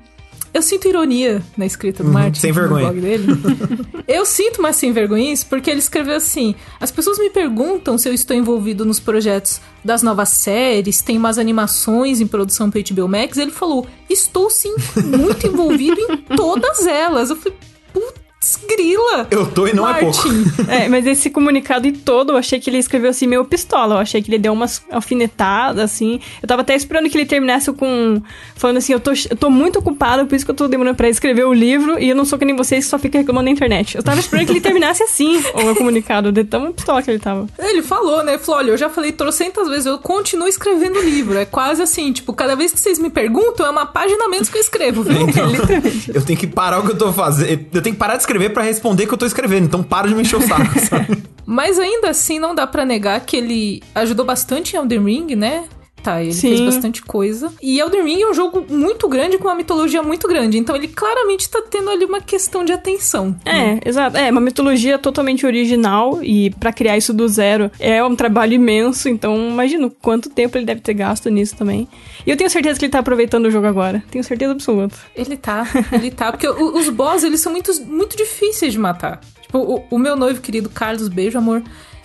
Eu 0.54 0.60
sinto 0.60 0.86
ironia 0.86 1.42
na 1.56 1.64
escrita 1.64 2.02
do 2.02 2.08
uhum, 2.08 2.12
Martin. 2.14 2.40
Sem 2.40 2.52
vergonha. 2.52 2.90
blog 2.90 3.00
dele. 3.00 3.26
eu 4.06 4.26
sinto 4.26 4.60
mais 4.60 4.76
sem 4.76 4.92
vergonha 4.92 5.32
isso 5.32 5.46
porque 5.46 5.70
ele 5.70 5.78
escreveu 5.78 6.16
assim: 6.16 6.54
as 6.78 6.90
pessoas 6.90 7.18
me 7.18 7.30
perguntam 7.30 7.96
se 7.96 8.08
eu 8.08 8.12
estou 8.12 8.36
envolvido 8.36 8.84
nos 8.84 9.00
projetos 9.00 9.60
das 9.82 10.02
novas 10.02 10.28
séries, 10.28 11.00
tem 11.00 11.16
umas 11.16 11.38
animações 11.38 12.20
em 12.20 12.26
produção 12.26 12.70
para 12.70 12.82
HBO 12.82 13.08
Max. 13.08 13.38
Ele 13.38 13.50
falou: 13.50 13.86
estou 14.10 14.50
sim 14.50 14.74
muito 15.04 15.46
envolvido 15.46 16.00
em 16.00 16.36
todas 16.36 16.86
elas. 16.86 17.30
Eu 17.30 17.36
falei, 17.36 17.56
puta 17.92 18.21
grila. 18.66 19.26
Eu 19.30 19.46
tô 19.46 19.66
e 19.66 19.72
não 19.72 19.84
Martin. 19.84 20.06
é 20.06 20.12
pouco. 20.12 20.70
É, 20.70 20.88
mas 20.88 21.06
esse 21.06 21.30
comunicado 21.30 21.86
e 21.86 21.92
todo, 21.92 22.32
eu 22.32 22.36
achei 22.36 22.58
que 22.58 22.68
ele 22.68 22.78
escreveu 22.78 23.10
assim 23.10 23.26
meio 23.26 23.44
pistola. 23.44 23.94
Eu 23.94 23.98
achei 23.98 24.22
que 24.22 24.30
ele 24.30 24.38
deu 24.38 24.52
umas 24.52 24.82
alfinetadas, 24.90 25.82
assim. 25.82 26.20
Eu 26.42 26.48
tava 26.48 26.62
até 26.62 26.74
esperando 26.74 27.08
que 27.08 27.16
ele 27.16 27.26
terminasse 27.26 27.72
com. 27.72 28.20
Falando 28.54 28.76
assim, 28.78 28.92
eu 28.92 29.00
tô, 29.00 29.12
eu 29.12 29.36
tô 29.36 29.50
muito 29.50 29.78
ocupado, 29.78 30.26
por 30.26 30.34
isso 30.34 30.44
que 30.44 30.50
eu 30.50 30.54
tô 30.54 30.68
demorando 30.68 30.96
pra 30.96 31.08
escrever 31.08 31.44
o 31.44 31.52
livro 31.52 31.98
e 31.98 32.08
eu 32.08 32.16
não 32.16 32.24
sou 32.24 32.38
que 32.38 32.44
nem 32.44 32.56
vocês 32.56 32.84
que 32.84 32.90
só 32.90 32.98
fica 32.98 33.18
reclamando 33.18 33.44
na 33.44 33.50
internet. 33.50 33.96
Eu 33.96 34.02
tava 34.02 34.20
esperando 34.20 34.46
que 34.46 34.52
ele 34.52 34.60
terminasse 34.60 35.02
assim, 35.02 35.38
o 35.54 35.74
comunicado, 35.74 36.32
de 36.32 36.44
tão 36.44 36.72
pistola 36.72 37.02
que 37.02 37.10
ele 37.10 37.18
tava. 37.18 37.46
Ele 37.58 37.82
falou, 37.82 38.22
né? 38.24 38.38
Falou: 38.38 38.60
olha, 38.60 38.70
eu 38.70 38.76
já 38.76 38.88
falei 38.88 39.12
trocentas 39.12 39.68
vezes, 39.68 39.86
eu 39.86 39.98
continuo 39.98 40.48
escrevendo 40.48 40.98
o 40.98 41.02
livro. 41.02 41.38
É 41.38 41.44
quase 41.44 41.82
assim, 41.82 42.12
tipo, 42.12 42.32
cada 42.32 42.54
vez 42.54 42.72
que 42.72 42.80
vocês 42.80 42.98
me 42.98 43.10
perguntam, 43.10 43.66
é 43.66 43.70
uma 43.70 43.86
página 43.86 44.28
menos 44.28 44.48
que 44.48 44.56
eu 44.56 44.60
escrevo, 44.60 45.02
viu? 45.02 45.22
Então, 45.22 45.50
eu 46.14 46.22
tenho 46.22 46.38
que 46.38 46.46
parar 46.46 46.80
o 46.80 46.82
que 46.84 46.92
eu 46.92 46.98
tô 46.98 47.12
fazendo. 47.12 47.66
Eu 47.72 47.82
tenho 47.82 47.94
que 47.94 47.98
parar 47.98 48.16
de 48.16 48.22
escrever 48.22 48.31
para 48.50 48.62
responder 48.62 49.06
que 49.06 49.14
eu 49.14 49.18
tô 49.18 49.26
escrevendo, 49.26 49.64
então 49.64 49.82
para 49.82 50.08
de 50.08 50.14
me 50.14 50.22
encher 50.22 50.36
o 50.36 50.42
saco, 50.42 50.78
sabe? 50.80 51.22
Mas 51.44 51.78
ainda 51.78 52.10
assim, 52.10 52.38
não 52.38 52.54
dá 52.54 52.66
para 52.66 52.84
negar 52.84 53.20
que 53.20 53.36
ele 53.36 53.82
ajudou 53.94 54.24
bastante 54.24 54.74
em 54.74 54.78
Elden 54.78 55.04
Ring, 55.04 55.36
né? 55.36 55.64
Tá, 56.02 56.20
ele 56.20 56.32
Sim. 56.32 56.48
fez 56.48 56.60
bastante 56.60 57.00
coisa. 57.00 57.52
E 57.62 57.78
Elden 57.78 58.02
Ring 58.02 58.22
é 58.22 58.28
um 58.28 58.34
jogo 58.34 58.66
muito 58.68 59.08
grande, 59.08 59.38
com 59.38 59.46
uma 59.46 59.54
mitologia 59.54 60.02
muito 60.02 60.26
grande. 60.26 60.58
Então 60.58 60.74
ele 60.74 60.88
claramente 60.88 61.48
tá 61.48 61.62
tendo 61.62 61.90
ali 61.90 62.04
uma 62.04 62.20
questão 62.20 62.64
de 62.64 62.72
atenção. 62.72 63.36
É, 63.44 63.52
né? 63.52 63.80
exato. 63.84 64.16
É, 64.16 64.30
uma 64.30 64.40
mitologia 64.40 64.98
totalmente 64.98 65.46
original. 65.46 66.18
E 66.22 66.50
para 66.50 66.72
criar 66.72 66.96
isso 66.96 67.14
do 67.14 67.28
zero 67.28 67.70
é 67.78 68.02
um 68.02 68.16
trabalho 68.16 68.54
imenso. 68.54 69.08
Então 69.08 69.36
imagino 69.50 69.90
quanto 69.90 70.28
tempo 70.28 70.58
ele 70.58 70.64
deve 70.64 70.80
ter 70.80 70.94
gasto 70.94 71.30
nisso 71.30 71.56
também. 71.56 71.86
E 72.26 72.30
eu 72.30 72.36
tenho 72.36 72.50
certeza 72.50 72.78
que 72.78 72.84
ele 72.84 72.92
tá 72.92 72.98
aproveitando 72.98 73.46
o 73.46 73.50
jogo 73.50 73.66
agora. 73.66 74.02
Tenho 74.10 74.24
certeza 74.24 74.52
absoluta. 74.52 74.96
Ele 75.14 75.36
tá, 75.36 75.66
ele 75.92 76.10
tá. 76.10 76.32
Porque 76.32 76.48
os 76.48 76.88
boss, 76.88 77.22
eles 77.22 77.40
são 77.40 77.52
muito, 77.52 77.72
muito 77.84 78.16
difíceis 78.16 78.72
de 78.72 78.78
matar. 78.78 79.20
Tipo, 79.42 79.58
o, 79.58 79.84
o 79.90 79.98
meu 79.98 80.16
noivo 80.16 80.40
querido 80.40 80.68
Carlos, 80.68 81.08
beijo, 81.08 81.38
amor 81.38 81.62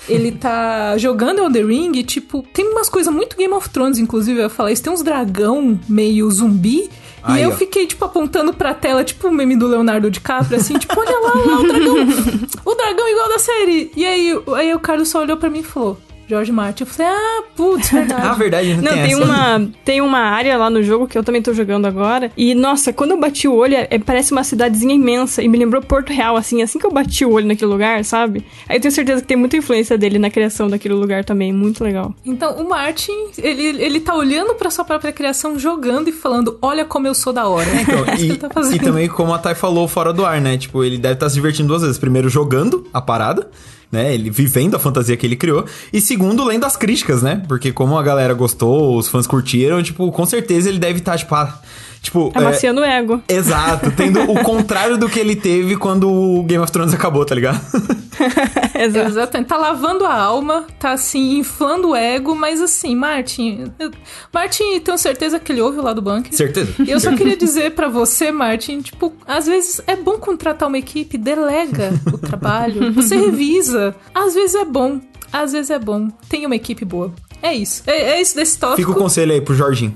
ele 0.07 0.31
tá 0.31 0.97
jogando 0.97 1.39
Elden 1.39 1.65
Ring 1.65 1.91
e, 1.97 2.03
tipo, 2.03 2.43
tem 2.53 2.67
umas 2.67 2.89
coisas 2.89 3.13
muito 3.13 3.35
Game 3.35 3.53
of 3.53 3.69
Thrones, 3.69 3.99
inclusive, 3.99 4.39
eu 4.41 4.49
falar 4.49 4.71
isso. 4.71 4.83
Tem 4.83 4.91
uns 4.91 5.03
dragão 5.03 5.79
meio 5.87 6.29
zumbi. 6.31 6.89
Aí, 7.23 7.41
e 7.41 7.43
eu 7.43 7.49
ó. 7.49 7.53
fiquei, 7.53 7.85
tipo, 7.85 8.03
apontando 8.05 8.53
pra 8.53 8.73
tela, 8.73 9.03
tipo 9.03 9.27
o 9.27 9.31
meme 9.31 9.57
do 9.57 9.67
Leonardo 9.67 10.09
DiCaprio, 10.09 10.57
assim, 10.57 10.77
tipo, 10.77 10.97
olha 10.97 11.19
lá, 11.19 11.33
lá, 11.45 11.59
o 11.59 11.67
dragão. 11.67 11.95
o 12.65 12.75
dragão 12.75 13.09
igual 13.09 13.29
da 13.29 13.39
série. 13.39 13.91
E 13.95 14.05
aí, 14.05 14.33
aí 14.55 14.73
o 14.73 14.79
Carlos 14.79 15.09
só 15.09 15.21
olhou 15.21 15.35
pra 15.35 15.49
mim 15.49 15.59
e 15.59 15.63
falou: 15.63 15.97
George 16.27 16.51
Martin. 16.51 16.83
Eu 16.83 16.87
falei, 16.87 17.11
ah, 17.11 17.43
putz, 17.55 17.89
verdade. 17.89 18.21
ah, 18.27 18.33
verdade, 18.33 18.73
não, 18.75 18.83
não 18.83 18.91
tem, 18.91 19.03
tem 19.03 19.15
uma 19.15 19.69
Tem 19.85 20.01
uma 20.01 20.19
área 20.19 20.57
lá 20.57 20.69
no 20.69 20.83
jogo 20.83 21.07
que 21.07 21.17
eu 21.17 21.23
também 21.23 21.41
tô 21.41 21.53
jogando 21.53 21.85
agora. 21.85 22.31
E, 22.35 22.53
nossa, 22.53 22.91
quando 22.91 23.11
eu 23.11 23.19
bati 23.19 23.47
o 23.47 23.53
olho, 23.53 23.75
é, 23.75 23.97
parece 23.97 24.31
uma 24.31 24.43
cidadezinha 24.43 24.93
imensa. 24.93 25.41
E 25.41 25.47
me 25.47 25.57
lembrou 25.57 25.81
Porto 25.81 26.11
Real, 26.11 26.35
assim, 26.35 26.61
assim 26.61 26.77
que 26.77 26.85
eu 26.85 26.91
bati 26.91 27.23
o 27.23 27.31
olho 27.31 27.47
naquele 27.47 27.71
lugar, 27.71 28.03
sabe? 28.03 28.45
Aí 28.67 28.77
eu 28.77 28.81
tenho 28.81 28.91
certeza 28.91 29.21
que 29.21 29.27
tem 29.27 29.37
muita 29.37 29.55
influência 29.57 29.97
dele 29.97 30.19
na 30.19 30.29
criação 30.29 30.69
daquele 30.69 30.93
lugar 30.93 31.23
também. 31.23 31.53
Muito 31.53 31.83
legal. 31.83 32.13
Então, 32.25 32.57
o 32.57 32.67
Martin, 32.67 33.31
ele, 33.37 33.81
ele 33.81 33.99
tá 33.99 34.13
olhando 34.13 34.53
pra 34.55 34.69
sua 34.69 34.83
própria 34.83 35.13
criação, 35.13 35.57
jogando 35.57 36.09
e 36.09 36.11
falando, 36.11 36.57
olha 36.61 36.83
como 36.83 37.07
eu 37.07 37.13
sou 37.13 37.31
da 37.31 37.47
hora. 37.47 37.69
É, 37.69 37.81
então, 37.81 37.99
e, 38.19 38.35
tá 38.35 38.49
e 38.75 38.79
também, 38.79 39.07
como 39.07 39.33
a 39.33 39.37
Thay 39.37 39.55
falou 39.55 39.87
fora 39.87 40.11
do 40.11 40.25
ar, 40.25 40.41
né? 40.41 40.57
Tipo, 40.57 40.83
ele 40.83 40.97
deve 40.97 41.13
estar 41.13 41.27
tá 41.27 41.29
se 41.29 41.35
divertindo 41.35 41.69
duas 41.69 41.81
vezes. 41.81 41.97
Primeiro, 41.97 42.29
jogando 42.29 42.85
a 42.93 43.01
parada 43.01 43.49
né? 43.91 44.13
Ele 44.13 44.29
vivendo 44.29 44.75
a 44.75 44.79
fantasia 44.79 45.15
que 45.15 45.25
ele 45.25 45.35
criou. 45.35 45.65
E 45.91 46.01
segundo, 46.01 46.43
lendo 46.43 46.65
as 46.65 46.75
críticas, 46.75 47.21
né? 47.21 47.41
Porque 47.47 47.71
como 47.71 47.97
a 47.97 48.03
galera 48.03 48.33
gostou, 48.33 48.97
os 48.97 49.07
fãs 49.07 49.27
curtiram, 49.27 49.81
tipo, 49.81 50.11
com 50.11 50.25
certeza 50.25 50.69
ele 50.69 50.79
deve 50.79 50.99
estar, 50.99 51.13
tá, 51.13 51.17
tipo, 51.17 51.35
ah, 51.35 51.59
Tipo, 52.01 52.31
Amaciando 52.33 52.83
é, 52.83 52.87
o 52.87 53.03
ego. 53.03 53.21
Exato, 53.27 53.91
tendo 53.91 54.21
o 54.31 54.41
contrário 54.41 54.97
do 54.97 55.09
que 55.09 55.19
ele 55.19 55.35
teve 55.35 55.75
quando 55.75 56.09
o 56.09 56.43
Game 56.43 56.63
of 56.63 56.71
Thrones 56.71 56.93
acabou, 56.93 57.25
tá 57.25 57.35
ligado? 57.35 57.59
exato. 58.75 59.07
Exato. 59.07 59.43
Tá 59.45 59.57
lavando 59.57 60.05
a 60.05 60.13
alma, 60.13 60.65
tá 60.79 60.91
assim, 60.91 61.37
inflando 61.37 61.89
o 61.89 61.95
ego, 61.95 62.35
mas 62.35 62.61
assim, 62.61 62.95
Martin. 62.95 63.71
Eu... 63.79 63.91
Martin, 64.33 64.79
tenho 64.79 64.97
certeza 64.97 65.39
que 65.39 65.51
ele 65.51 65.61
ouve 65.61 65.79
lá 65.79 65.93
do 65.93 66.01
banco. 66.01 66.33
Certeza. 66.35 66.73
E 66.79 66.91
eu 66.91 66.99
só 66.99 67.15
queria 67.15 67.37
dizer 67.37 67.71
para 67.71 67.87
você, 67.87 68.31
Martin, 68.31 68.81
tipo, 68.81 69.13
às 69.25 69.45
vezes 69.45 69.81
é 69.87 69.95
bom 69.95 70.17
contratar 70.17 70.67
uma 70.67 70.77
equipe, 70.77 71.17
delega 71.17 71.93
o 72.11 72.17
trabalho, 72.17 72.91
você 72.93 73.15
revisa. 73.17 73.95
Às 74.13 74.33
vezes 74.33 74.55
é 74.55 74.65
bom, 74.65 74.99
às 75.31 75.51
vezes 75.51 75.69
é 75.69 75.79
bom. 75.79 76.09
Tem 76.29 76.45
uma 76.45 76.55
equipe 76.55 76.83
boa. 76.83 77.13
É 77.41 77.53
isso. 77.53 77.83
É, 77.85 78.13
é 78.13 78.21
isso 78.21 78.35
desse 78.35 78.57
tópico. 78.57 78.81
Fica 78.81 78.91
o 78.91 79.01
conselho 79.01 79.31
aí 79.31 79.41
pro 79.41 79.53
Jorginho. 79.53 79.95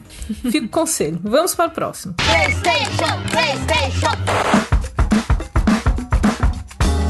Fica 0.51 0.65
o 0.65 0.69
conselho. 0.69 1.19
Vamos 1.23 1.55
para 1.55 1.67
o 1.67 1.71
próximo. 1.71 2.13
PlayStation, 2.13 3.21
PlayStation. 3.31 4.70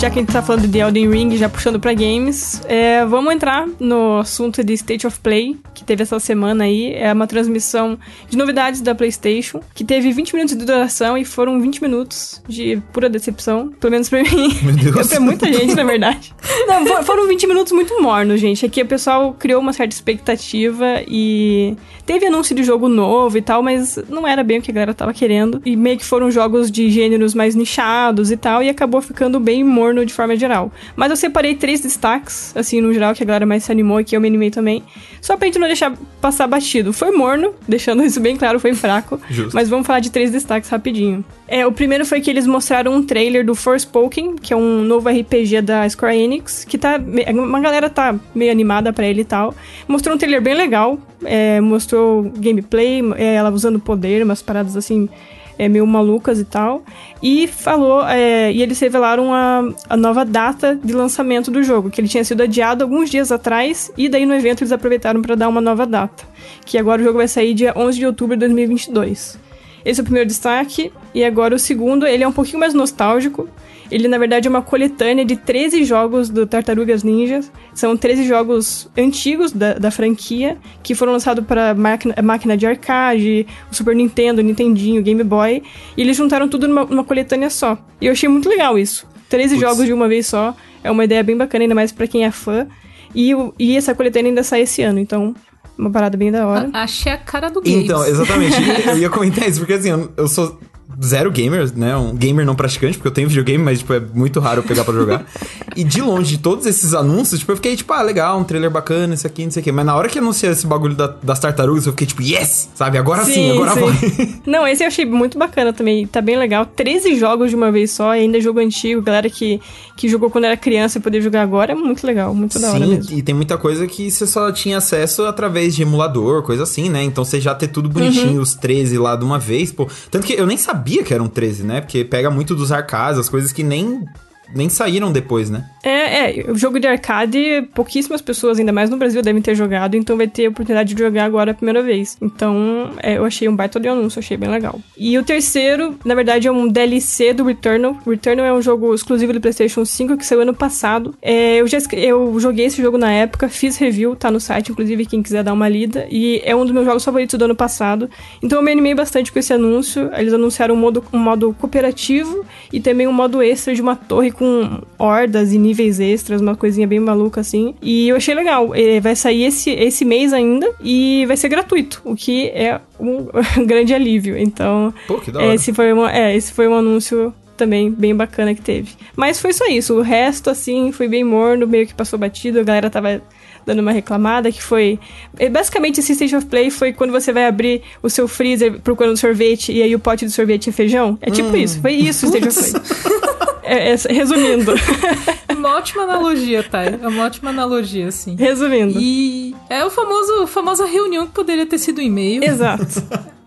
Já 0.02 0.10
que 0.10 0.18
a 0.18 0.22
gente 0.24 0.34
tá 0.34 0.42
falando 0.42 0.68
de 0.68 0.80
Elden 0.80 1.12
Ring, 1.12 1.38
já 1.38 1.48
puxando 1.48 1.80
pra 1.80 1.94
games, 1.94 2.60
é, 2.68 3.06
vamos 3.06 3.32
entrar 3.36 3.68
no 3.80 4.18
assunto 4.18 4.64
de 4.64 4.74
State 4.74 5.06
of 5.06 5.20
Play, 5.20 5.56
que 5.76 5.84
teve 5.84 6.02
essa 6.02 6.20
semana 6.20 6.64
aí. 6.64 6.96
É 6.96 7.14
uma 7.14 7.28
transmissão 7.28 8.00
de 8.28 8.36
novidades 8.36 8.82
da 8.82 8.96
PlayStation, 8.96 9.62
que 9.76 9.84
teve 9.84 10.12
20 10.12 10.34
minutos 10.34 10.58
de 10.58 10.66
duração 10.66 11.16
e 11.16 11.24
foram 11.24 11.62
20 11.62 11.84
minutos 11.84 12.42
de 12.48 12.82
pura 12.92 13.08
decepção, 13.08 13.70
pelo 13.80 13.92
menos 13.92 14.10
pra 14.10 14.24
mim. 14.24 14.58
Meu 14.64 14.74
Deus. 14.92 15.08
pra 15.08 15.20
muita 15.20 15.54
gente, 15.54 15.76
na 15.76 15.84
verdade. 15.84 16.34
Não, 16.66 17.04
foram 17.04 17.28
20 17.28 17.46
minutos 17.46 17.72
muito 17.72 18.02
mornos, 18.02 18.40
gente. 18.42 18.66
Aqui 18.66 18.82
o 18.82 18.88
pessoal 18.88 19.36
criou 19.38 19.62
uma 19.62 19.72
certa 19.72 19.94
expectativa 19.94 21.04
e 21.08 21.78
teve 22.08 22.26
anúncio 22.26 22.56
de 22.56 22.64
jogo 22.64 22.90
novo 22.90 23.38
e 23.38 23.42
tal, 23.42 23.62
mas 23.62 24.00
não 24.10 24.28
era 24.28 24.44
bem 24.44 24.58
o 24.58 24.62
que 24.64 24.72
a 24.72 24.74
galera 24.74 24.96
tava 24.96 25.14
querendo. 25.14 25.62
E 25.64 25.76
meio 25.76 26.00
que 26.00 26.06
foram 26.06 26.32
jogos 26.32 26.72
de 26.72 26.90
gêneros 26.90 27.36
mais 27.36 27.54
nichados 27.54 28.32
e 28.32 28.38
tal, 28.38 28.64
e 28.64 28.70
acabou 28.70 29.00
ficando 29.00 29.40
bem 29.40 29.64
morno 29.64 29.91
de 30.06 30.14
forma 30.14 30.36
geral. 30.36 30.72
Mas 30.96 31.10
eu 31.10 31.18
separei 31.18 31.56
três 31.56 31.82
destaques, 31.82 32.56
assim, 32.56 32.82
no 32.82 32.94
geral, 32.94 33.14
que 33.14 33.24
a 33.24 33.26
galera 33.26 33.46
mais 33.46 33.64
se 33.64 33.72
animou 33.72 34.00
e 34.00 34.04
que 34.04 34.16
eu 34.16 34.22
me 34.22 34.28
animei 34.28 34.50
também. 34.50 34.84
Só 35.22 35.38
pra 35.38 35.48
gente 35.48 35.60
não 35.60 35.68
deixar 35.68 35.94
passar 36.20 36.48
batido. 36.48 36.94
Foi 36.94 37.12
morno, 37.12 37.54
deixando 37.68 38.04
isso 38.04 38.20
bem 38.20 38.38
claro, 38.38 38.60
foi 38.60 38.74
fraco. 38.74 39.20
Justo. 39.30 39.54
Mas 39.54 39.70
vamos 39.70 39.86
falar 39.86 40.00
de 40.00 40.10
três 40.10 40.32
destaques 40.32 40.70
rapidinho. 40.70 41.24
É, 41.48 41.68
o 41.68 41.72
primeiro 41.72 42.06
foi 42.06 42.22
que 42.22 42.30
eles 42.30 42.48
mostraram 42.48 42.94
um 42.94 43.04
trailer 43.04 43.46
do 43.46 43.54
Forspoken, 43.54 44.36
que 44.38 44.54
é 44.54 44.56
um 44.56 44.82
novo 44.84 45.10
RPG 45.10 45.62
da 45.62 45.88
Square 45.90 46.18
Enix, 46.18 46.64
que 46.64 46.78
tá. 46.78 47.00
Uma 47.34 47.60
galera 47.60 47.90
tá 47.90 48.16
meio 48.34 48.52
animada 48.52 48.94
pra 48.94 49.06
ele 49.06 49.22
e 49.22 49.26
tal. 49.26 49.54
Mostrou 49.88 50.16
um 50.16 50.18
trailer 50.18 50.42
bem 50.42 50.54
legal. 50.54 50.98
é, 51.26 51.60
mostrou 51.62 52.24
gameplay, 52.38 53.02
é, 53.18 53.36
ela 53.36 53.50
usando 53.52 53.80
poder, 53.80 54.24
umas 54.24 54.42
paradas 54.42 54.76
assim. 54.76 55.10
É, 55.58 55.68
meio 55.68 55.86
malucas 55.86 56.40
e 56.40 56.46
tal. 56.46 56.84
E 57.22 57.48
falou. 57.48 58.08
é, 58.08 58.52
e 58.52 58.62
eles 58.62 58.80
revelaram 58.80 59.34
a, 59.34 59.64
a 59.90 59.98
nova 59.98 60.26
data 60.26 60.80
de 60.82 60.94
lançamento 60.94 61.52
do 61.52 61.62
jogo, 61.64 61.90
que 61.90 62.02
ele 62.02 62.08
tinha 62.08 62.24
sido 62.24 62.42
adiado 62.42 62.84
alguns 62.84 63.10
dias 63.10 63.32
atrás. 63.32 63.92
E 63.98 64.10
daí 64.10 64.26
no 64.26 64.34
evento 64.34 64.62
eles 64.62 64.72
aproveitaram 64.72 65.22
para 65.22 65.36
dar 65.36 65.48
uma 65.48 65.62
nova 65.62 65.86
data. 65.86 66.24
Que 66.66 66.78
agora 66.78 67.02
o 67.02 67.06
jogo 67.06 67.18
vai 67.18 67.28
sair 67.28 67.54
dia 67.54 67.74
11 67.76 68.00
de 68.00 68.06
outubro 68.06 68.36
de 68.36 68.40
2022. 68.42 69.40
Esse 69.84 70.00
é 70.00 70.02
o 70.02 70.06
primeiro 70.06 70.28
destaque. 70.28 70.92
E 71.14 71.24
agora 71.24 71.56
o 71.56 71.60
segundo, 71.60 72.06
ele 72.06 72.24
é 72.24 72.28
um 72.28 72.32
pouquinho 72.32 72.60
mais 72.60 72.74
nostálgico. 72.74 73.48
Ele, 73.92 74.08
na 74.08 74.18
verdade, 74.18 74.48
é 74.48 74.50
uma 74.50 74.62
coletânea 74.62 75.26
de 75.26 75.36
13 75.36 75.84
jogos 75.84 76.30
do 76.30 76.48
Tartarugas 76.48 77.04
Ninjas. 77.04 77.52
São 77.74 77.98
13 77.98 78.24
jogos 78.26 78.90
antigos 78.98 79.52
da, 79.52 79.74
da 79.74 79.92
franquia, 79.92 80.58
que 80.82 80.96
foram 80.96 81.12
lançados 81.12 81.46
para 81.46 81.74
máquina, 81.76 82.16
máquina 82.24 82.56
de 82.56 82.66
arcade, 82.66 83.46
o 83.72 83.76
Super 83.76 83.96
Nintendo, 83.96 84.40
o 84.40 84.44
Nintendinho, 84.44 85.02
o 85.02 85.04
Game 85.04 85.24
Boy. 85.24 85.62
E 85.98 86.02
eles 86.02 86.16
juntaram 86.16 86.48
tudo 86.48 86.68
numa, 86.68 86.86
numa 86.86 87.04
coletânea 87.04 87.50
só. 87.50 87.78
E 88.00 88.06
eu 88.06 88.14
achei 88.14 88.30
muito 88.30 88.48
legal 88.48 88.80
isso. 88.80 89.06
13 89.30 89.56
Putz. 89.56 89.62
jogos 89.70 89.86
de 89.86 89.94
uma 89.94 90.08
vez 90.08 90.26
só. 90.28 90.56
É 90.84 90.90
uma 90.90 91.04
ideia 91.04 91.22
bem 91.22 91.36
bacana, 91.36 91.66
ainda 91.66 91.76
mais 91.76 91.92
para 91.92 92.08
quem 92.08 92.24
é 92.26 92.32
fã. 92.32 92.68
E, 93.14 93.32
e 93.60 93.76
essa 93.76 93.94
coletânea 93.94 94.30
ainda 94.32 94.44
sai 94.44 94.62
esse 94.62 94.82
ano, 94.82 95.00
então... 95.00 95.36
Uma 95.78 95.90
parada 95.90 96.16
bem 96.16 96.32
da 96.32 96.46
hora. 96.46 96.70
A- 96.74 96.84
Achei 96.84 97.12
a 97.12 97.18
cara 97.18 97.50
do 97.50 97.60
Games. 97.62 97.86
Então, 97.86 98.06
exatamente. 98.06 98.56
eu 98.88 98.98
ia 99.00 99.10
comentar 99.10 99.50
isso, 99.50 99.60
porque 99.60 99.74
assim, 99.74 99.90
eu, 99.90 100.12
eu 100.16 100.28
sou 100.28 100.60
zero 101.04 101.32
gamer, 101.32 101.72
né? 101.76 101.96
Um 101.96 102.16
gamer 102.16 102.46
não 102.46 102.56
praticante, 102.56 102.98
porque 102.98 103.08
eu 103.08 103.12
tenho 103.12 103.28
videogame, 103.28 103.64
mas 103.64 103.80
tipo, 103.80 103.94
é 103.94 104.00
muito 104.00 104.40
raro 104.40 104.60
eu 104.60 104.64
pegar 104.64 104.84
pra 104.84 104.94
jogar. 104.94 105.26
e 105.76 105.84
de 105.84 106.02
longe, 106.02 106.38
de 106.38 106.42
todos 106.44 106.66
esses 106.66 106.94
anúncios, 106.94 107.40
tipo, 107.40 107.52
eu 107.52 107.56
fiquei 107.56 107.76
tipo, 107.76 107.92
ah, 107.94 108.02
legal, 108.02 108.40
um 108.40 108.44
trailer 108.44 108.70
bacana, 108.70 109.14
isso 109.14 109.26
aqui, 109.28 109.44
não 109.46 109.52
sei 109.52 109.62
o 109.62 109.64
quê. 109.64 109.72
Mas 109.72 109.86
na 109.86 109.96
hora 109.96 110.08
que 110.10 110.20
anunciou 110.20 110.52
esse 110.52 110.66
bagulho 110.68 110.96
da- 110.96 111.14
das 111.22 111.40
tartarugas, 111.40 111.86
eu 111.86 111.92
fiquei 111.94 112.08
tipo, 112.08 112.22
yes! 112.22 112.70
Sabe? 112.76 112.98
Agora 112.98 113.24
sim, 113.26 113.52
agora 113.52 113.76
vai. 113.76 113.92
Não, 114.46 114.68
esse 114.68 114.84
eu 114.84 114.88
achei 114.88 115.06
muito 115.06 115.38
bacana 115.38 115.72
também. 115.74 116.06
Tá 116.08 116.22
bem 116.22 116.38
legal. 116.38 116.66
13 116.66 117.16
jogos 117.18 117.50
de 117.50 117.56
uma 117.56 117.72
vez 117.72 117.92
só, 117.92 118.12
ainda 118.12 118.40
jogo 118.42 118.60
antigo. 118.60 119.02
Galera 119.02 119.30
que, 119.30 119.60
que 119.96 120.08
jogou 120.10 120.30
quando 120.30 120.46
era 120.46 120.58
criança 120.58 120.98
e 120.98 121.02
poder 121.02 121.22
jogar 121.22 121.42
agora 121.42 121.72
é 121.72 121.76
muito 121.76 122.06
legal, 122.06 122.34
muito 122.34 122.60
da 122.60 122.70
hora 122.72 122.80
Sim, 122.86 122.96
mesmo. 122.96 123.18
e 123.18 123.22
tem 123.22 123.34
muita 123.36 123.58
coisa 123.58 123.86
que 123.88 124.10
você 124.10 124.26
só 124.28 124.52
tinha 124.52 124.78
acesso 124.78 125.24
através 125.26 125.76
de 125.76 125.82
emulador, 125.84 126.44
coisa 126.44 126.64
assim, 126.64 126.90
né? 126.90 127.04
Então 127.04 127.24
você 127.24 127.40
já 127.40 127.54
ter 127.56 127.68
tudo 127.68 127.88
bonitinho, 127.90 128.36
Uhum. 128.38 128.42
os 128.42 128.54
13 128.56 128.98
lá 128.98 129.16
de 129.16 129.24
uma 129.24 129.40
vez, 129.40 129.72
pô. 129.72 129.88
Tanto 130.10 130.26
que 130.26 130.34
eu 130.34 130.46
nem 130.46 130.58
sabia 130.58 130.91
que 131.00 131.14
eram 131.14 131.28
13, 131.28 131.64
né? 131.64 131.82
Porque 131.82 132.04
pega 132.04 132.30
muito 132.30 132.56
dos 132.56 132.72
arcades, 132.72 133.20
as 133.20 133.30
coisas 133.30 133.52
que 133.52 133.64
nem, 133.64 134.06
nem 134.54 134.70
saíram 134.70 135.12
depois, 135.12 135.50
né? 135.50 135.66
É, 135.84 136.40
é, 136.42 136.52
o 136.52 136.56
jogo 136.56 136.80
de 136.80 136.88
arcade, 136.88 137.68
pouquíssimas 137.74 138.22
pessoas, 138.22 138.60
ainda 138.60 138.72
mais 138.72 138.90
no 138.90 138.98
Brasil, 138.98 139.22
devem 139.22 139.42
ter 139.42 139.56
jogado, 139.56 139.96
então 139.96 140.16
vai 140.16 140.28
ter 140.28 140.46
a 140.46 140.50
oportunidade 140.50 140.94
de 140.94 141.02
jogar 141.02 141.26
agora 141.26 141.52
a 141.52 141.54
primeira 141.54 141.82
vez. 141.82 142.18
Então, 142.22 142.92
é, 143.02 143.18
eu 143.18 143.26
achei 143.26 143.48
um 143.50 143.56
baita 143.56 143.80
de 143.80 143.88
anúncio, 143.88 144.20
achei 144.20 144.38
bem 144.38 144.50
legal. 144.50 144.80
E 144.98 145.18
o 145.18 145.24
terceiro, 145.24 145.98
na 146.06 146.14
verdade, 146.14 146.48
é 146.48 146.52
um 146.52 146.68
DLC 146.68 147.34
do 147.34 147.44
Returnal. 147.44 147.98
Returnal 148.06 148.46
é 148.46 148.54
um 148.54 148.62
jogo 148.62 148.94
exclusivo 148.94 149.34
do 149.34 149.42
PlayStation 149.42 149.84
5 149.84 150.18
que 150.18 150.26
saiu 150.26 150.42
ano 150.42 150.54
passado. 150.54 151.16
É, 151.22 151.58
eu 151.58 151.68
já 151.68 151.80
eu 151.94 152.40
joguei 152.40 152.66
esse 152.66 152.82
jogo 152.82 152.98
na 152.98 153.12
época, 153.12 153.50
fiz 153.50 153.78
review, 153.78 154.16
tá 154.16 154.30
no 154.30 154.40
site, 154.40 154.72
inclusive, 154.72 155.06
quem 155.06 155.24
quiser 155.24 155.44
dar 155.44 155.54
uma 155.54 155.68
lida. 155.68 156.06
E 156.10 156.42
é 156.46 156.56
um 156.56 156.64
dos 156.64 156.74
meus 156.74 156.86
jogos 156.86 157.04
favoritos 157.04 157.38
do 157.38 157.46
ano 157.46 157.56
passado. 157.56 158.10
Então 158.42 158.60
eu 158.60 158.64
me 158.64 158.72
animei 158.72 158.94
bastante 158.94 159.32
com 159.32 159.40
esse 159.40 159.54
anúncio. 159.54 160.10
Eles 160.16 160.34
anunciaram 160.34 160.76
um 160.76 160.78
modo, 160.78 161.04
um 161.12 161.18
modo 161.18 161.56
cooperativo 161.60 162.46
e 162.72 162.80
também 162.80 163.08
um 163.08 163.14
modo 163.14 163.42
extra 163.42 163.74
de 163.74 163.82
uma 163.82 163.96
torre 163.96 164.32
com 164.42 164.82
hordas 164.98 165.54
e 165.54 165.58
níveis 165.60 166.00
extras, 166.00 166.42
uma 166.42 166.56
coisinha 166.56 166.88
bem 166.88 167.00
maluca 167.00 167.40
assim. 167.42 167.76
E 167.80 168.10
eu 168.10 168.16
achei 168.16 168.34
legal. 168.34 168.74
Eh, 168.74 169.00
Vai 169.00 169.16
sair 169.16 169.44
esse, 169.44 169.70
esse 169.70 170.04
mês 170.04 170.34
ainda 170.34 170.68
e 170.84 171.26
vai 171.28 171.38
ser 171.38 171.48
gratuito, 171.48 172.02
o 172.04 172.16
que 172.16 172.48
é 172.48 172.82
um 173.00 173.28
grande 173.68 173.94
alívio. 173.94 174.36
Então, 174.36 174.92
Pô, 175.06 175.20
que 175.20 175.30
da 175.32 175.42
hora. 175.42 175.54
esse 175.54 175.72
foi, 175.72 175.94
uma, 175.94 176.12
é, 176.12 176.36
esse 176.36 176.52
foi 176.54 176.68
um 176.68 176.74
anúncio 176.74 177.32
também 177.56 177.92
bem 177.92 178.16
bacana 178.16 178.56
que 178.56 178.62
teve. 178.62 178.94
Mas 179.16 179.40
foi 179.40 179.54
só 179.54 179.68
isso. 179.68 179.94
O 179.94 180.02
resto, 180.02 180.50
assim, 180.50 180.92
foi 180.92 181.08
bem 181.08 181.24
morno, 181.24 181.68
meio 181.68 181.86
que 181.86 181.94
passou 181.94 182.18
batido. 182.18 182.60
A 182.60 182.64
galera 182.64 182.90
tava 182.90 183.22
dando 183.64 183.78
uma 183.80 183.92
reclamada, 183.92 184.52
que 184.52 184.64
foi... 184.64 184.98
é, 185.38 185.48
Basicamente, 185.50 186.00
esse 186.00 186.14
State 186.14 186.36
of 186.36 186.48
Play 186.48 186.72
foi 186.72 186.94
quando 186.94 187.12
você 187.12 187.32
vai 187.32 187.46
abrir 187.46 187.84
o 188.02 188.10
seu 188.10 188.28
freezer 188.28 188.80
procurando 188.80 189.16
sorvete 189.18 189.72
e 189.72 189.84
aí 189.84 189.94
o 189.94 190.00
pote 190.00 190.26
de 190.26 190.32
sorvete 190.32 190.70
é 190.70 190.72
feijão. 190.74 191.16
É 191.22 191.30
tipo 191.30 191.56
isso. 191.56 191.80
Foi 191.80 191.94
isso 191.94 192.26
o 192.26 192.36
State 192.36 192.48
of 192.48 192.82
Play. 192.82 193.22
É, 193.72 193.94
é, 193.94 194.14
resumindo. 194.14 194.74
Uma 195.56 195.78
ótima 195.78 196.04
analogia, 196.04 196.62
Thay. 196.62 197.00
É 197.02 197.08
uma 197.08 197.24
ótima 197.24 197.52
analogia, 197.52 198.08
assim. 198.08 198.36
resumindo. 198.36 199.00
E 199.00 199.56
é 199.70 199.86
o 199.86 199.90
famoso, 199.90 200.48
famosa 200.48 200.86
reunião 200.86 201.28
que 201.28 201.34
poderia 201.34 201.66
ter 201.66 201.78
sido 201.78 202.00
um 202.00 202.02
e-mail. 202.02 202.44
Exato. 202.44 202.84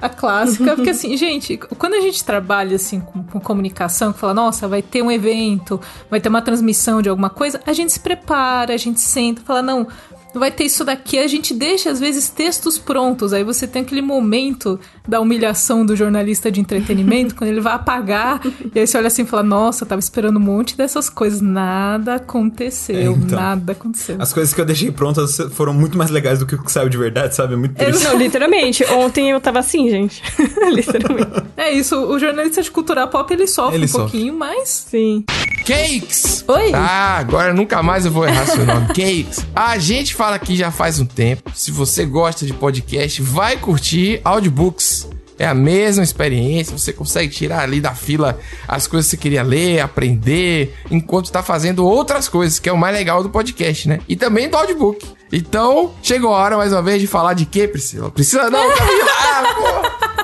A 0.01 0.09
clássica, 0.09 0.77
porque 0.77 0.91
assim, 0.91 1.17
gente, 1.17 1.57
quando 1.57 1.95
a 1.95 2.01
gente 2.01 2.23
trabalha 2.25 2.77
assim 2.77 3.01
com, 3.01 3.23
com 3.25 3.41
comunicação, 3.41 4.13
que 4.13 4.19
fala, 4.19 4.33
nossa, 4.33 4.69
vai 4.69 4.81
ter 4.81 5.03
um 5.03 5.11
evento, 5.11 5.81
vai 6.09 6.21
ter 6.21 6.29
uma 6.29 6.41
transmissão 6.41 7.03
de 7.03 7.09
alguma 7.09 7.31
coisa, 7.31 7.61
a 7.67 7.73
gente 7.73 7.93
se 7.93 8.01
prepara, 8.01 8.75
a 8.75 8.77
gente 8.77 9.01
senta, 9.01 9.43
fala, 9.43 9.61
não, 9.63 9.87
vai 10.35 10.51
ter 10.51 10.65
isso 10.65 10.85
daqui, 10.85 11.19
a 11.19 11.27
gente 11.29 11.55
deixa 11.55 11.91
às 11.91 12.01
vezes 12.01 12.29
textos 12.29 12.79
prontos, 12.79 13.33
aí 13.33 13.45
você 13.45 13.67
tem 13.67 13.83
aquele 13.83 14.03
momento 14.03 14.79
da 15.07 15.21
humilhação 15.21 15.85
do 15.85 15.95
jornalista 15.95 16.51
de 16.51 16.61
entretenimento, 16.61 17.35
quando 17.37 17.51
ele 17.51 17.61
vai 17.61 17.75
apagar, 17.75 18.41
e 18.75 18.79
aí 18.79 18.87
você 18.87 18.97
olha 18.99 19.07
assim 19.09 19.23
e 19.23 19.27
fala, 19.27 19.43
nossa, 19.43 19.85
tava 19.87 20.01
esperando 20.01 20.37
um 20.39 20.41
monte 20.43 20.77
dessas 20.77 21.09
coisas, 21.11 21.41
nada 21.41 22.15
aconteceu, 22.17 22.97
É, 22.97 23.03
então. 23.05 23.39
nada 23.39 23.73
aconteceu. 23.73 24.17
As 24.19 24.33
coisas 24.33 24.53
que 24.55 24.61
eu 24.61 24.65
deixei 24.65 24.91
prontas 24.91 25.37
foram 25.53 25.73
muito 25.75 25.97
mais 25.99 26.11
legais 26.11 26.39
do 26.39 26.47
que 26.47 26.55
o 26.55 26.63
que 26.63 26.73
saiu 26.73 26.89
de 26.89 26.97
verdade, 26.97 27.35
sabe? 27.35 27.55
É 27.55 27.57
muito 27.57 27.75
triste. 27.75 28.05
Não, 28.05 28.17
literalmente. 28.19 28.85
Ontem 28.87 29.31
eu 29.31 29.41
tava 29.41 29.59
assim, 29.61 29.89
gente. 29.91 30.23
literalmente. 30.73 31.31
É 31.57 31.71
isso, 31.73 31.97
o 31.97 32.19
jornalista 32.19 32.63
de 32.63 32.71
cultura 32.71 33.07
pop 33.07 33.33
ele 33.33 33.47
sofre 33.47 33.77
Ele 33.77 33.85
um 33.85 33.89
sofre. 33.89 34.11
pouquinho, 34.11 34.35
mas. 34.39 34.87
Sim. 34.91 35.25
Cakes! 35.65 36.45
Oi! 36.47 36.73
Ah, 36.75 37.17
agora 37.19 37.55
nunca 37.55 37.83
mais 37.83 38.05
eu 38.05 38.13
vou 38.13 38.27
errar 38.27 38.47
seu 38.47 38.67
nome. 38.67 38.87
Cakes. 38.95 39.47
A 39.57 39.79
gente 39.79 40.15
fala 40.15 40.24
aqui 40.33 40.57
já 40.57 40.71
faz 40.71 40.99
um 40.99 41.05
tempo. 41.05 41.51
Se 41.55 41.71
você 41.71 42.07
gosta 42.07 42.47
de 42.47 42.55
podcast, 42.55 43.21
vai 43.21 43.57
curtir 43.57 44.21
audiobooks. 44.25 45.09
É 45.37 45.47
a 45.47 45.55
mesma 45.55 46.05
experiência, 46.05 46.79
você 46.79 46.93
consegue 46.93 47.33
tirar 47.33 47.63
ali 47.65 47.81
da 47.81 47.93
fila 47.93 48.39
as 48.69 48.87
coisas 48.87 49.11
que 49.11 49.17
você 49.17 49.23
queria 49.23 49.43
ler, 49.43 49.81
aprender, 49.81 50.77
enquanto 50.89 51.33
tá 51.33 51.43
fazendo 51.43 51.85
outras 51.85 52.29
coisas, 52.29 52.61
que 52.61 52.69
é 52.69 52.73
o 52.73 52.79
mais 52.79 52.95
legal 52.95 53.21
do 53.21 53.29
podcast, 53.29 53.89
né? 53.89 53.99
E 54.09 54.15
também 54.15 54.49
do 54.49 54.57
audiobook. 54.57 55.05
Então, 55.33 55.93
chegou 56.01 56.33
a 56.33 56.39
hora 56.39 56.57
mais 56.57 56.73
uma 56.73 56.83
vez 56.83 57.01
de 57.01 57.09
falar 57.09 57.35
de 57.35 57.47
quê, 57.47 57.67
Priscila? 57.67 58.13
Priscila 58.13 58.49
não, 58.49 58.71
Camila! 58.71 59.11
Ah, 59.37 59.55
porra! 59.57 60.15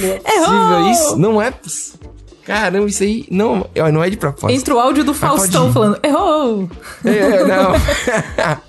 Não 0.00 0.08
é 0.08 0.18
possível 0.18 0.90
isso, 0.90 1.16
não 1.16 1.42
é 1.42 1.50
possível. 1.52 1.99
Caramba, 2.44 2.88
isso 2.88 3.02
aí 3.02 3.26
não, 3.30 3.68
não 3.92 4.02
é 4.02 4.10
de 4.10 4.16
propósito. 4.16 4.58
Entra 4.58 4.74
o 4.74 4.80
áudio 4.80 5.04
do 5.04 5.14
Faustão 5.14 5.72
falando, 5.72 5.98
errou! 6.02 6.68
É, 7.04 7.44
não. 7.44 7.70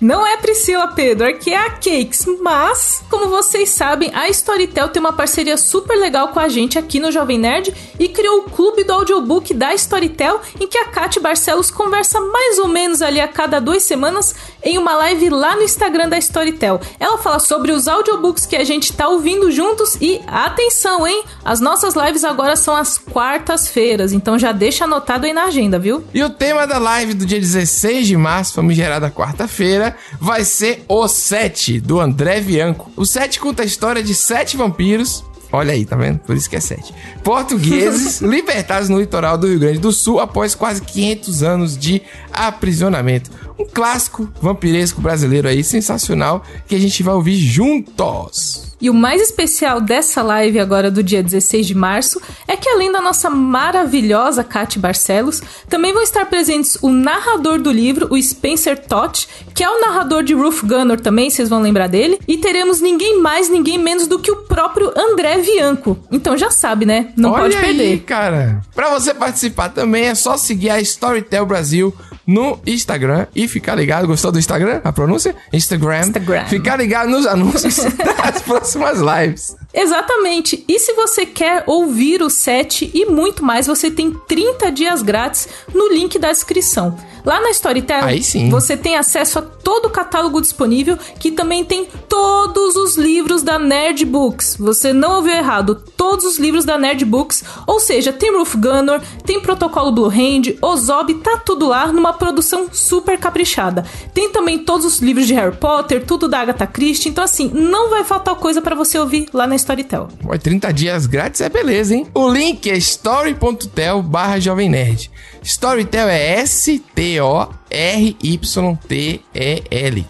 Não 0.00 0.26
é 0.26 0.36
Priscila 0.36 0.88
Pedro, 0.88 1.26
aqui 1.26 1.52
é 1.52 1.56
a 1.56 1.70
Cakes, 1.70 2.26
mas, 2.40 3.02
como 3.08 3.28
vocês 3.28 3.70
sabem, 3.70 4.10
a 4.14 4.28
Storytel 4.28 4.88
tem 4.88 5.00
uma 5.00 5.12
parceria 5.12 5.56
super 5.56 5.96
legal 5.96 6.28
com 6.28 6.40
a 6.40 6.48
gente 6.48 6.78
aqui 6.78 6.98
no 6.98 7.12
Jovem 7.12 7.38
Nerd 7.38 7.72
e 7.98 8.08
criou 8.08 8.40
o 8.40 8.50
clube 8.50 8.84
do 8.84 8.92
audiobook 8.92 9.54
da 9.54 9.72
Storytel, 9.74 10.40
em 10.60 10.66
que 10.66 10.78
a 10.78 10.86
Kate 10.86 11.20
Barcelos 11.20 11.70
conversa 11.70 12.20
mais 12.20 12.58
ou 12.58 12.68
menos 12.68 13.00
ali 13.00 13.20
a 13.20 13.28
cada 13.28 13.60
duas 13.60 13.82
semanas 13.82 14.34
em 14.62 14.78
uma 14.78 14.94
live 14.96 15.30
lá 15.30 15.56
no 15.56 15.62
Instagram 15.62 16.08
da 16.08 16.18
Storytel. 16.18 16.80
Ela 16.98 17.18
fala 17.18 17.38
sobre 17.38 17.72
os 17.72 17.88
audiobooks 17.88 18.46
que 18.46 18.56
a 18.56 18.64
gente 18.64 18.92
tá 18.92 19.08
ouvindo 19.08 19.50
juntos 19.50 19.96
e 20.00 20.20
atenção, 20.26 21.06
hein? 21.06 21.24
As 21.44 21.60
nossas 21.60 21.94
lives 21.94 22.24
agora 22.24 22.56
são 22.56 22.74
às 22.74 22.98
quartas 22.98 23.61
quartas-feiras, 23.62 24.12
então 24.12 24.38
já 24.38 24.52
deixa 24.52 24.84
anotado 24.84 25.26
aí 25.26 25.32
na 25.32 25.44
agenda, 25.44 25.78
viu? 25.78 26.04
E 26.12 26.22
o 26.22 26.30
tema 26.30 26.66
da 26.66 26.78
live 26.78 27.14
do 27.14 27.24
dia 27.24 27.38
16 27.38 28.06
de 28.06 28.16
março, 28.16 28.54
famigerada 28.54 29.10
quarta-feira, 29.10 29.96
vai 30.20 30.44
ser 30.44 30.84
O 30.88 31.06
Sete, 31.08 31.80
do 31.80 32.00
André 32.00 32.40
Bianco. 32.40 32.90
O 32.96 33.04
Sete 33.04 33.38
conta 33.38 33.62
a 33.62 33.66
história 33.66 34.02
de 34.02 34.14
sete 34.14 34.56
vampiros 34.56 35.24
Olha 35.54 35.74
aí, 35.74 35.84
tá 35.84 35.94
vendo? 35.96 36.18
Por 36.20 36.34
isso 36.34 36.48
que 36.48 36.56
é 36.56 36.60
sete. 36.60 36.94
Portugueses 37.22 38.22
libertados 38.24 38.88
no 38.88 38.98
litoral 38.98 39.36
do 39.36 39.46
Rio 39.46 39.58
Grande 39.58 39.78
do 39.78 39.92
Sul 39.92 40.18
após 40.18 40.54
quase 40.54 40.80
500 40.80 41.42
anos 41.42 41.76
de 41.76 42.00
aprisionamento. 42.32 43.30
Um 43.58 43.66
clássico 43.66 44.32
vampiresco 44.40 45.02
brasileiro 45.02 45.46
aí, 45.46 45.62
sensacional, 45.62 46.42
que 46.66 46.74
a 46.74 46.78
gente 46.78 47.02
vai 47.02 47.12
ouvir 47.12 47.36
juntos. 47.36 48.72
E 48.80 48.88
o 48.88 48.94
mais 48.94 49.20
especial 49.20 49.80
dessa 49.80 50.22
live 50.22 50.58
agora 50.58 50.90
do 50.90 51.02
dia 51.02 51.22
16 51.22 51.66
de 51.66 51.74
março 51.74 52.20
é 52.52 52.56
que 52.56 52.68
além 52.68 52.92
da 52.92 53.00
nossa 53.00 53.30
maravilhosa 53.30 54.44
Kate 54.44 54.78
Barcelos, 54.78 55.42
também 55.70 55.92
vão 55.92 56.02
estar 56.02 56.26
presentes 56.26 56.76
o 56.82 56.90
narrador 56.90 57.58
do 57.58 57.72
livro, 57.72 58.08
o 58.10 58.22
Spencer 58.22 58.78
Tott, 58.78 59.26
que 59.54 59.64
é 59.64 59.70
o 59.70 59.80
narrador 59.80 60.22
de 60.22 60.34
Ruth 60.34 60.62
Gunner 60.62 61.00
também, 61.00 61.30
vocês 61.30 61.48
vão 61.48 61.62
lembrar 61.62 61.86
dele, 61.86 62.18
e 62.28 62.36
teremos 62.36 62.80
ninguém 62.80 63.20
mais, 63.20 63.48
ninguém 63.48 63.78
menos 63.78 64.06
do 64.06 64.18
que 64.18 64.30
o 64.30 64.36
próprio 64.36 64.92
André 64.94 65.38
Vianco. 65.38 65.98
Então 66.10 66.36
já 66.36 66.50
sabe, 66.50 66.84
né? 66.84 67.12
Não 67.16 67.30
Olha 67.30 67.44
pode 67.44 67.56
perder. 67.56 67.92
Aí, 67.92 68.00
cara. 68.00 68.60
Para 68.74 68.90
você 68.90 69.14
participar 69.14 69.70
também 69.70 70.04
é 70.04 70.14
só 70.14 70.36
seguir 70.36 70.68
a 70.68 70.80
Storytel 70.80 71.46
Brasil 71.46 71.94
no 72.26 72.58
Instagram 72.66 73.26
e 73.34 73.48
ficar 73.48 73.74
ligado. 73.74 74.06
Gostou 74.06 74.30
do 74.30 74.38
Instagram? 74.38 74.80
A 74.84 74.92
pronúncia? 74.92 75.34
Instagram. 75.52 76.00
Instagram. 76.00 76.44
Ficar 76.46 76.76
ligado 76.76 77.08
nos 77.10 77.26
anúncios 77.26 77.76
das 77.96 78.42
próximas 78.42 78.98
lives. 79.00 79.56
Exatamente. 79.74 80.64
E 80.68 80.78
se 80.78 80.92
você 80.92 81.24
quer 81.24 81.64
ouvir 81.66 82.22
os 82.22 82.34
7 82.42 82.90
e 82.92 83.06
muito 83.06 83.44
mais, 83.44 83.66
você 83.66 83.90
tem 83.90 84.12
30 84.12 84.70
dias 84.72 85.02
grátis 85.02 85.48
no 85.72 85.88
link 85.88 86.18
da 86.18 86.32
descrição. 86.32 86.98
Lá 87.24 87.40
na 87.40 87.50
Storytel, 87.50 88.04
Aí 88.04 88.22
sim. 88.22 88.48
você 88.50 88.76
tem 88.76 88.96
acesso 88.96 89.38
a 89.38 89.42
todo 89.42 89.86
o 89.86 89.90
catálogo 89.90 90.40
disponível, 90.40 90.98
que 91.18 91.30
também 91.30 91.64
tem 91.64 91.86
todos 92.08 92.74
os 92.76 92.96
livros 92.96 93.42
da 93.42 93.58
Nerd 93.58 94.04
Books. 94.04 94.56
Você 94.58 94.92
não 94.92 95.16
ouviu 95.16 95.32
errado, 95.32 95.76
todos 95.96 96.24
os 96.24 96.38
livros 96.38 96.64
da 96.64 96.76
Nerd 96.76 97.04
Books, 97.04 97.44
ou 97.66 97.78
seja, 97.78 98.12
tem 98.12 98.36
Roof 98.36 98.56
Gunner, 98.56 99.00
tem 99.24 99.40
Protocolo 99.40 99.92
Blue 99.92 100.08
Hand, 100.08 100.56
Ozob, 100.60 101.14
tá 101.14 101.36
tudo 101.36 101.68
lá 101.68 101.92
numa 101.92 102.12
produção 102.12 102.66
super 102.72 103.18
caprichada. 103.18 103.86
Tem 104.12 104.30
também 104.30 104.58
todos 104.58 104.84
os 104.84 104.98
livros 104.98 105.26
de 105.26 105.34
Harry 105.34 105.56
Potter, 105.56 106.04
tudo 106.04 106.28
da 106.28 106.40
Agatha 106.40 106.66
Christie, 106.66 107.08
então 107.08 107.22
assim, 107.22 107.50
não 107.54 107.88
vai 107.88 108.02
faltar 108.04 108.34
coisa 108.34 108.60
para 108.60 108.74
você 108.74 108.98
ouvir 108.98 109.28
lá 109.32 109.46
na 109.46 109.54
Storytel. 109.54 110.08
Pô, 110.20 110.36
30 110.36 110.72
dias 110.72 111.06
grátis 111.06 111.40
é 111.40 111.48
beleza, 111.48 111.94
hein? 111.94 112.06
O 112.14 112.28
link 112.28 112.68
é 112.68 112.76
story.tel 112.76 114.02
barra 114.02 114.40
Jovem 114.40 114.68
Nerd. 114.68 115.10
Storytel 115.42 116.08
é 116.08 116.40
S-T-O-R-Y-T-E-L, 116.40 116.86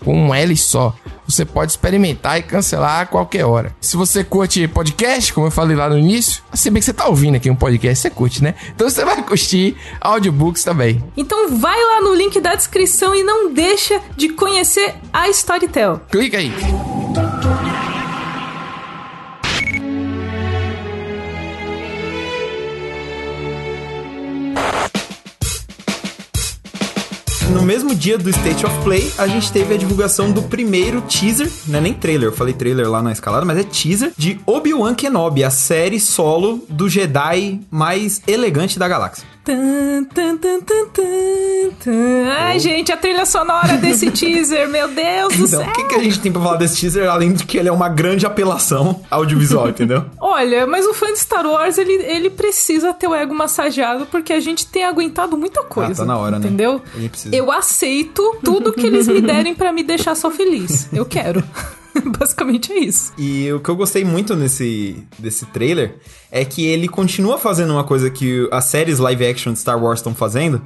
com 0.05 0.15
um 0.15 0.35
L 0.35 0.57
só. 0.57 0.95
Você 1.27 1.45
pode 1.45 1.73
experimentar 1.73 2.39
e 2.39 2.43
cancelar 2.43 3.01
a 3.01 3.07
qualquer 3.07 3.47
hora. 3.47 3.75
Se 3.81 3.97
você 3.97 4.23
curte 4.23 4.69
podcast, 4.69 5.33
como 5.33 5.47
eu 5.47 5.51
falei 5.51 5.75
lá 5.77 5.89
no 5.89 5.99
início, 5.99 6.43
se 6.53 6.69
bem 6.69 6.81
que 6.81 6.85
você 6.85 6.93
tá 6.93 7.07
ouvindo 7.07 7.37
aqui 7.37 7.49
um 7.49 7.57
podcast, 7.57 8.03
você 8.03 8.11
curte, 8.11 8.43
né? 8.43 8.55
Então 8.75 8.91
você 8.91 9.05
vai 9.05 9.23
curtir 9.23 9.77
audiobooks 10.01 10.63
também. 10.63 11.03
Então 11.17 11.57
vai 11.57 11.83
lá 11.83 12.03
no 12.03 12.15
link 12.15 12.39
da 12.41 12.55
descrição 12.55 13.15
e 13.15 13.23
não 13.23 13.53
deixa 13.53 14.01
de 14.17 14.29
conhecer 14.31 14.95
a 15.13 15.29
Storytel. 15.31 16.01
Clica 16.11 16.37
aí. 16.39 16.53
No 27.63 27.69
mesmo 27.69 27.95
dia 27.95 28.19
do 28.19 28.29
State 28.29 28.67
of 28.67 28.77
Play, 28.83 29.13
a 29.17 29.29
gente 29.29 29.53
teve 29.53 29.73
a 29.73 29.77
divulgação 29.77 30.33
do 30.33 30.43
primeiro 30.43 31.01
teaser, 31.03 31.49
não 31.69 31.79
é 31.79 31.81
nem 31.81 31.95
trailer, 31.95 32.29
eu 32.29 32.33
falei 32.33 32.53
trailer 32.53 32.91
lá 32.91 33.01
na 33.01 33.13
escalada, 33.13 33.47
mas 33.47 33.57
é 33.57 33.63
teaser 33.63 34.13
de 34.19 34.41
Obi-Wan 34.45 34.97
Kenobi, 34.97 35.45
a 35.45 35.51
série 35.51 36.01
solo 36.01 36.67
do 36.69 36.89
Jedi 36.89 37.61
mais 37.71 38.21
elegante 38.27 38.81
da 38.81 38.89
galáxia. 38.89 39.32
Tan, 39.45 40.05
tan, 40.05 40.37
tan, 40.37 40.61
tan, 40.61 40.87
tan. 40.93 42.31
Ai, 42.39 42.61
gente, 42.61 42.93
a 42.93 42.97
trilha 42.97 43.27
sonora 43.27 43.77
desse 43.77 44.09
teaser, 44.13 44.69
meu 44.69 44.87
Deus 44.87 45.35
do 45.37 45.47
Então, 45.47 45.61
céu. 45.61 45.69
o 45.69 45.73
que, 45.73 45.83
que 45.85 45.95
a 45.97 45.99
gente 45.99 46.21
tem 46.21 46.31
pra 46.31 46.41
falar 46.41 46.57
desse 46.59 46.77
teaser, 46.81 47.11
além 47.11 47.33
de 47.33 47.45
que 47.45 47.59
ele 47.59 47.69
é 47.69 47.73
uma 47.73 47.89
grande 47.89 48.25
apelação 48.25 49.01
audiovisual, 49.11 49.69
entendeu? 49.71 50.05
Olha, 50.21 50.65
mas 50.65 50.87
o 50.87 50.95
fã 50.95 51.13
de 51.13 51.19
Star 51.19 51.45
Wars, 51.45 51.77
ele, 51.77 51.93
ele 51.93 52.31
precisa 52.31 52.93
ter 52.95 53.09
o 53.09 53.15
ego 53.15 53.35
massageado, 53.35 54.07
porque 54.07 54.33
a 54.33 54.39
gente 54.39 54.65
tem 54.67 54.85
aguentado 54.85 55.37
muita 55.37 55.65
coisa. 55.65 56.03
tá 56.03 56.05
na 56.05 56.17
hora, 56.17 56.39
né? 56.39 56.47
Entendeu? 56.47 56.81
Ele 56.95 57.09
precisa. 57.09 57.35
Eu 57.35 57.51
aceito 57.51 58.37
tudo 58.45 58.73
que 58.73 58.87
eles 58.87 59.09
me 59.09 59.21
derem 59.21 59.57
pra 59.57 59.73
me 59.73 59.83
deixar 59.83 60.15
só 60.15 60.31
feliz. 60.31 60.89
Eu 60.93 61.05
quero. 61.05 61.43
Basicamente 62.19 62.73
é 62.73 62.79
isso. 62.79 63.13
E 63.19 63.53
o 63.53 63.61
que 63.61 63.69
eu 63.69 63.77
gostei 63.77 64.05
muito 64.05 64.35
nesse 64.35 64.97
desse 65.19 65.47
trailer 65.47 65.97
é 66.31 66.45
que 66.45 66.65
ele 66.65 66.89
continua 66.89 67.39
fazendo 67.39 67.73
uma 67.73 67.85
coisa 67.85 68.11
que 68.11 68.49
as 68.51 68.65
séries 68.67 68.99
live 68.99 69.27
action 69.27 69.53
de 69.53 69.59
Star 69.59 69.83
Wars 69.83 70.01
estão 70.01 70.15
fazendo, 70.15 70.63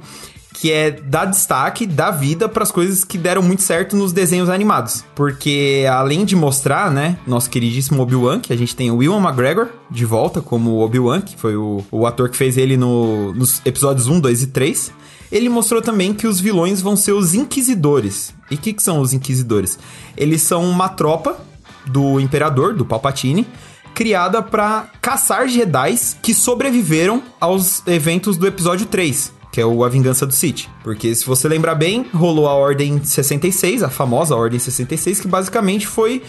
que 0.53 0.71
é 0.71 0.89
dar 0.89 1.25
destaque, 1.25 1.85
dar 1.85 2.11
vida 2.11 2.49
para 2.49 2.63
as 2.63 2.71
coisas 2.71 3.03
que 3.03 3.17
deram 3.17 3.41
muito 3.41 3.61
certo 3.61 3.95
nos 3.95 4.11
desenhos 4.11 4.49
animados. 4.49 5.03
Porque 5.13 5.85
além 5.89 6.25
de 6.25 6.35
mostrar, 6.35 6.91
né, 6.91 7.17
nosso 7.27 7.49
queridíssimo 7.49 8.01
Obi-Wan, 8.01 8.39
que 8.39 8.51
a 8.51 8.57
gente 8.57 8.75
tem 8.75 8.89
o 8.89 9.03
Ewan 9.03 9.21
McGregor 9.21 9.67
de 9.89 10.05
volta 10.05 10.41
como 10.41 10.79
Obi-Wan, 10.79 11.21
que 11.21 11.37
foi 11.37 11.55
o, 11.55 11.83
o 11.91 12.07
ator 12.07 12.29
que 12.29 12.37
fez 12.37 12.57
ele 12.57 12.75
no, 12.75 13.33
nos 13.33 13.61
episódios 13.65 14.07
1, 14.07 14.19
2 14.19 14.43
e 14.43 14.47
3. 14.47 14.91
Ele 15.31 15.49
mostrou 15.49 15.81
também 15.81 16.13
que 16.13 16.27
os 16.27 16.39
vilões 16.39 16.81
vão 16.81 16.95
ser 16.95 17.11
os 17.11 17.33
Inquisidores. 17.33 18.33
E 18.49 18.55
o 18.55 18.57
que, 18.57 18.73
que 18.73 18.81
são 18.81 18.99
os 18.99 19.13
Inquisidores? 19.13 19.77
Eles 20.15 20.41
são 20.41 20.69
uma 20.69 20.89
tropa 20.89 21.37
do 21.85 22.19
Imperador, 22.19 22.73
do 22.73 22.85
Palpatine, 22.85 23.47
criada 23.93 24.41
para 24.43 24.91
caçar 25.01 25.47
Jedis 25.47 26.15
que 26.21 26.33
sobreviveram 26.33 27.23
aos 27.39 27.81
eventos 27.87 28.37
do 28.37 28.45
episódio 28.45 28.85
3, 28.85 29.33
que 29.51 29.59
é 29.59 29.65
o 29.65 29.83
A 29.83 29.89
Vingança 29.89 30.25
do 30.25 30.33
Sith. 30.33 30.67
Porque 30.83 31.15
se 31.15 31.25
você 31.25 31.47
lembrar 31.47 31.75
bem, 31.75 32.05
rolou 32.13 32.47
a 32.47 32.53
Ordem 32.53 33.03
66, 33.03 33.81
a 33.81 33.89
famosa 33.89 34.35
Ordem 34.35 34.59
66, 34.59 35.19
que 35.21 35.27
basicamente 35.27 35.87
foi 35.87 36.21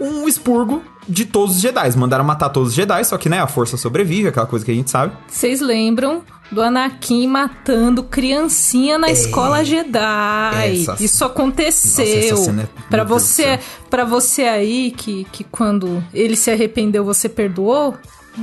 um 0.00 0.26
expurgo 0.28 0.82
de 1.08 1.24
todos 1.24 1.56
os 1.56 1.60
Jedi. 1.62 1.96
Mandaram 1.96 2.24
matar 2.24 2.48
todos 2.50 2.70
os 2.70 2.74
Jedi, 2.74 3.04
só 3.04 3.16
que, 3.18 3.28
né, 3.28 3.40
a 3.40 3.46
força 3.46 3.76
sobrevive, 3.76 4.28
aquela 4.28 4.46
coisa 4.46 4.64
que 4.64 4.70
a 4.70 4.74
gente 4.74 4.90
sabe. 4.90 5.12
Vocês 5.28 5.60
lembram 5.60 6.22
do 6.50 6.60
Anakin 6.60 7.26
matando 7.26 8.02
criancinha 8.02 8.98
na 8.98 9.10
escola 9.10 9.64
Jedi? 9.64 10.80
Essa- 10.82 10.96
Isso 11.00 11.24
aconteceu. 11.24 12.36
Nossa, 12.36 12.50
é- 12.50 12.96
do 13.04 13.04
você, 13.04 13.58
para 13.90 14.04
você 14.04 14.42
aí 14.44 14.90
que, 14.90 15.26
que 15.32 15.44
quando 15.44 16.02
ele 16.12 16.36
se 16.36 16.50
arrependeu, 16.50 17.04
você 17.04 17.28
perdoou? 17.28 17.96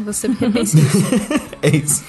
Você 0.06 0.28
repense 0.28 0.78
isso. 0.80 0.98
É 1.62 1.76
isso. 1.76 2.04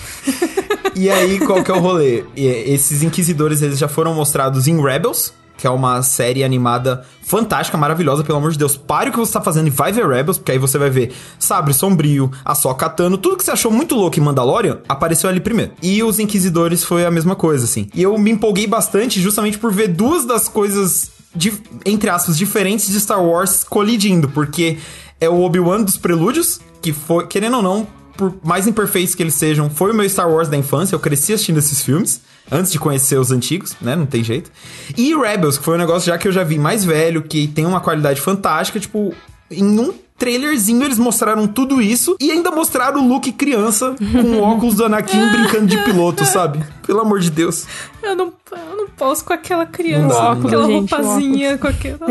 e 0.95 1.09
aí, 1.11 1.39
qual 1.41 1.65
que 1.65 1.71
é 1.71 1.75
o 1.75 1.81
rolê? 1.81 2.25
E, 2.37 2.47
Esses 2.47 3.03
inquisidores, 3.03 3.63
eles 3.63 3.79
já 3.79 3.89
foram 3.89 4.15
mostrados 4.15 4.69
em 4.69 4.81
Rebels, 4.81 5.33
que 5.61 5.67
é 5.67 5.71
uma 5.71 6.01
série 6.03 6.43
animada 6.43 7.05
fantástica, 7.23 7.77
maravilhosa, 7.77 8.25
pelo 8.25 8.39
amor 8.39 8.51
de 8.51 8.59
Deus. 8.59 8.79
Pare 8.79 9.11
o 9.11 9.13
que 9.13 9.19
você 9.19 9.33
tá 9.35 9.43
fazendo 9.43 9.67
e 9.67 9.71
vai 9.71 9.93
ver 9.93 10.09
Rebels, 10.09 10.39
porque 10.39 10.53
aí 10.53 10.59
você 10.59 10.79
vai 10.79 10.89
ver 10.89 11.13
Sabre 11.39 11.75
Sombrio, 11.75 12.31
a 12.43 12.55
Sokka 12.55 12.89
Tano, 12.89 13.19
tudo 13.19 13.37
que 13.37 13.45
você 13.45 13.51
achou 13.51 13.71
muito 13.71 13.95
louco 13.95 14.19
em 14.19 14.23
Mandalorian, 14.23 14.79
apareceu 14.89 15.29
ali 15.29 15.39
primeiro. 15.39 15.73
E 15.83 16.03
os 16.03 16.19
Inquisidores 16.19 16.83
foi 16.83 17.05
a 17.05 17.11
mesma 17.11 17.37
coisa, 17.37 17.67
assim. 17.67 17.89
E 17.95 18.03
eu 18.03 18.17
me 18.17 18.31
empolguei 18.31 18.67
bastante 18.67 19.21
justamente 19.21 19.59
por 19.59 19.71
ver 19.71 19.89
duas 19.89 20.25
das 20.25 20.49
coisas, 20.49 21.11
de, 21.35 21.53
entre 21.85 22.09
aspas, 22.09 22.39
diferentes 22.39 22.91
de 22.91 22.99
Star 22.99 23.23
Wars 23.23 23.63
colidindo, 23.63 24.31
porque 24.31 24.79
é 25.21 25.29
o 25.29 25.43
Obi-Wan 25.43 25.83
dos 25.83 25.99
prelúdios, 25.99 26.59
que 26.81 26.95
foi, 26.95 27.27
querendo 27.27 27.59
ou 27.59 27.63
não, 27.63 27.87
por 28.17 28.35
mais 28.43 28.67
imperfeitos 28.67 29.15
que 29.15 29.23
eles 29.23 29.35
sejam, 29.35 29.71
foi 29.71 29.93
o 29.93 29.95
meu 29.95 30.09
Star 30.09 30.31
Wars 30.31 30.49
da 30.49 30.57
infância. 30.57 30.95
Eu 30.95 31.01
cresci 31.01 31.33
assistindo 31.33 31.59
esses 31.59 31.83
filmes, 31.83 32.21
antes 32.51 32.73
de 32.73 32.79
conhecer 32.79 33.19
os 33.19 33.31
antigos, 33.31 33.77
né? 33.81 33.97
Não 33.97 34.07
tem 34.07 34.23
jeito. 34.23 34.51
E 34.97 35.15
Rebels, 35.15 35.59
que 35.59 35.65
foi 35.65 35.75
um 35.75 35.79
negócio 35.79 36.07
já 36.07 36.19
que 36.19 36.29
eu 36.29 36.33
já 36.33 36.45
vi 36.45 36.59
mais 36.59 36.85
velho, 36.85 37.23
que 37.23 37.49
tem 37.49 37.67
uma 37.67 37.81
qualidade 37.81 38.21
fantástica. 38.21 38.79
Tipo, 38.79 39.15
em 39.51 39.79
um 39.79 39.93
trailerzinho 40.21 40.85
eles 40.85 40.99
mostraram 40.99 41.49
tudo 41.49 41.81
isso 41.81 42.15
e 42.21 42.31
ainda 42.31 42.51
mostraram 42.51 43.03
o 43.03 43.09
Luke 43.09 43.33
criança 43.33 43.97
com 43.99 44.37
o 44.37 44.43
óculos 44.45 44.75
do 44.75 44.85
Anakin 44.85 45.31
brincando 45.31 45.67
de 45.67 45.79
piloto, 45.79 46.27
sabe? 46.27 46.63
Pelo 46.87 47.01
amor 47.01 47.21
de 47.21 47.31
Deus. 47.31 47.67
Eu 48.03 48.15
não, 48.15 48.33
eu 48.53 48.77
não 48.77 48.87
posso 48.89 49.25
com 49.25 49.33
aquela 49.33 49.65
criança, 49.65 50.15
dá, 50.15 50.37
com 50.37 50.47
aquela 50.47 50.67
Gente, 50.67 50.91
roupazinha, 50.91 51.57
com 51.57 51.67
aquela. 51.67 52.07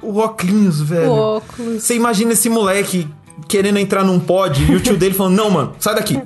O 0.00 0.16
óculos, 0.18 0.80
velho. 0.80 1.10
O 1.10 1.14
óculos. 1.14 1.82
Você 1.82 1.96
imagina 1.96 2.34
esse 2.34 2.48
moleque 2.48 3.08
querendo 3.46 3.78
entrar 3.78 4.04
num 4.04 4.18
pod 4.18 4.62
e 4.62 4.74
o 4.74 4.80
tio 4.80 4.96
dele 4.96 5.14
falando: 5.14 5.36
Não, 5.36 5.50
mano, 5.50 5.76
sai 5.78 5.94
daqui. 5.94 6.20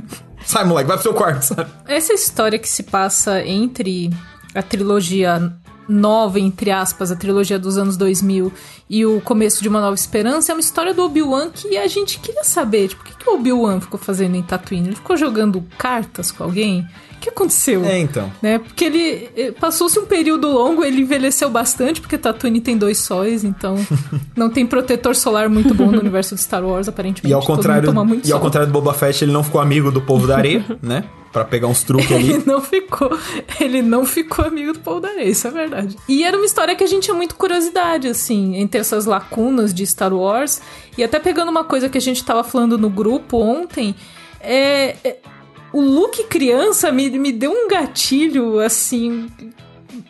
Sai, 0.44 0.64
moleque, 0.64 0.88
vai 0.88 0.96
pro 0.96 1.02
seu 1.02 1.14
quarto, 1.14 1.42
sabe? 1.42 1.70
Essa 1.86 2.12
história 2.12 2.58
que 2.58 2.68
se 2.68 2.82
passa 2.82 3.44
entre 3.44 4.10
a 4.54 4.62
trilogia 4.62 5.52
nova, 5.88 6.38
entre 6.40 6.70
aspas, 6.70 7.10
a 7.10 7.16
trilogia 7.16 7.58
dos 7.58 7.76
anos 7.76 7.96
2000 7.96 8.52
e 8.88 9.04
o 9.06 9.20
começo 9.20 9.62
de 9.62 9.68
Uma 9.68 9.80
Nova 9.80 9.94
Esperança, 9.94 10.52
é 10.52 10.54
uma 10.54 10.60
história 10.60 10.94
do 10.94 11.02
Obi-Wan 11.04 11.50
que 11.50 11.76
a 11.76 11.86
gente 11.86 12.18
queria 12.18 12.44
saber, 12.44 12.88
tipo, 12.88 13.02
o 13.02 13.04
que, 13.04 13.16
que 13.16 13.28
o 13.28 13.34
Obi-Wan 13.34 13.80
ficou 13.80 13.98
fazendo 13.98 14.36
em 14.36 14.42
Tatooine? 14.42 14.88
Ele 14.88 14.96
ficou 14.96 15.16
jogando 15.16 15.64
cartas 15.78 16.30
com 16.30 16.44
alguém? 16.44 16.86
O 17.22 17.24
que 17.24 17.30
aconteceu? 17.30 17.84
É, 17.84 18.00
então. 18.00 18.32
Né? 18.42 18.58
Porque 18.58 18.84
ele 18.84 19.30
eh, 19.36 19.52
passou-se 19.52 19.96
um 19.96 20.06
período 20.06 20.50
longo, 20.50 20.84
ele 20.84 21.02
envelheceu 21.02 21.48
bastante, 21.48 22.00
porque 22.00 22.18
Tatooine 22.18 22.60
tem 22.60 22.76
dois 22.76 22.98
sóis, 22.98 23.44
então 23.44 23.76
não 24.34 24.50
tem 24.50 24.66
protetor 24.66 25.14
solar 25.14 25.48
muito 25.48 25.72
bom 25.72 25.86
no 25.92 26.00
universo 26.00 26.34
de 26.34 26.40
Star 26.40 26.64
Wars, 26.64 26.88
aparentemente. 26.88 27.30
E 27.30 27.32
ao 27.32 27.40
contrário, 27.40 27.94
e 28.24 28.32
ao 28.32 28.40
contrário 28.40 28.66
do 28.66 28.72
Boba 28.72 28.92
Fett, 28.92 29.22
ele 29.24 29.30
não 29.30 29.44
ficou 29.44 29.60
amigo 29.60 29.92
do 29.92 30.02
povo 30.02 30.26
da 30.26 30.36
areia, 30.36 30.64
né? 30.82 31.04
Pra 31.32 31.44
pegar 31.44 31.68
uns 31.68 31.84
truques 31.84 32.10
ali. 32.10 32.32
Ele 32.32 32.42
não 32.44 32.60
ficou. 32.60 33.16
Ele 33.60 33.82
não 33.82 34.04
ficou 34.04 34.44
amigo 34.44 34.72
do 34.72 34.80
Paul 34.80 35.00
da 35.00 35.08
Areia, 35.08 35.30
isso 35.30 35.46
é 35.46 35.50
verdade. 35.50 35.96
E 36.08 36.24
era 36.24 36.36
uma 36.36 36.44
história 36.44 36.74
que 36.74 36.82
a 36.82 36.86
gente 36.88 37.04
tinha 37.04 37.16
muito 37.16 37.36
curiosidade, 37.36 38.08
assim, 38.08 38.56
entre 38.56 38.80
essas 38.80 39.06
lacunas 39.06 39.72
de 39.72 39.86
Star 39.86 40.12
Wars. 40.12 40.60
E 40.98 41.04
até 41.04 41.20
pegando 41.20 41.50
uma 41.50 41.64
coisa 41.64 41.88
que 41.88 41.96
a 41.96 42.00
gente 42.00 42.22
tava 42.22 42.44
falando 42.44 42.76
no 42.76 42.90
grupo 42.90 43.38
ontem, 43.38 43.94
é. 44.40 44.96
O 45.72 45.80
Luke 45.80 46.24
criança 46.24 46.92
me, 46.92 47.08
me 47.10 47.32
deu 47.32 47.50
um 47.50 47.68
gatilho, 47.68 48.60
assim. 48.60 49.28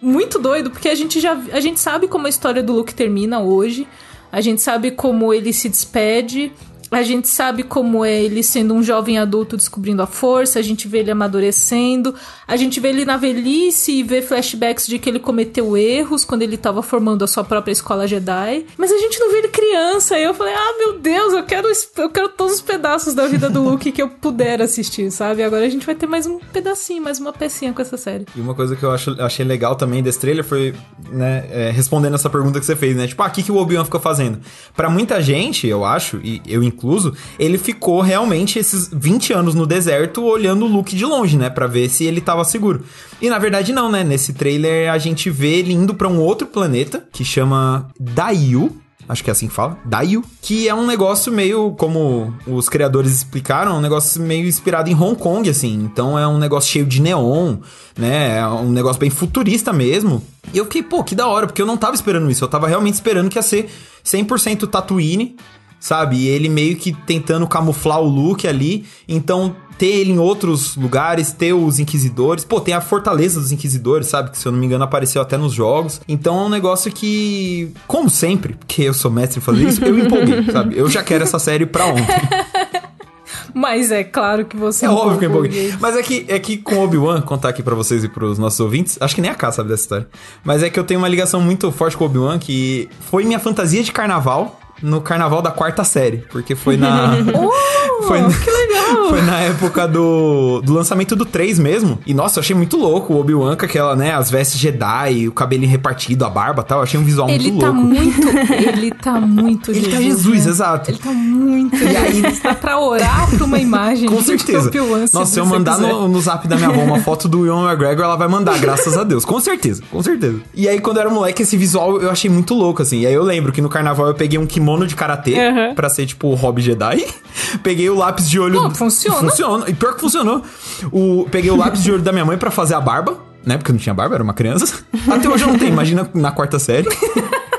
Muito 0.01 0.39
doido, 0.39 0.71
porque 0.71 0.89
a 0.89 0.95
gente 0.95 1.21
já. 1.21 1.33
A 1.53 1.61
gente 1.61 1.79
sabe 1.79 2.09
como 2.09 2.27
a 2.27 2.31
história 2.31 2.63
do 2.63 2.73
Luke 2.73 2.95
termina 2.95 3.41
hoje. 3.41 3.87
A 4.31 4.41
gente 4.41 4.61
sabe 4.63 4.91
como 4.91 5.33
ele 5.33 5.53
se 5.53 5.69
despede. 5.69 6.53
A 6.93 7.03
gente 7.03 7.27
sabe 7.27 7.63
como 7.63 8.05
é 8.05 8.23
ele 8.23 8.43
sendo 8.43 8.75
um 8.75 8.83
jovem 8.83 9.19
adulto 9.19 9.57
descobrindo 9.57 10.03
a 10.03 10.07
força, 10.07 10.59
a 10.59 10.63
gente 10.63 10.87
vê 10.87 10.99
ele 10.99 11.11
amadurecendo, 11.11 12.15
a 12.47 12.55
gente 12.55 12.79
vê 12.79 12.89
ele 12.89 13.07
na 13.07 13.17
velhice 13.17 13.93
e 13.93 14.03
vê 14.03 14.21
flashbacks 14.21 14.87
de 14.87 14.99
que 14.99 15.09
ele 15.09 15.19
cometeu 15.19 15.75
erros 15.75 16.23
quando 16.23 16.43
ele 16.43 16.59
tava 16.59 16.83
formando 16.83 17.25
a 17.25 17.27
sua 17.27 17.43
própria 17.43 17.73
escola 17.73 18.07
Jedi. 18.07 18.67
Mas 18.77 18.93
a 18.93 18.99
gente 18.99 19.19
não 19.19 19.31
vê 19.31 19.39
ele 19.39 19.49
criança. 19.49 20.19
E 20.19 20.23
eu 20.23 20.35
falei, 20.35 20.53
ah, 20.55 20.75
meu 20.79 20.99
Deus, 20.99 21.33
eu 21.33 21.43
quero, 21.45 21.69
eu 21.97 22.11
quero 22.11 22.29
todos 22.29 22.57
os 22.57 22.61
pedaços 22.61 23.15
da 23.15 23.27
vida 23.27 23.49
do 23.49 23.63
Luke 23.63 23.91
que 23.91 24.03
eu 24.03 24.09
puder 24.09 24.61
assistir, 24.61 25.11
sabe? 25.11 25.43
Agora 25.43 25.65
a 25.65 25.69
gente 25.71 25.87
vai 25.87 25.95
ter 25.95 26.07
mais 26.07 26.27
um 26.27 26.39
pedacinho, 26.39 27.03
mais 27.03 27.19
uma 27.19 27.33
pecinha 27.33 27.73
com 27.73 27.81
essa 27.81 27.97
série. 27.97 28.27
E 28.37 28.41
uma 28.41 28.55
coisa 28.55 28.77
que 28.77 28.83
eu 28.83 28.91
acho, 28.91 29.11
achei 29.23 29.45
legal 29.45 29.77
também 29.77 30.03
desse 30.03 30.19
trailer 30.19 30.45
foi, 30.45 30.75
né, 31.11 31.47
é, 31.51 31.71
respondendo 31.71 32.15
essa 32.15 32.29
pergunta 32.29 32.61
que 32.61 32.67
você 32.67 32.77
fez, 32.77 32.95
né? 32.95 33.07
Tipo, 33.07 33.23
ah, 33.23 33.29
o 33.29 33.31
que, 33.31 33.43
que 33.43 33.53
o 33.53 33.57
Obi-Wan 33.57 33.85
ficou 33.85 34.01
fazendo? 34.01 34.41
Pra 34.77 34.91
muita 34.91 35.23
gente, 35.23 35.67
eu 35.67 35.85
acho, 35.85 36.21
e 36.23 36.43
eu 36.47 36.63
incluso, 36.83 37.15
ele 37.39 37.57
ficou 37.57 38.01
realmente 38.01 38.59
esses 38.59 38.91
20 38.93 39.33
anos 39.33 39.55
no 39.55 39.67
deserto 39.67 40.25
olhando 40.25 40.65
o 40.65 40.69
Luke 40.69 40.97
de 40.97 41.05
longe, 41.05 41.37
né? 41.37 41.49
Pra 41.49 41.69
ver 41.69 41.89
se 41.89 42.05
ele 42.05 42.21
tava 42.21 42.45
seguro. 42.45 42.83
E 43.21 43.31
na 43.31 43.39
verdade 43.39 43.73
não, 43.73 43.91
né? 43.91 44.03
Nesse 44.03 44.33
trailer 44.33 44.91
a 44.91 44.99
gente 44.99 45.31
vê 45.31 45.59
ele 45.59 45.73
indo 45.73 45.95
pra 45.95 46.09
um 46.09 46.19
outro 46.19 46.47
planeta 46.47 47.07
que 47.13 47.25
chama 47.25 47.89
Dayu. 47.99 48.77
Acho 49.09 49.23
que 49.23 49.31
é 49.31 49.33
assim 49.33 49.49
que 49.49 49.53
fala, 49.53 49.77
Dayu, 49.85 50.25
que 50.41 50.69
é 50.69 50.75
um 50.75 50.87
negócio 50.87 51.33
meio, 51.33 51.73
como 51.73 52.33
os 52.47 52.69
criadores 52.69 53.13
explicaram, 53.13 53.77
um 53.77 53.81
negócio 53.81 54.23
meio 54.23 54.47
inspirado 54.47 54.89
em 54.89 54.95
Hong 54.95 55.17
Kong, 55.17 55.49
assim. 55.51 55.75
Então 55.75 56.19
é 56.19 56.27
um 56.27 56.39
negócio 56.39 56.71
cheio 56.71 56.87
de 56.87 57.01
neon, 57.01 57.57
né? 57.99 58.39
É 58.39 58.47
um 58.47 58.71
negócio 58.71 59.01
bem 59.01 59.11
futurista 59.11 59.73
mesmo. 59.73 60.23
E 60.55 60.59
eu 60.59 60.65
fiquei, 60.65 60.83
pô, 60.85 61.03
que 61.03 61.17
da 61.17 61.27
hora, 61.27 61.47
porque 61.47 61.61
eu 61.61 61.67
não 61.67 61.77
tava 61.77 61.95
esperando 61.95 62.31
isso. 62.31 62.45
Eu 62.45 62.49
tava 62.49 62.69
realmente 62.69 62.95
esperando 62.95 63.29
que 63.29 63.39
ia 63.39 63.43
ser 63.43 63.69
100% 64.05 64.69
Tatooine, 64.69 65.37
sabe? 65.83 66.17
E 66.17 66.29
ele 66.29 66.49
meio 66.49 66.77
que 66.77 66.93
tentando 66.93 67.45
camuflar 67.49 68.01
o 68.01 68.09
look 68.09 68.47
ali. 68.47 68.87
Então, 69.09 69.57
ter 69.77 69.89
ele 69.89 70.13
em 70.13 70.19
outros 70.19 70.77
lugares, 70.77 71.33
ter 71.33 71.53
os 71.53 71.81
inquisidores. 71.81 72.45
Pô, 72.45 72.61
tem 72.61 72.73
a 72.73 72.81
fortaleza 72.81 73.41
dos 73.41 73.51
inquisidores, 73.51 74.07
sabe? 74.07 74.31
Que 74.31 74.39
se 74.39 74.47
eu 74.47 74.53
não 74.53 74.61
me 74.61 74.67
engano 74.67 74.85
apareceu 74.85 75.21
até 75.21 75.37
nos 75.37 75.53
jogos. 75.53 76.01
Então 76.07 76.39
é 76.39 76.43
um 76.45 76.49
negócio 76.49 76.93
que, 76.93 77.73
como 77.89 78.09
sempre, 78.09 78.55
porque 78.55 78.83
eu 78.83 78.95
sou 78.95 79.11
mestre 79.11 79.41
em 79.41 79.43
fazer 79.43 79.65
isso, 79.65 79.85
eu 79.85 79.99
empolguei, 79.99 80.45
sabe? 80.53 80.79
Eu 80.79 80.89
já 80.89 81.03
quero 81.03 81.25
essa 81.25 81.41
série 81.41 81.67
pra 81.67 81.87
ontem. 81.87 82.07
Mas 83.53 83.91
é 83.91 84.05
claro 84.05 84.47
que 84.47 84.57
você 84.57 84.87
É 84.87 84.89
óbvio 84.89 85.19
que 85.19 85.25
eu 85.27 85.31
empolguei. 85.31 85.75
Mas 85.81 85.97
é 85.97 86.03
que, 86.03 86.25
é 86.29 86.39
que 86.39 86.57
com 86.59 86.79
Obi-Wan, 86.79 87.21
contar 87.23 87.49
aqui 87.49 87.63
pra 87.63 87.75
vocês 87.75 88.05
e 88.05 88.09
pros 88.09 88.39
nossos 88.39 88.61
ouvintes, 88.61 88.97
acho 89.01 89.15
que 89.15 89.21
nem 89.21 89.31
a 89.31 89.35
K 89.35 89.51
sabe 89.51 89.69
dessa 89.69 89.83
história. 89.83 90.09
Mas 90.45 90.63
é 90.63 90.71
que 90.71 90.79
eu 90.79 90.85
tenho 90.85 91.01
uma 91.01 91.09
ligação 91.09 91.41
muito 91.41 91.71
forte 91.73 91.97
com 91.97 92.05
o 92.05 92.07
Obi-Wan, 92.07 92.39
que 92.39 92.89
foi 93.11 93.25
minha 93.25 93.41
fantasia 93.41 93.83
de 93.83 93.91
carnaval 93.91 94.62
no 94.83 95.01
carnaval 95.01 95.41
da 95.41 95.51
quarta 95.51 95.85
série. 95.85 96.19
Porque 96.31 96.55
foi 96.55 96.77
na. 96.77 97.13
Oh, 97.35 98.03
Foi- 98.09 98.19
que 98.19 98.51
legal! 98.51 99.09
Foi 99.09 99.23
na 99.23 99.39
época 99.41 99.87
do, 99.87 100.61
do 100.63 100.73
lançamento 100.75 101.15
do 101.15 101.25
3 101.25 101.59
mesmo. 101.59 101.99
E 102.07 102.13
nossa, 102.13 102.39
eu 102.39 102.43
achei 102.43 102.55
muito 102.55 102.77
louco 102.77 103.13
o 103.13 103.21
Obi-Wan 103.21 103.57
com 103.57 103.65
aquela, 103.65 103.95
né, 103.95 104.13
as 104.15 104.31
vestes 104.31 104.59
Jedi, 104.59 105.29
o 105.29 105.33
cabelinho 105.33 105.71
repartido, 105.71 106.25
a 106.25 106.31
barba 106.31 106.63
e 106.63 106.65
tal. 106.65 106.79
Eu 106.79 106.83
achei 106.85 106.99
um 106.99 107.05
visual 107.05 107.29
Ele 107.29 107.51
muito 107.53 107.61
tá 107.61 107.71
louco. 107.71 107.87
muito. 107.87 108.29
Ele 108.69 108.91
tá 108.91 109.21
muito 109.21 109.71
Ele 109.71 109.81
Jesus. 109.81 109.95
tá 109.95 110.01
Jesus, 110.03 110.45
né? 110.47 110.51
exato. 110.51 110.91
Ele 110.91 110.99
tá 110.99 111.11
muito 111.13 111.77
Jesus. 111.77 112.41
Tá 112.41 112.55
pra 112.55 112.81
orar 112.81 113.29
pra 113.31 113.45
uma 113.45 113.59
imagem. 113.59 114.09
Com 114.09 114.23
certeza. 114.23 114.71
Nossa, 115.13 115.27
se 115.33 115.39
eu 115.39 115.47
mandar 115.47 115.79
no, 115.79 116.09
no 116.09 116.21
zap 116.21 116.47
da 116.49 116.57
minha 116.57 116.69
avó 116.69 116.81
uma 116.83 117.01
foto 117.01 117.29
do 117.29 117.47
Ian 117.47 117.69
McGregor, 117.69 118.05
ela 118.05 118.17
vai 118.17 118.29
mandar, 118.29 118.59
graças 118.59 118.97
a 118.97 119.05
Deus. 119.05 119.25
Com 119.25 119.41
certeza, 119.41 119.83
com 119.91 120.03
certeza. 120.03 120.41
E 120.55 120.69
aí, 120.69 120.81
quando 120.81 120.97
eu 120.97 121.03
era 121.03 121.11
moleque, 121.11 121.43
esse 121.43 121.57
visual 121.57 122.01
eu 122.01 122.11
achei 122.11 122.31
muito 122.31 122.55
louco, 122.55 122.83
assim. 122.83 123.01
E 123.01 123.07
aí 123.07 123.15
eu 123.15 123.23
lembro 123.23 123.53
que 123.53 123.61
no 123.61 123.69
carnaval 123.69 124.09
eu 124.09 124.15
peguei 124.15 124.39
um 124.39 124.47
kimono 124.47 124.72
de 124.87 124.97
karatê 124.97 125.39
Aham. 125.39 125.75
pra 125.75 125.89
ser 125.89 126.07
tipo 126.07 126.29
o 126.29 126.35
Hobby 126.35 126.63
Jedi. 126.63 127.07
peguei 127.63 127.89
o 127.89 127.95
lápis 127.95 128.29
de 128.29 128.39
olho. 128.39 128.63
Pô, 128.63 128.71
funciona. 128.71 129.31
Funciona. 129.31 129.69
E 129.69 129.75
pior 129.75 129.95
que 129.95 130.01
funcionou. 130.01 130.43
O, 130.91 131.27
peguei 131.31 131.51
o 131.51 131.57
lápis 131.57 131.83
de 131.83 131.93
olho 131.93 132.03
da 132.03 132.13
minha 132.13 132.25
mãe 132.25 132.37
pra 132.39 132.51
fazer 132.51 132.75
a 132.75 132.81
barba, 132.81 133.19
né? 133.45 133.57
Porque 133.57 133.71
eu 133.71 133.75
não 133.75 133.81
tinha 133.81 133.95
barba, 133.95 134.15
era 134.15 134.25
uma 134.25 134.35
criança. 134.35 134.85
Até 135.11 135.29
hoje 135.29 135.45
eu 135.45 135.49
não 135.49 135.59
tenho, 135.59 135.73
imagina 135.73 136.09
na 136.15 136.31
quarta 136.33 136.59
série. 136.59 136.89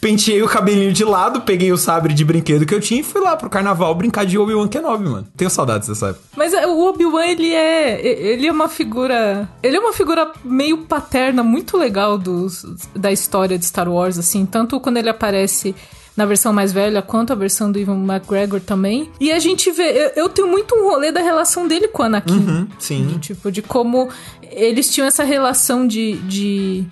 Penteei 0.00 0.40
o 0.40 0.46
cabelinho 0.46 0.92
de 0.92 1.04
lado, 1.04 1.40
peguei 1.40 1.72
o 1.72 1.76
sabre 1.76 2.14
de 2.14 2.24
brinquedo 2.24 2.64
que 2.64 2.72
eu 2.72 2.80
tinha 2.80 3.00
e 3.00 3.02
fui 3.02 3.20
lá 3.20 3.36
pro 3.36 3.50
carnaval 3.50 3.92
brincar 3.92 4.24
de 4.24 4.38
Obi-Wan 4.38 4.68
Kenobi, 4.68 5.08
mano. 5.08 5.26
Tenho 5.36 5.50
saudades 5.50 5.88
dessa 5.88 6.10
época. 6.10 6.22
Mas 6.36 6.52
é, 6.52 6.64
o 6.64 6.78
Obi-Wan, 6.86 7.26
ele 7.26 7.52
é. 7.52 8.06
Ele 8.06 8.46
é 8.46 8.52
uma 8.52 8.68
figura. 8.68 9.48
Ele 9.60 9.76
é 9.76 9.80
uma 9.80 9.92
figura 9.92 10.30
meio 10.44 10.78
paterna, 10.78 11.42
muito 11.42 11.76
legal 11.76 12.16
dos, 12.16 12.64
da 12.94 13.10
história 13.10 13.58
de 13.58 13.64
Star 13.64 13.88
Wars, 13.88 14.16
assim. 14.16 14.46
Tanto 14.46 14.78
quando 14.78 14.98
ele 14.98 15.08
aparece 15.08 15.74
na 16.16 16.24
versão 16.24 16.52
mais 16.52 16.72
velha, 16.72 17.02
quanto 17.02 17.32
a 17.32 17.36
versão 17.36 17.70
do 17.70 17.78
Ivan 17.78 18.02
McGregor 18.02 18.60
também. 18.60 19.10
E 19.20 19.30
a 19.30 19.38
gente 19.38 19.70
vê. 19.70 19.90
Eu, 19.90 20.24
eu 20.24 20.28
tenho 20.28 20.48
muito 20.48 20.74
um 20.74 20.88
rolê 20.88 21.12
da 21.12 21.20
relação 21.20 21.68
dele 21.68 21.88
com 21.88 22.02
o 22.02 22.06
Anakin. 22.06 22.32
Uhum, 22.32 22.68
sim. 22.78 23.18
Tipo, 23.20 23.52
de 23.52 23.60
como 23.60 24.08
eles 24.50 24.90
tinham 24.92 25.06
essa 25.06 25.24
relação 25.24 25.86
de. 25.86 26.16
de 26.22 26.84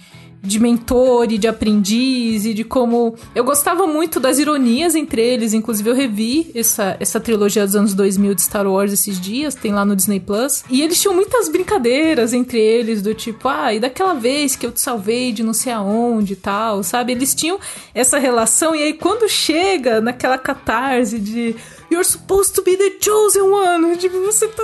de 0.45 0.61
mentor 0.61 1.33
e 1.33 1.39
de 1.39 1.49
aprendiz 1.49 2.45
e 2.45 2.53
de 2.53 2.63
como 2.63 3.17
eu 3.35 3.43
gostava 3.43 3.87
muito 3.87 4.21
das 4.21 4.39
ironias 4.39 4.95
entre 4.95 5.23
eles, 5.23 5.55
inclusive 5.55 5.89
eu 5.89 5.95
revi 5.95 6.51
essa, 6.55 6.97
essa 7.01 7.19
trilogia 7.19 7.65
dos 7.65 7.75
anos 7.75 7.95
2000 7.95 8.35
de 8.35 8.43
Star 8.43 8.67
Wars 8.67 8.93
esses 8.93 9.19
dias, 9.19 9.55
tem 9.55 9.73
lá 9.73 9.85
no 9.85 9.97
Disney 9.97 10.21
Plus, 10.21 10.63
e 10.69 10.83
eles 10.83 11.01
tinham 11.01 11.15
muitas 11.15 11.49
brincadeiras 11.49 12.33
entre 12.33 12.61
eles 12.61 13.01
do 13.01 13.15
tipo, 13.15 13.49
ah, 13.49 13.73
e 13.73 13.81
daquela 13.81 14.15
vez 14.15 14.55
que 14.55 14.67
eu 14.67 14.73
te 14.73 14.81
salvei 14.81 15.33
de 15.33 15.43
não 15.43 15.55
sei 15.55 15.73
aonde 15.73 16.35
e 16.35 16.37
tal, 16.37 16.83
sabe? 16.83 17.13
Eles 17.13 17.35
tinham 17.35 17.59
essa 17.95 18.19
relação 18.19 18.75
e 18.75 18.83
aí 18.83 18.93
quando 18.93 19.29
chega 19.29 20.01
naquela 20.01 20.37
catarse 20.37 21.19
de 21.19 21.57
You're 21.95 22.05
supposed 22.05 22.55
to 22.57 22.63
be 22.63 22.77
the 22.77 22.93
chosen 23.01 23.43
one. 23.43 23.97
Tipo, 23.97 24.21
você 24.21 24.49
tá. 24.49 24.63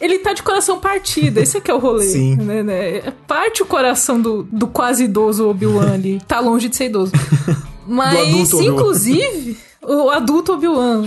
Ele 0.00 0.18
tá 0.18 0.32
de 0.32 0.42
coração 0.42 0.78
partido. 0.78 1.38
Esse 1.38 1.56
é 1.56 1.60
que 1.60 1.70
é 1.70 1.74
o 1.74 1.78
rolê. 1.78 2.04
Sim. 2.12 2.36
Né, 2.36 2.62
né? 2.62 3.12
Parte 3.26 3.62
o 3.62 3.66
coração 3.66 4.20
do, 4.20 4.42
do 4.44 4.66
quase 4.66 5.04
idoso 5.04 5.48
Obi-Wan 5.48 5.92
ali. 5.94 6.20
Tá 6.28 6.40
longe 6.40 6.68
de 6.68 6.76
ser 6.76 6.86
idoso. 6.86 7.12
Mas, 7.88 8.52
inclusive, 8.52 9.56
o 9.82 10.10
adulto 10.10 10.52
Obi-Wan, 10.52 11.02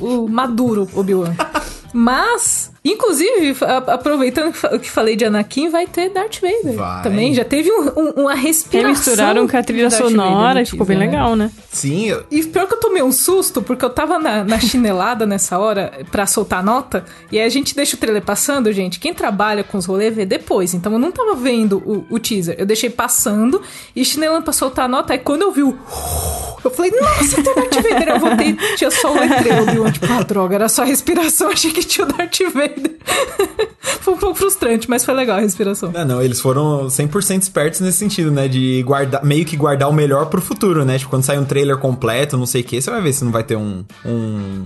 o, 0.00 0.04
o- 0.04 0.24
o 0.24 0.28
maduro 0.28 0.88
Obi-Wan. 0.94 1.32
Mas, 1.94 2.70
inclusive, 2.84 3.56
a- 3.64 3.94
aproveitando 3.94 4.52
que 4.52 4.58
fa- 4.58 4.78
que 4.78 4.90
falei 4.90 5.16
de 5.16 5.24
Anakin, 5.24 5.68
vai 5.68 5.86
ter 5.86 6.10
Darth 6.10 6.40
Vader. 6.40 6.74
Vai. 6.76 7.02
Também 7.02 7.34
já 7.34 7.44
teve 7.44 7.70
um- 7.70 7.88
um- 7.96 8.10
uma 8.22 8.34
respiração. 8.34 8.90
Remisturaram 8.92 9.46
com 9.48 9.56
a 9.56 9.62
trilha 9.62 9.90
sonora 9.90 10.62
e 10.62 10.66
ficou 10.66 10.86
bem 10.86 10.96
né? 10.98 11.06
legal, 11.06 11.36
né? 11.36 11.50
Sim, 11.70 12.06
eu- 12.08 12.24
E 12.30 12.42
pior 12.44 12.66
que 12.66 12.74
eu 12.74 12.80
tomei 12.80 13.02
um 13.02 13.12
susto, 13.12 13.60
porque 13.62 13.84
eu 13.84 13.90
tava 13.90 14.18
na, 14.18 14.44
na 14.44 14.58
chinelada 14.60 15.26
nessa 15.26 15.58
hora 15.58 15.92
pra 16.10 16.26
soltar 16.26 16.60
a 16.60 16.62
nota, 16.62 17.04
e 17.30 17.38
aí 17.38 17.44
a 17.44 17.48
gente 17.48 17.74
deixa 17.74 17.96
o 17.96 17.98
trailer 17.98 18.22
passando, 18.22 18.72
gente. 18.72 18.98
Quem 18.98 19.12
trabalha 19.14 19.62
com 19.64 19.78
os 19.78 19.86
rolês 19.86 20.14
vê 20.14 20.24
depois. 20.24 20.74
Então 20.74 20.92
eu 20.92 20.98
não 20.98 21.10
tava 21.12 21.34
vendo 21.34 21.78
o, 21.84 22.06
o 22.14 22.18
teaser. 22.18 22.54
Eu 22.58 22.66
deixei 22.66 22.90
passando 22.90 23.60
e 23.94 24.04
chinelando 24.04 24.42
pra 24.44 24.52
soltar 24.52 24.84
a 24.86 24.88
nota. 24.88 25.12
Aí 25.12 25.18
quando 25.18 25.42
eu 25.42 25.52
vi 25.52 25.62
o. 25.62 25.76
Eu 26.64 26.72
falei, 26.72 26.90
nossa, 26.90 27.40
tem 27.40 27.52
o 27.52 27.54
Darth 27.54 27.74
Vader. 27.76 28.08
Eu 28.08 28.18
voltei, 28.18 28.56
tinha 28.76 28.90
só 28.90 29.12
o 29.12 29.18
letreiro. 29.20 29.62
Obi-Wan, 29.62 29.92
tipo, 29.92 30.06
ah, 30.10 30.22
droga, 30.24 30.56
era 30.56 30.68
só 30.68 30.82
a 30.82 30.84
respiração. 30.84 31.48
Achei 31.52 31.70
que 31.70 31.84
tinha 31.84 32.04
o 32.04 32.12
Darth 32.12 32.36
Vader. 32.52 32.77
foi 34.00 34.14
um 34.14 34.16
pouco 34.16 34.36
frustrante, 34.36 34.88
mas 34.88 35.04
foi 35.04 35.14
legal 35.14 35.38
a 35.38 35.40
respiração. 35.40 35.92
Não, 35.92 36.04
não, 36.04 36.22
eles 36.22 36.40
foram 36.40 36.86
100% 36.86 37.42
espertos 37.42 37.80
nesse 37.80 37.98
sentido, 37.98 38.30
né? 38.30 38.48
De 38.48 38.82
guardar, 38.82 39.24
meio 39.24 39.44
que 39.44 39.56
guardar 39.56 39.88
o 39.88 39.92
melhor 39.92 40.26
pro 40.26 40.40
futuro, 40.40 40.84
né? 40.84 40.98
Tipo, 40.98 41.10
quando 41.10 41.24
sai 41.24 41.38
um 41.38 41.44
trailer 41.44 41.76
completo, 41.78 42.36
não 42.36 42.46
sei 42.46 42.62
o 42.62 42.64
que, 42.64 42.80
você 42.80 42.90
vai 42.90 43.00
ver 43.00 43.12
se 43.12 43.24
não 43.24 43.32
vai 43.32 43.42
ter 43.42 43.56
um. 43.56 43.84
um 44.04 44.64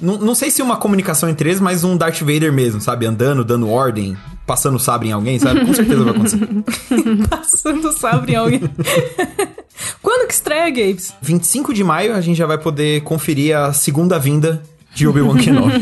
Não, 0.00 0.18
não 0.18 0.34
sei 0.34 0.50
se 0.50 0.62
uma 0.62 0.76
comunicação 0.76 1.28
entre 1.28 1.50
eles, 1.50 1.60
mas 1.60 1.84
um 1.84 1.96
Darth 1.96 2.20
Vader 2.20 2.52
mesmo, 2.52 2.80
sabe? 2.80 3.06
Andando, 3.06 3.44
dando 3.44 3.68
ordem, 3.70 4.16
passando 4.46 4.78
sabre 4.78 5.08
em 5.08 5.12
alguém, 5.12 5.38
sabe? 5.38 5.64
Com 5.64 5.74
certeza 5.74 6.04
vai 6.04 6.14
acontecer. 6.14 6.48
Passando 7.28 7.92
sabre 7.92 8.32
em 8.32 8.36
alguém. 8.36 8.60
Quando 10.02 10.26
que 10.26 10.34
estreia, 10.34 10.70
Gabes? 10.70 11.14
25 11.20 11.74
de 11.74 11.84
maio 11.84 12.14
a 12.14 12.20
gente 12.20 12.36
já 12.36 12.46
vai 12.46 12.58
poder 12.58 13.02
conferir 13.02 13.56
a 13.56 13.72
segunda 13.72 14.18
vinda 14.18 14.62
de 14.94 15.06
Obi-Wan 15.06 15.36
Kenobi. 15.36 15.74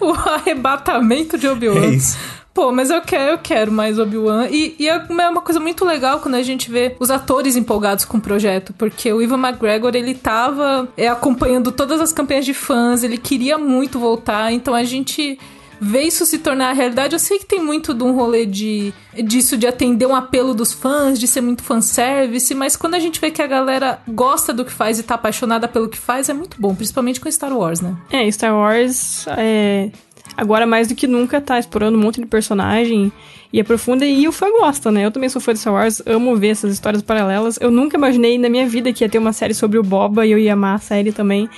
O 0.00 0.10
arrebatamento 0.28 1.38
de 1.38 1.48
Obi-Wan. 1.48 1.80
é 1.80 1.88
isso. 1.88 2.18
Pô, 2.56 2.72
mas 2.72 2.88
eu 2.88 3.02
quero, 3.02 3.32
eu 3.32 3.38
quero 3.38 3.70
mais 3.70 3.98
Obi-Wan. 3.98 4.48
E, 4.50 4.74
e 4.78 4.88
é 4.88 4.96
uma 5.10 5.42
coisa 5.42 5.60
muito 5.60 5.84
legal 5.84 6.20
quando 6.20 6.36
a 6.36 6.42
gente 6.42 6.70
vê 6.70 6.96
os 6.98 7.10
atores 7.10 7.54
empolgados 7.54 8.06
com 8.06 8.16
o 8.16 8.20
projeto, 8.20 8.72
porque 8.72 9.12
o 9.12 9.20
Ivan 9.20 9.38
McGregor, 9.38 9.94
ele 9.94 10.14
tava 10.14 10.88
é, 10.96 11.06
acompanhando 11.06 11.70
todas 11.70 12.00
as 12.00 12.14
campanhas 12.14 12.46
de 12.46 12.54
fãs, 12.54 13.02
ele 13.02 13.18
queria 13.18 13.58
muito 13.58 13.98
voltar, 13.98 14.52
então 14.52 14.74
a 14.74 14.84
gente 14.84 15.38
vê 15.80 16.02
isso 16.02 16.24
se 16.26 16.38
tornar 16.38 16.72
realidade. 16.72 17.14
Eu 17.14 17.18
sei 17.18 17.38
que 17.38 17.46
tem 17.46 17.62
muito 17.62 17.94
de 17.94 18.02
um 18.02 18.12
rolê 18.12 18.46
de, 18.46 18.92
disso 19.24 19.56
de 19.56 19.66
atender 19.66 20.06
um 20.06 20.14
apelo 20.14 20.54
dos 20.54 20.72
fãs, 20.72 21.18
de 21.18 21.26
ser 21.26 21.40
muito 21.40 21.62
fanservice, 21.62 22.54
mas 22.54 22.76
quando 22.76 22.94
a 22.94 22.98
gente 22.98 23.20
vê 23.20 23.30
que 23.30 23.42
a 23.42 23.46
galera 23.46 24.00
gosta 24.08 24.52
do 24.52 24.64
que 24.64 24.72
faz 24.72 24.98
e 24.98 25.02
tá 25.02 25.14
apaixonada 25.14 25.68
pelo 25.68 25.88
que 25.88 25.98
faz, 25.98 26.28
é 26.28 26.32
muito 26.32 26.60
bom, 26.60 26.74
principalmente 26.74 27.20
com 27.20 27.30
Star 27.30 27.56
Wars, 27.56 27.80
né? 27.80 27.96
É, 28.10 28.30
Star 28.30 28.54
Wars 28.54 29.26
é, 29.36 29.90
agora 30.36 30.66
mais 30.66 30.88
do 30.88 30.94
que 30.94 31.06
nunca 31.06 31.40
tá 31.40 31.58
explorando 31.58 31.96
um 31.96 32.00
monte 32.00 32.20
de 32.20 32.26
personagem 32.26 33.12
e 33.52 33.60
aprofunda 33.60 34.04
e 34.04 34.26
o 34.26 34.32
fã 34.32 34.50
gosta, 34.50 34.90
né? 34.90 35.04
Eu 35.04 35.10
também 35.10 35.28
sou 35.28 35.40
fã 35.40 35.52
de 35.52 35.60
Star 35.60 35.72
Wars, 35.72 36.02
amo 36.04 36.36
ver 36.36 36.48
essas 36.48 36.72
histórias 36.72 37.02
paralelas. 37.02 37.58
Eu 37.60 37.70
nunca 37.70 37.96
imaginei 37.96 38.38
na 38.38 38.48
minha 38.48 38.68
vida 38.68 38.92
que 38.92 39.04
ia 39.04 39.08
ter 39.08 39.18
uma 39.18 39.32
série 39.32 39.54
sobre 39.54 39.78
o 39.78 39.82
Boba 39.82 40.26
e 40.26 40.32
eu 40.32 40.38
ia 40.38 40.52
amar 40.52 40.76
a 40.76 40.78
série 40.78 41.12
também. 41.12 41.48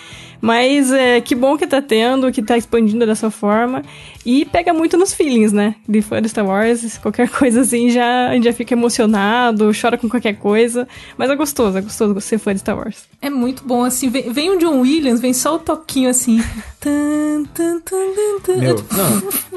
Mas 0.40 0.92
é, 0.92 1.20
que 1.20 1.34
bom 1.34 1.56
que 1.56 1.66
tá 1.66 1.82
tendo, 1.82 2.30
que 2.30 2.42
tá 2.42 2.56
expandindo 2.56 3.04
dessa 3.04 3.30
forma. 3.30 3.82
E 4.24 4.44
pega 4.44 4.72
muito 4.72 4.96
nos 4.96 5.14
feelings, 5.14 5.52
né? 5.52 5.74
De 5.88 6.02
fã 6.02 6.20
de 6.20 6.28
Star 6.28 6.46
Wars, 6.46 6.98
qualquer 6.98 7.28
coisa 7.32 7.62
assim 7.62 7.90
já, 7.90 8.28
a 8.28 8.34
gente 8.34 8.44
já 8.44 8.52
fica 8.52 8.74
emocionado, 8.74 9.70
chora 9.80 9.96
com 9.96 10.08
qualquer 10.08 10.34
coisa. 10.34 10.86
Mas 11.16 11.30
é 11.30 11.36
gostoso, 11.36 11.78
é 11.78 11.80
gostoso 11.80 12.20
ser 12.20 12.38
fã 12.38 12.52
de 12.52 12.60
Star 12.60 12.76
Wars. 12.76 13.04
É 13.20 13.30
muito 13.30 13.64
bom, 13.64 13.84
assim, 13.84 14.08
vem, 14.08 14.32
vem 14.32 14.50
o 14.50 14.58
John 14.58 14.80
Williams, 14.80 15.20
vem 15.20 15.32
só 15.32 15.56
o 15.56 15.58
toquinho 15.58 16.10
assim. 16.10 16.42
Meu, 16.86 18.70
É, 18.70 18.74
tipo, 18.74 18.94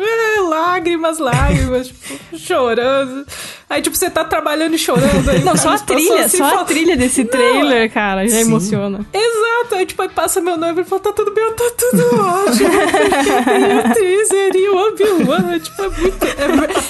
é, 0.02 0.42
lágrimas, 0.50 1.20
lágrimas, 1.20 1.88
tipo, 1.94 2.38
chorando. 2.38 3.26
Aí, 3.70 3.82
tipo, 3.82 3.96
você 3.96 4.10
tá 4.10 4.26
trabalhando 4.26 4.74
e 4.74 4.78
chorando. 4.78 5.30
Aí, 5.30 5.44
Não, 5.44 5.56
só 5.56 5.70
a 5.70 5.80
trilha, 5.80 6.26
assim, 6.26 6.38
só 6.38 6.46
a 6.46 6.50
fala- 6.50 6.66
trilha 6.66 6.98
desse 6.98 7.24
trailer, 7.26 7.92
cara, 7.94 8.28
já 8.28 8.36
Sim. 8.38 8.42
emociona. 8.42 9.06
Exato, 9.14 9.76
aí 9.76 9.86
tipo, 9.86 10.02
aí 10.02 10.10
passa 10.10 10.42
meu 10.42 10.58
noivo 10.58 10.82
e 10.82 10.84
fala, 10.84 11.02
tá 11.02 11.14
tudo 11.14 11.32
bem, 11.32 11.54
tá 11.54 11.72
tudo 11.78 12.04
ótimo. 12.20 12.70
E 13.62 13.82
a 13.82 13.94
Obi-Wan, 14.90 15.60
tipo, 15.60 15.82
é 15.82 15.90
muito... 15.90 16.26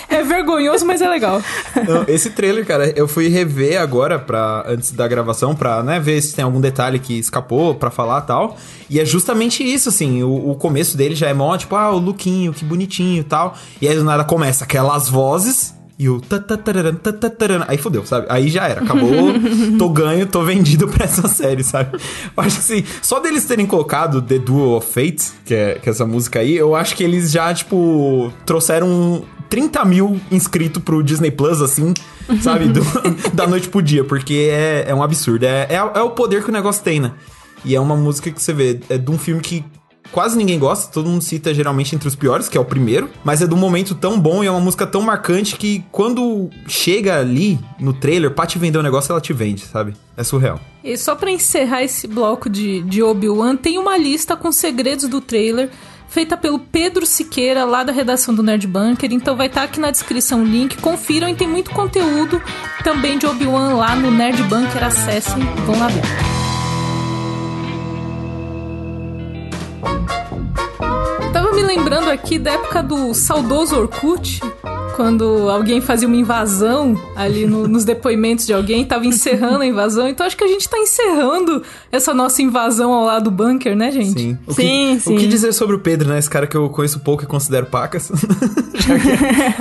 É, 0.10 0.18
é 0.18 0.24
vergonhoso, 0.24 0.86
mas 0.86 1.02
é 1.02 1.08
legal. 1.08 1.42
Não, 1.88 2.06
esse 2.08 2.32
trailer, 2.32 2.66
cara, 2.66 2.92
eu 2.96 3.08
fui 3.08 3.28
rever 3.28 3.80
agora 3.80 4.20
pra, 4.20 4.64
antes 4.68 4.92
da 4.92 5.08
gravação 5.08 5.56
pra, 5.56 5.84
né, 5.84 6.00
ver 6.00 6.22
se 6.22 6.36
tem 6.36 6.44
algum 6.44 6.62
detalhe 6.62 7.00
que 7.00 7.18
escapou 7.18 7.76
pra 7.76 7.90
falar 7.90 8.22
tal. 8.22 8.58
E 8.90 9.00
é 9.00 9.06
justamente 9.06 9.64
isso, 9.64 9.90
assim, 9.90 10.24
o, 10.24 10.52
o 10.52 10.56
começo 10.56 10.98
dele 10.98 11.16
já 11.16 11.28
é 11.28 11.34
mó, 11.34 11.58
tipo, 11.58 11.76
ah, 11.76 11.92
o 11.92 11.98
lookinho, 11.98 12.54
que 12.54 12.66
bonitinho 12.66 13.24
tal. 13.24 13.56
E 13.82 13.88
aí 13.88 13.96
do 13.96 14.04
nada 14.04 14.24
começa 14.24 14.64
aquelas 14.64 15.10
vozes 15.10 15.74
e 16.02 16.10
o 16.10 16.20
tatataran, 16.20 16.96
tatataran. 16.96 17.64
Aí 17.68 17.78
fodeu, 17.78 18.04
sabe? 18.04 18.26
Aí 18.28 18.50
já 18.50 18.68
era, 18.68 18.82
acabou, 18.82 19.12
tô 19.78 19.88
ganho, 19.90 20.26
tô 20.26 20.44
vendido 20.44 20.88
pra 20.88 21.06
essa 21.06 21.28
série, 21.28 21.64
sabe? 21.64 21.92
Eu 22.36 22.44
acho 22.44 22.56
que 22.56 22.74
assim, 22.74 22.84
só 23.04 23.20
deles 23.20 23.46
terem 23.46 23.68
colocado 23.68 24.20
The 24.20 24.40
Duel 24.40 24.72
of 24.72 24.88
Fate, 24.92 25.32
que 25.46 25.54
é, 25.54 25.76
que 25.76 25.88
é 25.88 25.92
essa 25.92 26.04
música 26.06 26.40
aí, 26.40 26.56
eu 26.58 26.76
acho 26.76 26.96
que 26.96 27.04
eles 27.04 27.30
já, 27.32 27.54
tipo, 27.54 28.34
trouxeram 28.48 29.24
30 29.48 29.86
mil 29.86 30.20
inscritos 30.32 30.82
pro 30.82 31.04
Disney 31.04 31.30
Plus, 31.30 31.62
assim, 31.62 31.94
sabe? 32.42 32.66
Do- 32.70 32.82
da 33.34 33.46
noite 33.46 33.70
pro 33.70 33.80
dia, 33.80 34.04
porque 34.04 34.50
é, 34.52 34.86
é 34.88 34.96
um 34.96 35.04
absurdo. 35.04 35.46
É, 35.46 35.68
é, 35.70 35.76
é 35.76 36.02
o 36.02 36.10
poder 36.10 36.44
que 36.44 36.50
o 36.50 36.54
negócio 36.54 36.84
tem, 36.84 37.00
né? 37.00 37.12
E 37.64 37.76
é 37.76 37.80
uma 37.80 37.96
música 37.96 38.32
que 38.32 38.42
você 38.42 38.54
vê, 38.54 38.80
é 38.90 38.98
de 38.98 39.12
um 39.12 39.20
filme 39.20 39.40
que 39.40 39.64
quase 40.12 40.38
ninguém 40.38 40.60
gosta, 40.60 40.92
todo 40.92 41.10
mundo 41.10 41.24
cita 41.24 41.54
geralmente 41.54 41.96
entre 41.96 42.08
os 42.08 42.16
piores, 42.16 42.50
que 42.50 42.58
é 42.58 42.62
o 42.62 42.66
primeiro, 42.66 43.10
mas 43.24 43.42
é 43.42 43.48
de 43.48 43.54
um 43.54 43.58
momento 43.58 43.96
tão 43.96 44.20
bom 44.20 44.44
e 44.44 44.48
é 44.48 44.52
uma 44.52 44.60
música 44.60 44.86
tão 44.86 45.02
marcante 45.02 45.56
que 45.56 45.84
quando 45.92 46.50
chega 46.68 47.20
ali 47.20 47.60
no 47.80 47.94
trailer 47.94 48.32
pra 48.32 48.46
te 48.46 48.60
vender 48.60 48.78
o 48.78 48.84
negócio, 48.84 49.12
ela 49.12 49.22
te 49.22 49.34
vende, 49.34 49.62
sabe? 49.66 49.94
É 50.16 50.24
surreal. 50.24 50.60
E 50.84 50.98
só 50.98 51.16
pra 51.16 51.32
encerrar 51.32 51.84
esse 51.84 52.08
bloco 52.08 52.50
de, 52.50 52.82
de 52.84 53.02
Obi-Wan, 53.02 53.56
tem 53.56 53.78
uma 53.78 53.98
lista 53.98 54.36
com 54.36 54.52
segredos 54.52 55.08
do 55.08 55.22
trailer 55.22 55.70
feita 56.12 56.36
pelo 56.36 56.60
Pedro 56.60 57.06
Siqueira, 57.06 57.64
lá 57.64 57.84
da 57.84 57.92
redação 57.92 58.36
do 58.36 58.44
Nerd 58.44 58.68
Bunker. 58.68 59.12
Então 59.12 59.36
vai 59.36 59.48
estar 59.48 59.64
aqui 59.64 59.80
na 59.80 59.90
descrição 59.90 60.42
o 60.42 60.46
link. 60.46 60.78
Confiram 60.78 61.30
e 61.30 61.36
tem 61.36 61.48
muito 61.48 61.72
conteúdo 61.72 62.42
também 62.84 63.18
de 63.18 63.26
Obi-Wan 63.26 63.76
lá 63.76 63.96
no 63.96 64.12
Nerd 64.12 64.44
Bunker. 64.44 64.84
Acessem, 64.84 65.42
vão 65.66 65.80
lá 65.80 65.88
ver. 65.88 66.51
Lembrando 71.76 72.10
aqui 72.10 72.38
da 72.38 72.52
época 72.52 72.84
do 72.84 73.14
saudoso 73.14 73.76
Orkut, 73.78 74.42
quando 74.96 75.50
alguém 75.50 75.80
fazia 75.80 76.06
uma 76.08 76.18
invasão 76.18 77.00
ali 77.16 77.48
no- 77.48 77.66
nos 77.68 77.86
depoimentos 77.86 78.46
de 78.46 78.54
alguém, 78.54 78.84
tava 78.86 79.06
encerrando 79.08 79.62
a 79.62 79.66
invasão. 79.66 80.08
Então 80.08 80.26
acho 80.26 80.36
que 80.36 80.44
a 80.44 80.48
gente 80.48 80.68
tá 80.68 80.78
encerrando 80.78 81.64
essa 81.92 82.14
nossa 82.14 82.42
invasão 82.42 82.92
ao 82.92 83.06
lado 83.06 83.24
do 83.26 83.32
bunker, 83.32 83.76
né, 83.76 83.90
gente? 83.90 84.20
Sim. 84.20 84.38
O 84.46 84.54
Sim, 84.54 84.94
que, 84.96 85.00
sim. 85.00 85.16
O 85.16 85.20
que 85.20 85.28
dizer 85.28 85.54
sobre 85.54 85.76
o 85.78 85.80
Pedro, 85.80 86.10
né? 86.10 86.20
Esse 86.20 86.30
cara 86.30 86.46
que 86.46 86.56
eu 86.58 86.70
conheço 86.70 87.00
pouco 87.00 87.24
e 87.24 87.26
considero 87.28 87.66
pacas. 87.68 88.12
já, 88.76 89.00
que 89.00 89.10
é, 89.10 89.56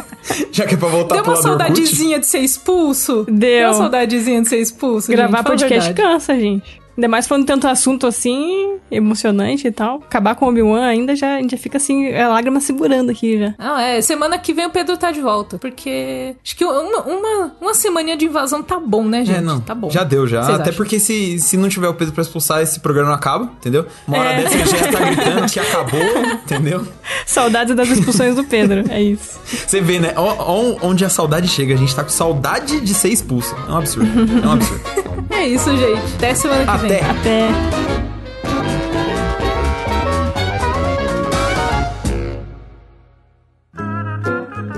já 0.51 0.67
que 0.67 0.75
é 0.75 0.77
pra 0.77 0.89
voltar 0.89 1.15
Deu 1.15 1.23
pro 1.25 1.33
uma 1.33 1.39
lado 1.39 1.47
do 1.47 1.53
Orkut. 1.63 1.69
saudadezinha 1.77 2.19
de 2.19 2.27
ser 2.27 2.41
expulso? 2.41 3.25
Deu. 3.31 3.69
uma 3.69 3.75
saudadezinha 3.75 4.43
de 4.43 4.49
ser 4.49 4.59
expulso? 4.59 5.11
Gravar 5.11 5.39
gente? 5.39 5.47
Podcast 5.47 5.87
verdade. 5.93 5.95
cansa, 6.13 6.35
gente. 6.35 6.80
Ainda 7.01 7.09
mais 7.09 7.27
falando 7.27 7.47
tanto 7.47 7.67
assunto 7.67 8.07
assim, 8.07 8.75
emocionante 8.91 9.67
e 9.67 9.73
tal. 9.73 10.03
Acabar 10.07 10.35
com 10.35 10.45
o 10.45 10.49
Obi-Wan 10.51 10.85
ainda 10.85 11.17
já, 11.17 11.37
a 11.37 11.41
gente 11.41 11.53
já 11.53 11.57
fica 11.57 11.79
assim, 11.79 12.15
a 12.15 12.29
lágrima 12.29 12.61
segurando 12.61 13.09
aqui 13.11 13.39
já. 13.39 13.55
Não, 13.59 13.79
é, 13.79 14.03
semana 14.03 14.37
que 14.37 14.53
vem 14.53 14.67
o 14.67 14.71
Pedro 14.71 14.99
tá 14.99 15.11
de 15.11 15.23
volta. 15.23 15.57
Porque 15.59 16.37
acho 16.45 16.55
que 16.55 16.63
uma, 16.63 17.01
uma, 17.05 17.53
uma 17.59 17.73
semaninha 17.73 18.19
de 18.19 18.27
invasão 18.27 18.63
tá 18.63 18.79
bom, 18.79 19.03
né, 19.03 19.25
gente? 19.25 19.39
É, 19.39 19.41
não. 19.41 19.61
Tá 19.63 19.75
bom. 19.75 19.89
Já 19.91 20.05
deu, 20.05 20.27
já. 20.27 20.43
Vocês 20.43 20.57
Até 20.57 20.65
acham? 20.65 20.77
porque 20.77 21.01
se, 21.01 21.39
se 21.39 21.57
não 21.57 21.71
tiver 21.71 21.89
o 21.89 21.95
Pedro 21.95 22.13
pra 22.13 22.21
expulsar, 22.21 22.61
esse 22.61 22.81
programa 22.81 23.09
não 23.09 23.17
acaba, 23.17 23.45
entendeu? 23.59 23.87
Uma 24.07 24.19
hora 24.19 24.33
É. 24.33 24.43
dessa 24.43 24.55
ele 24.57 24.67
já 24.67 24.77
está 24.77 24.99
gritando 25.01 25.51
que 25.51 25.59
acabou, 25.59 26.01
entendeu? 26.45 26.87
Saudades 27.25 27.75
das 27.75 27.89
expulsões 27.89 28.35
do 28.37 28.45
Pedro, 28.45 28.85
é 28.91 29.01
isso. 29.01 29.41
Você 29.67 29.81
vê, 29.81 29.99
né? 29.99 30.13
Ó- 30.17 30.35
ó 30.39 30.77
onde 30.87 31.03
a 31.03 31.09
saudade 31.09 31.49
chega. 31.49 31.73
A 31.73 31.79
gente 31.79 31.97
tá 31.97 32.03
com 32.05 32.11
saudade 32.11 32.79
de 32.81 32.93
ser 32.93 33.09
expulso. 33.09 33.57
É 33.67 33.73
um 33.73 33.77
absurdo. 33.79 34.11
É 34.45 34.47
um 34.47 34.53
absurdo. 34.53 34.81
É 35.33 35.47
isso, 35.47 35.75
gente. 35.75 36.15
Até 36.17 36.35
semana 36.35 36.67
que 36.71 36.79
vem. 36.79 36.90
Até. 36.91 37.05
Até. 37.05 37.49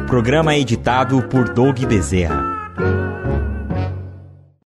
Programa 0.06 0.54
editado 0.54 1.22
por 1.22 1.48
Doug 1.54 1.78
Bezerra. 1.86 2.51